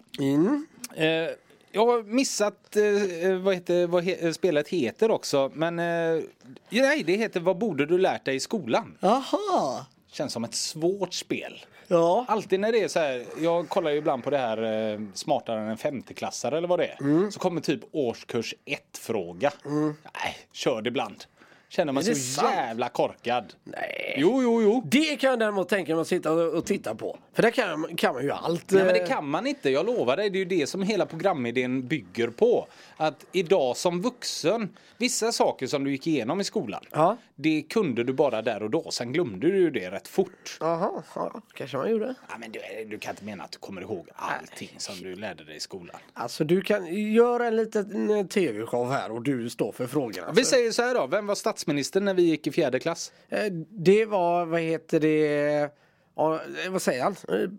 Eh, 0.97 1.29
jag 1.77 1.87
har 1.87 2.03
missat 2.03 2.77
eh, 2.77 3.37
vad, 3.39 3.55
heter, 3.55 3.87
vad 3.87 4.05
he, 4.05 4.33
spelet 4.35 4.69
heter 4.69 5.11
också, 5.11 5.51
men 5.55 5.79
eh, 5.79 6.23
nej, 6.71 7.03
det 7.03 7.17
heter 7.17 7.41
Vad 7.41 7.59
borde 7.59 7.87
du 7.87 7.99
lärt 7.99 8.25
dig 8.25 8.37
i 8.37 8.41
skolan? 8.41 8.99
Jaha! 9.01 9.87
Känns 10.11 10.33
som 10.33 10.45
ett 10.45 10.55
svårt 10.55 11.15
spel. 11.15 11.65
Ja. 11.89 12.25
Alltid 12.29 12.61
när 12.61 12.73
det 12.73 12.83
är 12.83 12.89
så 12.89 12.99
här, 12.99 13.25
jag 13.41 13.69
kollar 13.69 13.91
ju 13.91 13.97
ibland 13.97 14.25
på 14.25 14.31
det 14.31 14.39
här 14.39 14.93
eh, 14.93 15.01
smartare 15.15 15.61
än 15.61 15.69
en 15.69 15.77
femteklassare 15.77 16.59
eller 16.59 16.69
vad 16.69 16.79
det 16.79 16.87
är. 16.87 17.01
Mm. 17.01 17.33
Så 17.33 17.41
kommer 17.41 17.61
typ 17.61 17.81
årskurs 17.93 18.55
1 18.65 18.81
fråga. 18.99 19.53
Nej, 19.65 20.37
kör 20.53 20.83
det 20.83 20.89
ibland. 20.89 21.25
Känner 21.69 21.93
man 21.93 22.05
det 22.05 22.15
så 22.15 22.41
sant? 22.41 22.55
jävla 22.55 22.89
korkad. 22.89 23.55
Nej. 23.65 24.15
Jo, 24.19 24.43
jo, 24.43 24.63
jo. 24.63 24.83
Det 24.87 25.17
kan 25.17 25.31
jag 25.31 25.39
däremot 25.39 25.69
tänka 25.69 25.95
mig 25.95 26.01
att 26.03 26.09
sitta 26.09 26.33
och, 26.33 26.67
titta 26.67 26.95
på. 26.95 27.19
För 27.35 27.43
där 27.43 27.51
kan, 27.51 27.81
man- 27.81 27.97
kan 27.97 28.15
man 28.15 28.23
ju 28.23 28.31
allt. 28.31 28.71
Nej 28.71 28.85
men 28.85 28.95
det 28.95 29.01
eh, 29.01 29.09
kan 29.09 29.29
man 29.29 29.47
inte, 29.47 29.71
jag 29.71 29.87
lovar 29.87 30.17
dig. 30.17 30.31
Det 30.31 30.37
är 30.37 30.41
ju 30.41 30.45
det 30.45 30.67
som 30.67 30.83
hela 30.83 31.07
programidén 31.07 31.89
bygger 31.89 32.29
på. 32.29 32.67
Att 32.97 33.25
idag 33.33 33.77
som 33.77 34.03
vuxen, 34.03 34.77
vissa 34.99 35.33
saker 35.33 35.67
som 35.67 35.85
du 35.85 35.91
gick 35.91 36.07
igenom 36.07 36.41
i 36.41 36.45
skolan, 36.45 36.85
Ja. 36.91 37.17
det 37.35 37.63
kunde 37.63 38.05
du 38.05 38.13
bara 38.13 38.43
där 38.43 38.63
och 38.63 38.71
då. 38.71 38.91
Sen 38.91 39.13
glömde 39.13 39.47
du 39.47 39.71
det 39.71 39.91
rätt 39.91 40.09
fort. 40.09 40.57
Jaha, 40.61 41.03
ja, 41.15 41.41
kanske 41.55 41.77
man 41.77 41.91
gjorde. 41.91 42.15
Ja, 42.29 42.35
men 42.39 42.53
du, 42.53 42.61
du 42.91 42.99
kan 42.99 43.11
inte 43.13 43.25
mena 43.25 43.45
att 43.45 43.53
du 43.53 43.59
kommer 43.59 43.81
ihåg 43.81 44.09
allting 44.15 44.71
som 44.79 44.95
du 45.03 45.17
lärde 45.17 45.45
dig 45.45 45.57
i 45.57 45.61
skolan. 45.61 45.97
Alltså 46.13 46.45
du 46.45 46.61
kan 46.61 46.87
göra 47.13 47.47
en 47.47 47.57
liten 47.57 48.11
eh, 48.11 48.27
tv-show 48.27 48.91
här 48.93 49.11
och 49.13 49.23
du 49.23 49.51
står 49.51 49.73
för 49.73 49.87
frågorna. 49.87 50.33
Vi 50.33 50.45
säger 50.45 50.71
så 50.71 50.83
här 50.83 50.95
då, 50.95 51.07
vem 51.07 51.27
var 51.27 51.35
statsminister 51.57 52.01
när 52.01 52.15
vi 52.15 52.23
gick 52.23 52.47
i 52.47 52.53
fjärde 52.53 52.79
klass? 52.81 53.13
Eh, 53.29 53.53
Det 53.71 54.07
var, 54.07 54.47
vad 54.47 54.61
heter 54.61 55.01
det, 55.01 55.71
ja, 56.15 56.41
eh, 56.65 56.71
vad 56.71 56.83
säger 56.83 57.03
han? 57.05 57.17
Eh, 57.29 57.51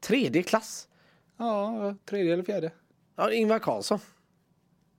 Tredje 0.00 0.42
klass. 0.42 0.88
Ja, 1.36 1.94
tredje 2.04 2.32
eller 2.32 2.42
fjärde? 2.44 2.72
Ja, 3.16 3.32
Ingvar 3.32 3.58
Carlsson. 3.58 3.98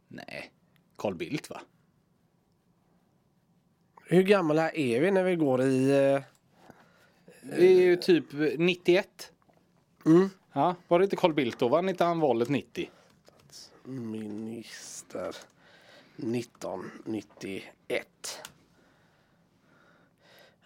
Nej, 0.07 0.51
Carl 0.97 1.15
Bildt 1.15 1.49
va? 1.49 1.61
Hur 4.05 4.23
gamla 4.23 4.71
är 4.71 5.01
vi 5.01 5.11
när 5.11 5.23
vi 5.23 5.35
går 5.35 5.61
i... 5.61 6.19
Vi 7.41 7.77
är 7.77 7.81
ju 7.85 7.95
typ 7.95 8.25
91. 8.57 9.31
Ja, 10.53 10.75
var 10.87 10.99
det 10.99 11.03
inte 11.03 11.15
Carl 11.15 11.33
Bildt 11.33 11.59
då? 11.59 11.67
Vann 11.67 11.89
inte 11.89 12.03
han 12.03 12.19
valet 12.19 12.49
90? 12.49 12.89
Minister 13.83 15.35
1991. 16.17 17.63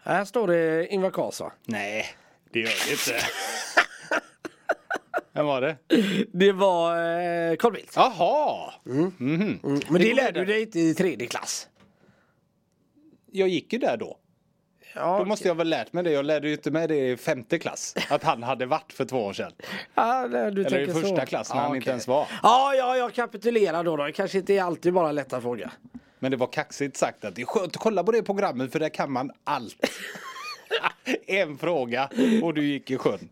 Här 0.04 0.26
står 0.26 0.48
det 0.48 0.88
Ingvar 0.88 1.10
Carlsson. 1.12 1.52
Nej, 1.66 2.06
det 2.52 2.60
gör 2.60 2.68
det 2.88 2.92
inte. 2.92 3.26
Vem 5.34 5.46
var 5.46 5.62
det? 5.62 5.78
Det 6.34 6.52
var 6.52 6.92
eh, 6.98 7.56
Carl 7.56 7.74
Bildt. 7.74 7.94
Jaha! 7.96 8.74
Men 8.84 9.60
det, 9.90 9.98
Det 10.00 10.14
lärde 10.14 10.40
du 10.40 10.46
dig 10.46 10.62
inte 10.62 10.80
i 10.80 10.94
tredje 10.94 11.28
klass. 11.28 11.68
Jag 13.32 13.48
gick 13.48 13.74
ju 13.74 13.80
där 13.80 13.98
då. 13.98 14.18
Ja, 14.96 15.18
Då 15.20 15.26
måste 15.26 15.48
jag 15.48 15.56
väl 15.56 15.70
lärt 15.70 15.94
mig 15.94 16.04
det. 16.04 16.12
Jag 16.12 16.26
lärde 16.26 16.48
ju 16.48 16.54
inte 16.54 16.72
mig 16.72 16.88
det 16.88 16.96
i 17.12 17.18
femte 17.18 17.60
klass. 17.60 17.96
Att 18.10 18.24
han 18.24 18.44
hade 18.44 18.66
varit 18.66 18.94
för 18.94 19.06
två 19.06 19.26
år 19.26 19.34
sedan. 19.34 19.52
ja, 19.96 20.26
Eller 20.26 20.80
i 20.80 20.88
första 20.94 21.16
så. 21.20 21.26
klass 21.26 21.54
när 21.54 21.62
han 21.62 21.76
inte 21.76 21.84
okej. 21.84 21.90
ens 21.92 22.08
var. 22.08 22.28
Ja, 22.44 22.76
ja, 22.76 22.98
jag 22.98 23.14
kapitulerar 23.14 23.84
då. 23.84 23.98
då. 23.98 24.04
Det 24.06 24.12
kanske 24.12 24.38
inte 24.38 24.54
är 24.54 24.64
alltid 24.64 24.94
bara 24.94 25.12
lätta 25.12 25.42
frågor. 25.42 25.70
Men 26.19 26.32
det 26.32 26.38
var 26.38 26.47
kaxigt 26.47 26.97
sagt 26.97 27.25
att 27.25 27.36
det 27.36 27.41
är 27.41 27.45
skönt 27.45 27.75
att 27.75 27.82
kolla 27.82 28.04
på 28.04 28.12
det 28.12 28.23
programmet 28.23 28.71
för 28.71 28.80
där 28.80 28.89
kan 28.89 29.12
man 29.12 29.32
allt. 29.43 29.75
en 31.28 31.58
fråga 31.58 32.10
och 32.43 32.54
du 32.54 32.65
gick 32.65 32.91
i 32.91 32.97
sjön. 32.97 33.30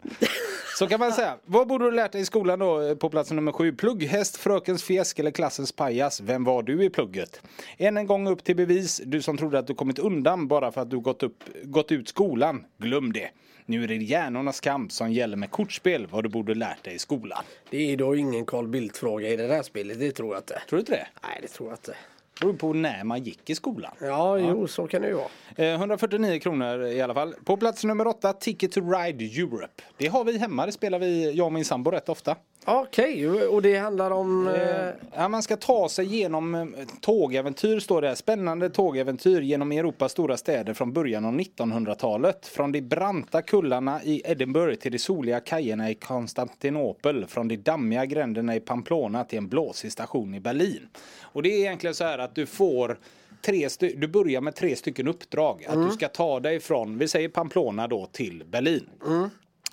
Så 0.77 0.87
kan 0.87 0.99
man 0.99 1.13
säga. 1.13 1.37
Vad 1.45 1.67
borde 1.67 1.85
du 1.85 1.91
lärt 1.91 2.11
dig 2.11 2.21
i 2.21 2.25
skolan 2.25 2.59
då 2.59 2.81
eh, 2.81 2.95
på 2.95 3.09
plats 3.09 3.31
nummer 3.31 3.51
sju? 3.51 3.73
Plugghäst, 3.73 4.37
frökens 4.37 4.83
fjäsk 4.83 5.19
eller 5.19 5.31
klassens 5.31 5.71
pajas? 5.71 6.21
Vem 6.21 6.43
var 6.43 6.63
du 6.63 6.83
i 6.83 6.89
plugget? 6.89 7.41
Än 7.77 7.97
en 7.97 8.07
gång 8.07 8.27
upp 8.27 8.43
till 8.43 8.55
bevis. 8.55 9.01
Du 9.05 9.21
som 9.21 9.37
trodde 9.37 9.59
att 9.59 9.67
du 9.67 9.75
kommit 9.75 9.99
undan 9.99 10.47
bara 10.47 10.71
för 10.71 10.81
att 10.81 10.89
du 10.89 10.99
gått, 10.99 11.23
upp, 11.23 11.43
gått 11.63 11.91
ut 11.91 12.09
skolan. 12.09 12.65
Glöm 12.77 13.13
det. 13.13 13.29
Nu 13.65 13.83
är 13.83 13.87
det 13.87 13.95
hjärnornas 13.95 14.59
kamp 14.59 14.91
som 14.91 15.11
gäller 15.11 15.37
med 15.37 15.51
kortspel. 15.51 16.07
Vad 16.07 16.23
du 16.23 16.29
borde 16.29 16.55
lärt 16.55 16.83
dig 16.83 16.95
i 16.95 16.99
skolan. 16.99 17.43
Det 17.69 17.93
är 17.93 17.97
då 17.97 18.15
ingen 18.15 18.45
Carl 18.45 18.67
Bildt-fråga 18.67 19.29
i 19.29 19.35
det 19.35 19.47
där 19.47 19.63
spelet, 19.63 19.99
det 19.99 20.11
tror 20.11 20.33
jag 20.33 20.39
inte. 20.39 20.61
Tror 20.69 20.77
du 20.77 20.79
inte 20.79 20.91
det? 20.91 21.07
Nej, 21.23 21.39
det 21.41 21.47
tror 21.47 21.69
jag 21.69 21.77
inte. 21.77 21.95
Det 22.39 22.45
beror 22.45 22.53
på 22.53 22.73
när 22.73 23.03
man 23.03 23.23
gick 23.23 23.49
i 23.49 23.55
skolan. 23.55 23.91
Ja, 24.01 24.37
jo, 24.37 24.67
så 24.67 24.87
kan 24.87 25.01
det 25.01 25.07
ju 25.07 25.13
vara. 25.13 25.27
Eh, 25.55 25.73
149 25.73 26.39
kronor 26.39 26.85
i 26.85 27.01
alla 27.01 27.13
fall. 27.13 27.35
På 27.45 27.57
plats 27.57 27.83
nummer 27.83 28.07
åtta, 28.07 28.33
Ticket 28.33 28.71
to 28.71 28.81
Ride 28.81 29.25
Europe. 29.25 29.83
Det 29.97 30.07
har 30.07 30.23
vi 30.23 30.37
hemma, 30.37 30.65
det 30.65 30.71
spelar 30.71 30.99
vi, 30.99 31.31
jag 31.33 31.45
och 31.45 31.53
min 31.53 31.65
sambo 31.65 31.91
rätt 31.91 32.09
ofta. 32.09 32.35
Okej, 32.65 33.27
och 33.47 33.61
det 33.61 33.77
handlar 33.77 34.11
om... 34.11 34.47
Eh, 34.47 34.53
Eh, 34.87 34.93
Ja, 35.15 35.27
man 35.27 35.43
ska 35.43 35.57
ta 35.57 35.89
sig 35.89 36.05
genom 36.05 36.55
eh, 36.55 36.65
tågäventyr 37.01 37.79
står 37.79 38.01
det. 38.01 38.07
här. 38.07 38.15
Spännande 38.15 38.69
tågäventyr 38.69 39.41
genom 39.41 39.71
Europas 39.71 40.11
stora 40.11 40.37
städer 40.37 40.73
från 40.73 40.93
början 40.93 41.25
av 41.25 41.33
1900-talet. 41.33 42.47
Från 42.47 42.71
de 42.71 42.81
branta 42.81 43.41
kullarna 43.41 44.03
i 44.03 44.21
Edinburgh 44.25 44.75
till 44.75 44.91
de 44.91 44.99
soliga 44.99 45.39
kajerna 45.39 45.89
i 45.89 45.95
Konstantinopel. 45.95 47.25
Från 47.27 47.47
de 47.47 47.57
dammiga 47.57 48.05
gränderna 48.05 48.55
i 48.55 48.59
Pamplona 48.59 49.23
till 49.23 49.37
en 49.37 49.47
blåsig 49.47 49.91
station 49.91 50.33
i 50.33 50.39
Berlin. 50.39 50.87
Och 51.21 51.43
det 51.43 51.49
är 51.49 51.59
egentligen 51.59 51.95
så 51.95 52.03
här 52.03 52.19
att 52.19 52.35
du 52.35 52.45
får 52.45 52.99
tre 53.45 53.67
du 53.79 54.07
börjar 54.07 54.41
med 54.41 54.55
tre 54.55 54.75
stycken 54.75 55.07
uppdrag. 55.07 55.65
Att 55.67 55.87
du 55.87 55.91
ska 55.91 56.07
ta 56.07 56.39
dig 56.39 56.59
från, 56.59 56.97
vi 56.97 57.07
säger 57.07 57.29
Pamplona 57.29 57.87
då, 57.87 58.05
till 58.11 58.43
Berlin. 58.51 58.89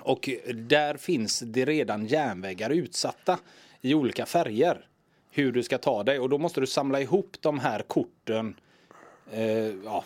Och 0.01 0.29
där 0.55 0.95
finns 0.97 1.39
det 1.41 1.65
redan 1.65 2.07
järnvägar 2.07 2.71
utsatta 2.71 3.39
i 3.81 3.95
olika 3.95 4.27
färger. 4.27 4.87
Hur 5.31 5.53
du 5.53 5.63
ska 5.63 5.79
ta 5.79 6.03
dig 6.03 6.19
och 6.19 6.29
då 6.29 6.39
måste 6.39 6.61
du 6.61 6.67
samla 6.67 7.01
ihop 7.01 7.37
de 7.41 7.59
här 7.59 7.83
korten 7.83 8.55
eh, 9.33 9.43
ja, 9.85 10.05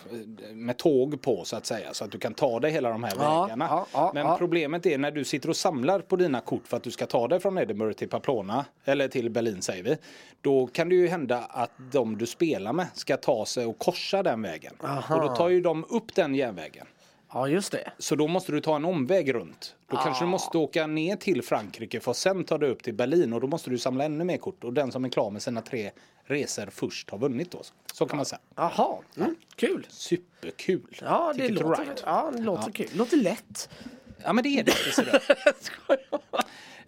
med 0.53 0.77
tåg 0.77 1.21
på 1.21 1.45
så 1.45 1.55
att 1.55 1.65
säga. 1.65 1.93
Så 1.93 2.03
att 2.05 2.11
du 2.11 2.19
kan 2.19 2.33
ta 2.33 2.59
dig 2.59 2.71
hela 2.71 2.89
de 2.89 3.03
här 3.03 3.13
Ja, 3.19 3.43
vägarna. 3.43 3.67
ja, 3.69 3.87
ja, 3.93 4.11
Men 4.13 4.37
problemet 4.37 4.85
är 4.85 4.97
när 4.97 5.11
du 5.11 5.23
sitter 5.23 5.49
och 5.49 5.55
samlar 5.55 5.99
på 5.99 6.15
dina 6.15 6.41
kort 6.41 6.67
för 6.67 6.77
att 6.77 6.83
du 6.83 6.91
ska 6.91 7.05
ta 7.05 7.27
dig 7.27 7.39
från 7.39 7.57
Edinburgh 7.57 7.93
till 7.95 8.09
Pamplona. 8.09 8.65
Eller 8.85 9.07
till 9.07 9.29
Berlin 9.29 9.61
säger 9.61 9.83
vi. 9.83 9.97
Då 10.41 10.67
kan 10.67 10.89
det 10.89 10.95
ju 10.95 11.07
hända 11.07 11.37
att 11.39 11.71
de 11.91 12.17
du 12.17 12.25
spelar 12.25 12.73
med 12.73 12.87
ska 12.93 13.17
ta 13.17 13.45
sig 13.45 13.65
och 13.65 13.79
korsa 13.79 14.23
den 14.23 14.41
vägen. 14.41 14.73
Och 15.09 15.21
då 15.21 15.35
tar 15.35 15.49
ju 15.49 15.61
de 15.61 15.85
upp 15.89 16.15
den 16.15 16.35
järnvägen. 16.35 16.87
Ja, 17.33 17.47
just 17.47 17.71
det. 17.71 17.91
Så 17.97 18.15
då 18.15 18.27
måste 18.27 18.51
du 18.51 18.61
ta 18.61 18.75
en 18.75 18.85
omväg 18.85 19.33
runt. 19.33 19.75
Då 19.87 19.97
kanske 19.97 20.23
du 20.25 20.29
måste 20.29 20.57
åka 20.57 20.87
ner 20.87 21.15
till 21.15 21.41
Frankrike 21.43 21.99
för 21.99 22.11
att 22.11 22.17
sen 22.17 22.43
ta 22.43 22.57
dig 22.57 22.69
upp 22.69 22.83
till 22.83 22.93
Berlin 22.93 23.33
och 23.33 23.41
då 23.41 23.47
måste 23.47 23.69
du 23.69 23.77
samla 23.77 24.03
ännu 24.03 24.23
mer 24.23 24.37
kort. 24.37 24.63
Och 24.63 24.73
den 24.73 24.91
som 24.91 25.05
är 25.05 25.09
klar 25.09 25.31
med 25.31 25.41
sina 25.41 25.61
tre 25.61 25.91
resor 26.23 26.69
först 26.71 27.09
har 27.09 27.17
vunnit 27.17 27.51
då. 27.51 27.61
Så 27.93 28.05
kan 28.05 28.17
man 28.17 28.25
säga. 28.25 28.39
Jaha, 28.55 28.97
mm, 29.17 29.35
kul. 29.55 29.87
Superkul! 29.89 30.97
Ja, 31.01 31.33
det 31.35 31.47
Ticket 31.47 31.63
låter, 31.63 31.81
Ride. 31.81 31.95
ja, 32.05 32.31
det 32.35 32.41
låter 32.41 32.71
kul. 32.71 32.89
Låter 32.93 33.17
lätt. 33.17 33.69
Ja 34.23 34.33
men 34.33 34.43
det 34.43 34.49
är 34.49 34.63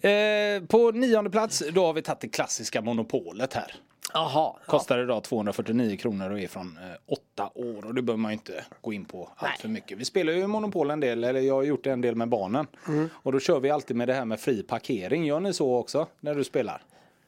det. 0.02 0.58
eh, 0.58 0.64
på 0.68 0.92
nionde 0.92 1.30
plats 1.30 1.64
då 1.72 1.86
har 1.86 1.94
vi 1.94 2.02
tagit 2.02 2.20
det 2.20 2.28
klassiska 2.30 2.82
monopolet 2.82 3.54
här. 3.54 3.76
Jaha. 4.14 4.30
Ja. 4.34 4.60
Kostar 4.66 5.00
idag 5.00 5.24
249 5.24 5.98
kronor 5.98 6.32
och 6.32 6.40
är 6.40 6.48
från 6.48 6.78
eh, 6.78 7.14
åtta 7.14 7.50
år 7.56 7.86
och 7.86 7.96
det 7.96 8.02
behöver 8.02 8.22
man 8.22 8.32
ju 8.32 8.34
inte 8.34 8.66
gå 8.82 8.94
in 8.94 9.06
på 9.06 9.30
allt 9.36 9.42
Nej. 9.42 9.62
för 9.62 9.68
mycket. 9.68 9.98
Vi 9.98 10.06
spelar 10.06 10.34
ju 10.34 10.48
Monopol 10.48 10.92
en 10.92 11.00
del, 11.00 11.24
eller 11.24 11.40
jag 11.40 11.54
har 11.54 11.64
gjort 11.64 11.84
det 11.84 11.92
en 11.92 12.02
del 12.02 12.16
med 12.16 12.30
barnen. 12.30 12.68
Mm. 12.88 13.10
Och 13.14 13.32
då 13.32 13.40
kör 13.40 13.60
vi 13.60 13.70
alltid 13.70 13.98
med 13.98 14.08
det 14.08 14.14
här 14.14 14.26
med 14.26 14.40
fri 14.40 14.64
parkering. 14.64 15.26
Gör 15.26 15.40
ni 15.40 15.54
så 15.54 15.76
också 15.76 16.08
när 16.20 16.36
du 16.36 16.44
spelar? 16.44 16.82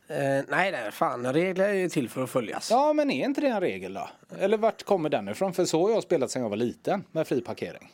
Eh, 0.07 0.17
nej, 0.47 0.71
nej, 0.71 0.91
fan. 0.91 1.33
Regler 1.33 1.69
är 1.69 1.73
ju 1.73 1.89
till 1.89 2.09
för 2.09 2.23
att 2.23 2.29
följas. 2.29 2.71
Ja, 2.71 2.93
men 2.93 3.11
är 3.11 3.25
inte 3.25 3.41
det 3.41 3.47
en 3.47 3.61
regel 3.61 3.93
då? 3.93 4.09
Eller 4.39 4.57
vart 4.57 4.83
kommer 4.83 5.09
den 5.09 5.29
ifrån? 5.29 5.53
För 5.53 5.65
så 5.65 5.83
har 5.83 5.91
jag 5.91 6.03
spelat 6.03 6.31
sedan 6.31 6.41
jag 6.41 6.49
var 6.49 6.57
liten 6.57 7.03
med 7.11 7.27
fri 7.27 7.41
parkering. 7.41 7.91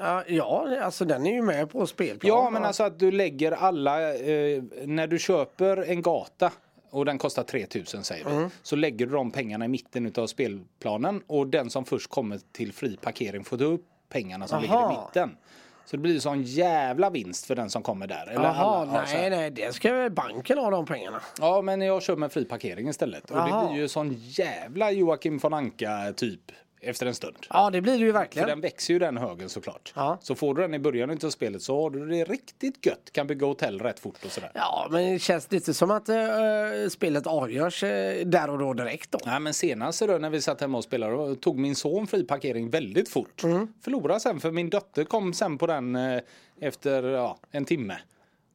Ja, 0.00 0.24
ja, 0.26 0.76
alltså 0.82 1.04
den 1.04 1.26
är 1.26 1.32
ju 1.32 1.42
med 1.42 1.70
på 1.70 1.86
spelplan. 1.86 2.28
Ja, 2.28 2.50
men 2.50 2.64
alltså 2.64 2.82
att 2.82 2.98
du 2.98 3.10
lägger 3.10 3.52
alla, 3.52 4.14
eh, 4.14 4.62
när 4.84 5.06
du 5.06 5.18
köper 5.18 5.76
en 5.90 6.02
gata 6.02 6.52
och 6.90 7.04
den 7.04 7.18
kostar 7.18 7.42
3000 7.42 8.04
säger 8.04 8.24
vi. 8.24 8.30
Mm. 8.30 8.50
Så 8.62 8.76
lägger 8.76 9.06
du 9.06 9.12
de 9.12 9.30
pengarna 9.30 9.64
i 9.64 9.68
mitten 9.68 10.06
utav 10.06 10.26
spelplanen 10.26 11.22
och 11.26 11.46
den 11.46 11.70
som 11.70 11.84
först 11.84 12.10
kommer 12.10 12.40
till 12.52 12.72
fri 12.72 12.96
parkering 12.96 13.44
får 13.44 13.58
ta 13.58 13.64
upp 13.64 13.84
pengarna 14.08 14.48
som 14.48 14.62
ligger 14.62 14.74
i 14.74 14.78
Aha. 14.78 15.06
mitten. 15.06 15.36
Så 15.84 15.96
det 15.96 16.00
blir 16.02 16.14
en 16.14 16.20
sån 16.20 16.42
jävla 16.42 17.10
vinst 17.10 17.46
för 17.46 17.54
den 17.54 17.70
som 17.70 17.82
kommer 17.82 18.06
där. 18.06 18.26
Eller 18.26 18.42
Jaha, 18.42 18.80
alla, 18.80 19.04
nej, 19.04 19.30
nej, 19.30 19.50
det 19.50 19.74
ska 19.74 19.92
väl 19.92 20.10
banken 20.10 20.58
ha 20.58 20.70
de 20.70 20.86
pengarna. 20.86 21.20
Ja, 21.40 21.62
men 21.62 21.80
jag 21.80 22.02
kör 22.02 22.16
med 22.16 22.32
fri 22.32 22.44
parkering 22.44 22.88
istället. 22.88 23.30
Och 23.30 23.36
det 23.36 23.68
blir 23.68 23.80
ju 23.80 23.88
sån 23.88 24.14
jävla 24.18 24.90
Joakim 24.90 25.38
von 25.38 25.54
Anka 25.54 26.12
typ 26.16 26.40
efter 26.80 27.06
en 27.06 27.14
stund. 27.14 27.36
Ja, 27.50 27.70
det 27.70 27.80
blir 27.80 27.92
det 27.92 27.98
ju 27.98 28.12
För 28.12 28.18
verkligen. 28.18 28.48
den 28.48 28.60
växer 28.60 28.94
ju 28.94 28.98
den 28.98 29.16
högen 29.16 29.48
såklart. 29.48 29.92
Ja. 29.96 30.18
Så 30.22 30.34
får 30.34 30.54
du 30.54 30.62
den 30.62 30.74
i 30.74 30.78
början 30.78 31.10
av 31.10 31.30
spelet 31.30 31.62
så 31.62 31.82
har 31.82 31.90
du 31.90 32.08
det 32.08 32.24
riktigt 32.24 32.86
gött. 32.86 33.10
Kan 33.12 33.26
bygga 33.26 33.46
hotell 33.46 33.80
rätt 33.80 34.00
fort 34.00 34.24
och 34.24 34.30
sådär. 34.30 34.50
Ja, 34.54 34.88
men 34.90 35.12
det 35.12 35.18
känns 35.18 35.52
lite 35.52 35.74
som 35.74 35.90
att 35.90 36.08
eh, 36.08 36.16
spelet 36.90 37.26
avgörs 37.26 37.82
eh, 37.82 38.26
där 38.26 38.50
och 38.50 38.58
då 38.58 38.72
direkt 38.74 39.10
då. 39.10 39.18
Nej 39.26 39.40
men 39.40 39.54
senast 39.54 40.06
då, 40.06 40.18
när 40.18 40.30
vi 40.30 40.40
satt 40.40 40.60
hemma 40.60 40.78
och 40.78 40.84
spelade 40.84 41.12
då 41.12 41.34
tog 41.34 41.58
min 41.58 41.74
son 41.76 42.06
fri 42.06 42.24
parkering 42.24 42.70
väldigt 42.70 43.08
fort. 43.08 43.42
Mm. 43.44 43.72
Förlorade 43.80 44.20
sen 44.20 44.40
för 44.40 44.50
min 44.50 44.70
dotter 44.70 45.04
kom 45.04 45.32
sen 45.32 45.58
på 45.58 45.66
den 45.66 45.96
eh, 45.96 46.20
efter 46.60 47.02
ja, 47.02 47.38
en 47.50 47.64
timme. 47.64 47.96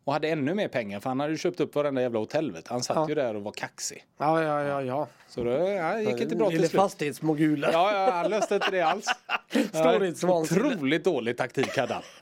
Och 0.06 0.14
hade 0.14 0.30
ännu 0.30 0.54
mer 0.54 0.68
pengar 0.68 1.00
för 1.00 1.10
han 1.10 1.20
hade 1.20 1.32
ju 1.32 1.38
köpt 1.38 1.60
upp 1.60 1.76
varenda 1.76 2.02
jävla 2.02 2.20
hotell. 2.20 2.52
vet 2.52 2.66
du. 2.66 2.72
Han 2.72 2.84
satt 2.84 2.96
Ja. 2.96 3.10
ju 3.10 3.16
där 3.16 3.36
och 3.36 3.44
var 3.44 3.52
kaxig. 3.52 4.04
Ja, 4.18 4.44
ja, 4.44 4.64
ja, 4.64 4.82
ja. 4.82 5.08
Så 5.30 5.44
det 5.44 5.74
ja, 5.74 6.00
gick 6.02 6.22
inte 6.22 6.36
bra 6.36 6.50
till 6.50 6.60
slut. 6.60 6.72
fastighetsmoguler. 6.72 7.70
Ja, 7.72 7.94
ja, 8.06 8.12
han 8.12 8.30
löste 8.32 8.56
inte 8.56 8.72
det 8.72 8.82
alls. 8.82 9.06
Storhetsvansinne. 9.74 10.68
Otroligt 10.68 11.04
dålig 11.04 11.38
taktik 11.38 11.78
hade 11.78 11.94
han. 11.94 12.04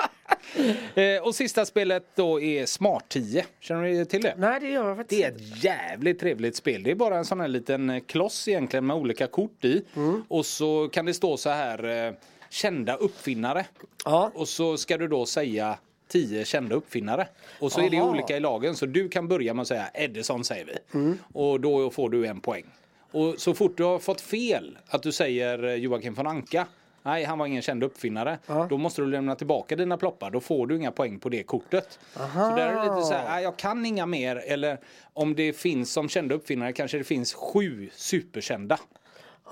Eh, 0.96 1.22
och 1.24 1.36
sista 1.36 1.66
spelet 1.66 2.04
då 2.16 2.42
är 2.42 2.66
Smart 2.66 3.04
10. 3.08 3.46
Känner 3.60 3.82
ni 3.82 4.06
till 4.06 4.22
det? 4.22 4.34
Nej, 4.38 4.60
det 4.60 4.70
gör 4.70 4.88
jag 4.88 4.98
faktiskt 4.98 5.22
Det 5.22 5.28
är 5.28 5.32
ett 5.36 5.64
jävligt 5.64 6.20
trevligt 6.20 6.56
spel. 6.56 6.84
Det 6.84 6.92
är 6.92 6.96
bara 6.96 7.18
en 7.18 7.26
sån 7.26 7.40
här 7.40 7.48
liten 7.48 7.90
eh, 7.90 8.00
kloss 8.00 8.48
egentligen 8.48 8.86
med 8.86 8.96
olika 8.96 9.28
kort 9.28 9.66
i. 9.66 9.86
Mm. 9.96 10.24
Och 10.28 10.46
så 10.46 10.90
kan 10.94 11.06
det 11.06 11.14
stå 11.14 11.38
så 11.38 11.50
här 11.50 12.08
eh, 12.08 12.14
kända 12.50 12.96
uppfinnare. 12.96 13.66
Ja. 14.06 14.32
Och 14.36 14.48
så 14.48 14.78
ska 14.78 14.98
du 14.98 15.08
då 15.08 15.26
säga 15.26 15.78
10 16.12 16.46
kända 16.46 16.76
uppfinnare. 16.76 17.28
Och 17.60 17.72
så 17.72 17.82
är 17.82 17.90
det 17.90 17.98
Aha. 17.98 18.10
olika 18.10 18.38
i 18.38 18.40
lagen. 18.40 18.76
Så 18.76 18.86
du 18.86 19.10
kan 19.10 19.28
börja 19.28 19.54
med 19.54 19.62
att 19.62 19.68
säga 19.68 19.90
Edison 19.94 20.44
säger 20.44 20.66
vi. 20.66 21.00
Mm. 21.00 21.18
Och 21.34 21.60
då 21.60 21.90
får 21.90 22.10
du 22.10 22.28
en 22.28 22.40
poäng. 22.42 22.66
Och 23.12 23.36
så 23.38 23.54
fort 23.54 23.78
du 23.78 23.84
har 23.84 24.00
fått 24.00 24.22
fel 24.22 24.78
att 24.88 25.04
du 25.04 25.12
säger 25.12 25.64
eh, 25.64 25.74
Joakim 25.74 26.14
von 26.14 26.28
Anka. 26.28 26.68
Nej, 27.04 27.24
han 27.24 27.38
var 27.38 27.46
ingen 27.46 27.62
känd 27.62 27.84
uppfinnare. 27.84 28.40
Då 28.70 28.78
måste 28.78 29.02
du 29.02 29.08
lämna 29.08 29.36
tillbaka 29.36 29.76
dina 29.76 29.98
ploppar. 29.98 30.32
Då 30.32 30.40
får 30.40 30.68
du 30.68 30.76
inga 30.76 30.92
poäng 30.92 31.20
på 31.20 31.30
det 31.30 31.44
kortet. 31.44 32.00
Så 32.14 32.20
där 32.56 32.68
är 32.68 32.76
det 32.76 32.96
lite 32.96 33.08
så 33.08 33.14
här, 33.14 33.40
jag 33.40 33.58
kan 33.58 33.86
inga 33.86 34.06
mer. 34.06 34.36
Eller 34.36 34.78
om 35.14 35.36
det 35.36 35.54
finns 35.54 35.92
som 35.92 36.10
kända 36.10 36.36
uppfinnare 36.36 36.74
kanske 36.74 36.98
det 36.98 37.04
finns 37.04 37.34
sju 37.34 37.90
superkända. 37.94 38.80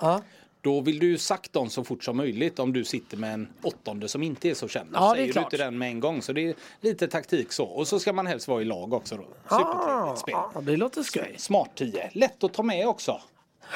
Ja. 0.01 0.21
Då 0.61 0.81
vill 0.81 0.99
du 0.99 1.17
sagt 1.17 1.53
dem 1.53 1.69
så 1.69 1.83
fort 1.83 2.03
som 2.03 2.17
möjligt 2.17 2.59
om 2.59 2.73
du 2.73 2.83
sitter 2.83 3.17
med 3.17 3.33
en 3.33 3.47
åttonde 3.61 4.07
som 4.07 4.23
inte 4.23 4.49
är 4.49 4.53
så 4.53 4.67
känd. 4.67 4.89
Ja, 4.93 4.99
det 4.99 5.05
är 5.07 5.13
säger 5.13 5.27
du 5.27 5.31
klart. 5.33 5.53
inte 5.53 5.57
den 5.65 5.77
med 5.77 5.89
en 5.89 5.99
gång. 5.99 6.21
Så 6.21 6.33
det 6.33 6.41
är 6.49 6.55
lite 6.81 7.07
taktik 7.07 7.51
så. 7.51 7.65
Och 7.65 7.87
så 7.87 7.99
ska 7.99 8.13
man 8.13 8.27
helst 8.27 8.47
vara 8.47 8.61
i 8.61 8.65
lag 8.65 8.93
också 8.93 9.15
då. 9.17 9.23
Supertrevligt 9.57 10.19
spel. 10.19 10.35
Ja, 10.53 10.61
det 10.61 10.77
låter 10.77 11.03
skoj. 11.03 11.35
Smart 11.37 11.69
10. 11.75 12.09
Lätt 12.13 12.43
att 12.43 12.53
ta 12.53 12.63
med 12.63 12.87
också. 12.87 13.21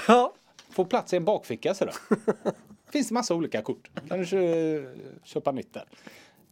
Ja. 0.07 0.33
Får 0.71 0.85
plats 0.85 1.13
i 1.13 1.17
en 1.17 1.25
bakficka 1.25 1.73
sådär. 1.73 1.95
Finns 2.91 3.07
det 3.07 3.13
massa 3.13 3.35
olika 3.35 3.61
kort. 3.61 3.89
Kan 4.09 4.19
du 4.19 4.25
kö- 4.25 4.93
köpa 5.23 5.51
nytt 5.51 5.73
där. 5.73 5.85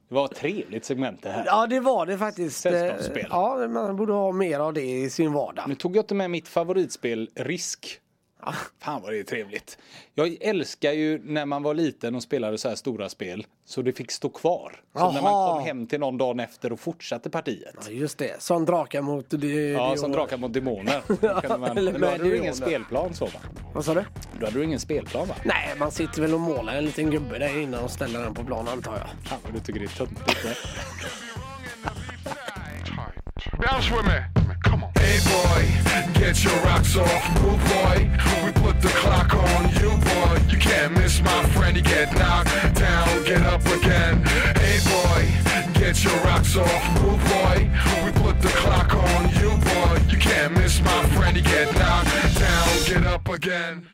Det 0.09 0.15
var 0.15 0.25
ett 0.25 0.35
trevligt 0.35 0.85
segment 0.85 1.23
det 1.23 1.29
här. 1.29 1.43
ja, 1.45 1.67
det 1.67 1.79
var 1.79 2.05
det 2.05 2.17
faktiskt. 2.17 2.65
Eh, 2.65 2.71
Sällskapsspel. 2.71 3.27
Ja, 3.29 3.67
man 3.67 3.95
borde 3.95 4.13
ha 4.13 4.31
mer 4.31 4.59
av 4.59 4.73
det 4.73 4.81
i 4.81 5.09
sin 5.09 5.33
vardag. 5.33 5.65
Nu 5.67 5.75
tog 5.75 5.95
jag 5.95 6.03
inte 6.03 6.15
med 6.15 6.31
mitt 6.31 6.47
favoritspel 6.47 7.29
Risk. 7.35 7.99
Fan 8.79 9.01
vad 9.01 9.11
det 9.11 9.19
är 9.19 9.23
trevligt. 9.23 9.77
Jag 10.13 10.37
älskar 10.41 10.91
ju 10.91 11.21
när 11.23 11.45
man 11.45 11.63
var 11.63 11.73
liten 11.73 12.15
och 12.15 12.23
spelade 12.23 12.57
så 12.57 12.69
här 12.69 12.75
stora 12.75 13.09
spel. 13.09 13.45
Så 13.65 13.81
det 13.81 13.93
fick 13.93 14.11
stå 14.11 14.29
kvar. 14.29 14.81
Så 14.93 15.11
när 15.11 15.21
man 15.21 15.53
kom 15.53 15.63
hem 15.63 15.87
till 15.87 15.99
någon 15.99 16.17
dagen 16.17 16.39
efter 16.39 16.71
och 16.73 16.79
fortsatte 16.79 17.29
partiet. 17.29 17.75
Ja, 17.85 17.91
just 17.91 18.17
det. 18.17 18.41
Som 18.41 18.65
drakar 18.65 19.01
mot 19.01 19.25
det. 19.29 19.69
Ja, 19.71 19.97
som 19.97 20.11
drakar 20.11 20.37
mot 20.37 20.53
demoner. 20.53 21.01
Kunde 21.41 21.57
man, 21.57 21.77
eller 21.77 21.91
men 21.91 22.01
då 22.01 22.07
hade 22.07 22.23
du 22.23 22.37
ingen 22.37 22.55
spelplan 22.55 23.13
så 23.13 23.25
va? 23.25 23.39
Vad 23.73 23.85
sa 23.85 23.93
du? 23.93 24.05
Då 24.39 24.45
hade 24.45 24.59
du 24.59 24.65
ingen 24.65 24.79
spelplan 24.79 25.27
va? 25.27 25.35
Nej, 25.45 25.75
man 25.77 25.91
sitter 25.91 26.21
väl 26.21 26.33
och 26.33 26.39
målar 26.39 26.75
en 26.75 26.85
liten 26.85 27.11
gubbe 27.11 27.39
där 27.39 27.61
innan 27.61 27.83
och 27.83 27.91
ställer 27.91 28.19
den 28.19 28.33
på 28.33 28.43
plan 28.43 28.67
antar 28.67 28.91
jag. 28.97 29.29
Fan 29.29 29.39
vad 29.43 29.53
du 29.53 29.59
tycker 29.59 29.79
det 29.79 29.85
är 29.85 29.97
töntigt. 29.97 30.37
va? 33.49 33.57
Bounce 33.65 33.89
with 33.91 34.05
me. 34.05 34.19
Come 34.63 34.83
on. 34.83 34.91
Hey 34.95 35.19
boy, 35.25 36.19
get 36.19 36.43
your 36.43 36.55
rocks 36.63 36.95
off, 36.95 37.41
move 37.41 37.59
boy. 37.65 38.09
We 38.45 38.51
put 38.51 38.81
the 38.81 38.89
clock 38.89 39.33
on 39.33 39.69
you, 39.81 39.89
boy. 39.89 40.39
You 40.49 40.57
can't 40.57 40.93
miss 40.93 41.21
my 41.21 41.43
friend. 41.49 41.75
You 41.75 41.83
get 41.83 42.13
knocked 42.13 42.75
down, 42.75 43.23
get 43.23 43.41
up 43.41 43.65
again. 43.65 44.23
Hey 44.55 44.79
boy, 44.85 45.27
get 45.79 46.03
your 46.03 46.15
rocks 46.23 46.55
off, 46.55 47.01
move 47.01 47.23
boy. 47.25 47.69
We 48.05 48.11
put 48.11 48.41
the 48.41 48.49
clock 48.49 48.93
on 48.93 49.29
you, 49.39 49.49
boy. 49.57 49.99
You 50.09 50.17
can't 50.17 50.53
miss 50.53 50.81
my 50.81 51.05
friend. 51.09 51.35
You 51.35 51.43
get 51.43 51.73
knocked 51.73 52.39
down, 52.39 52.67
get 52.85 53.05
up 53.05 53.27
again. 53.29 53.87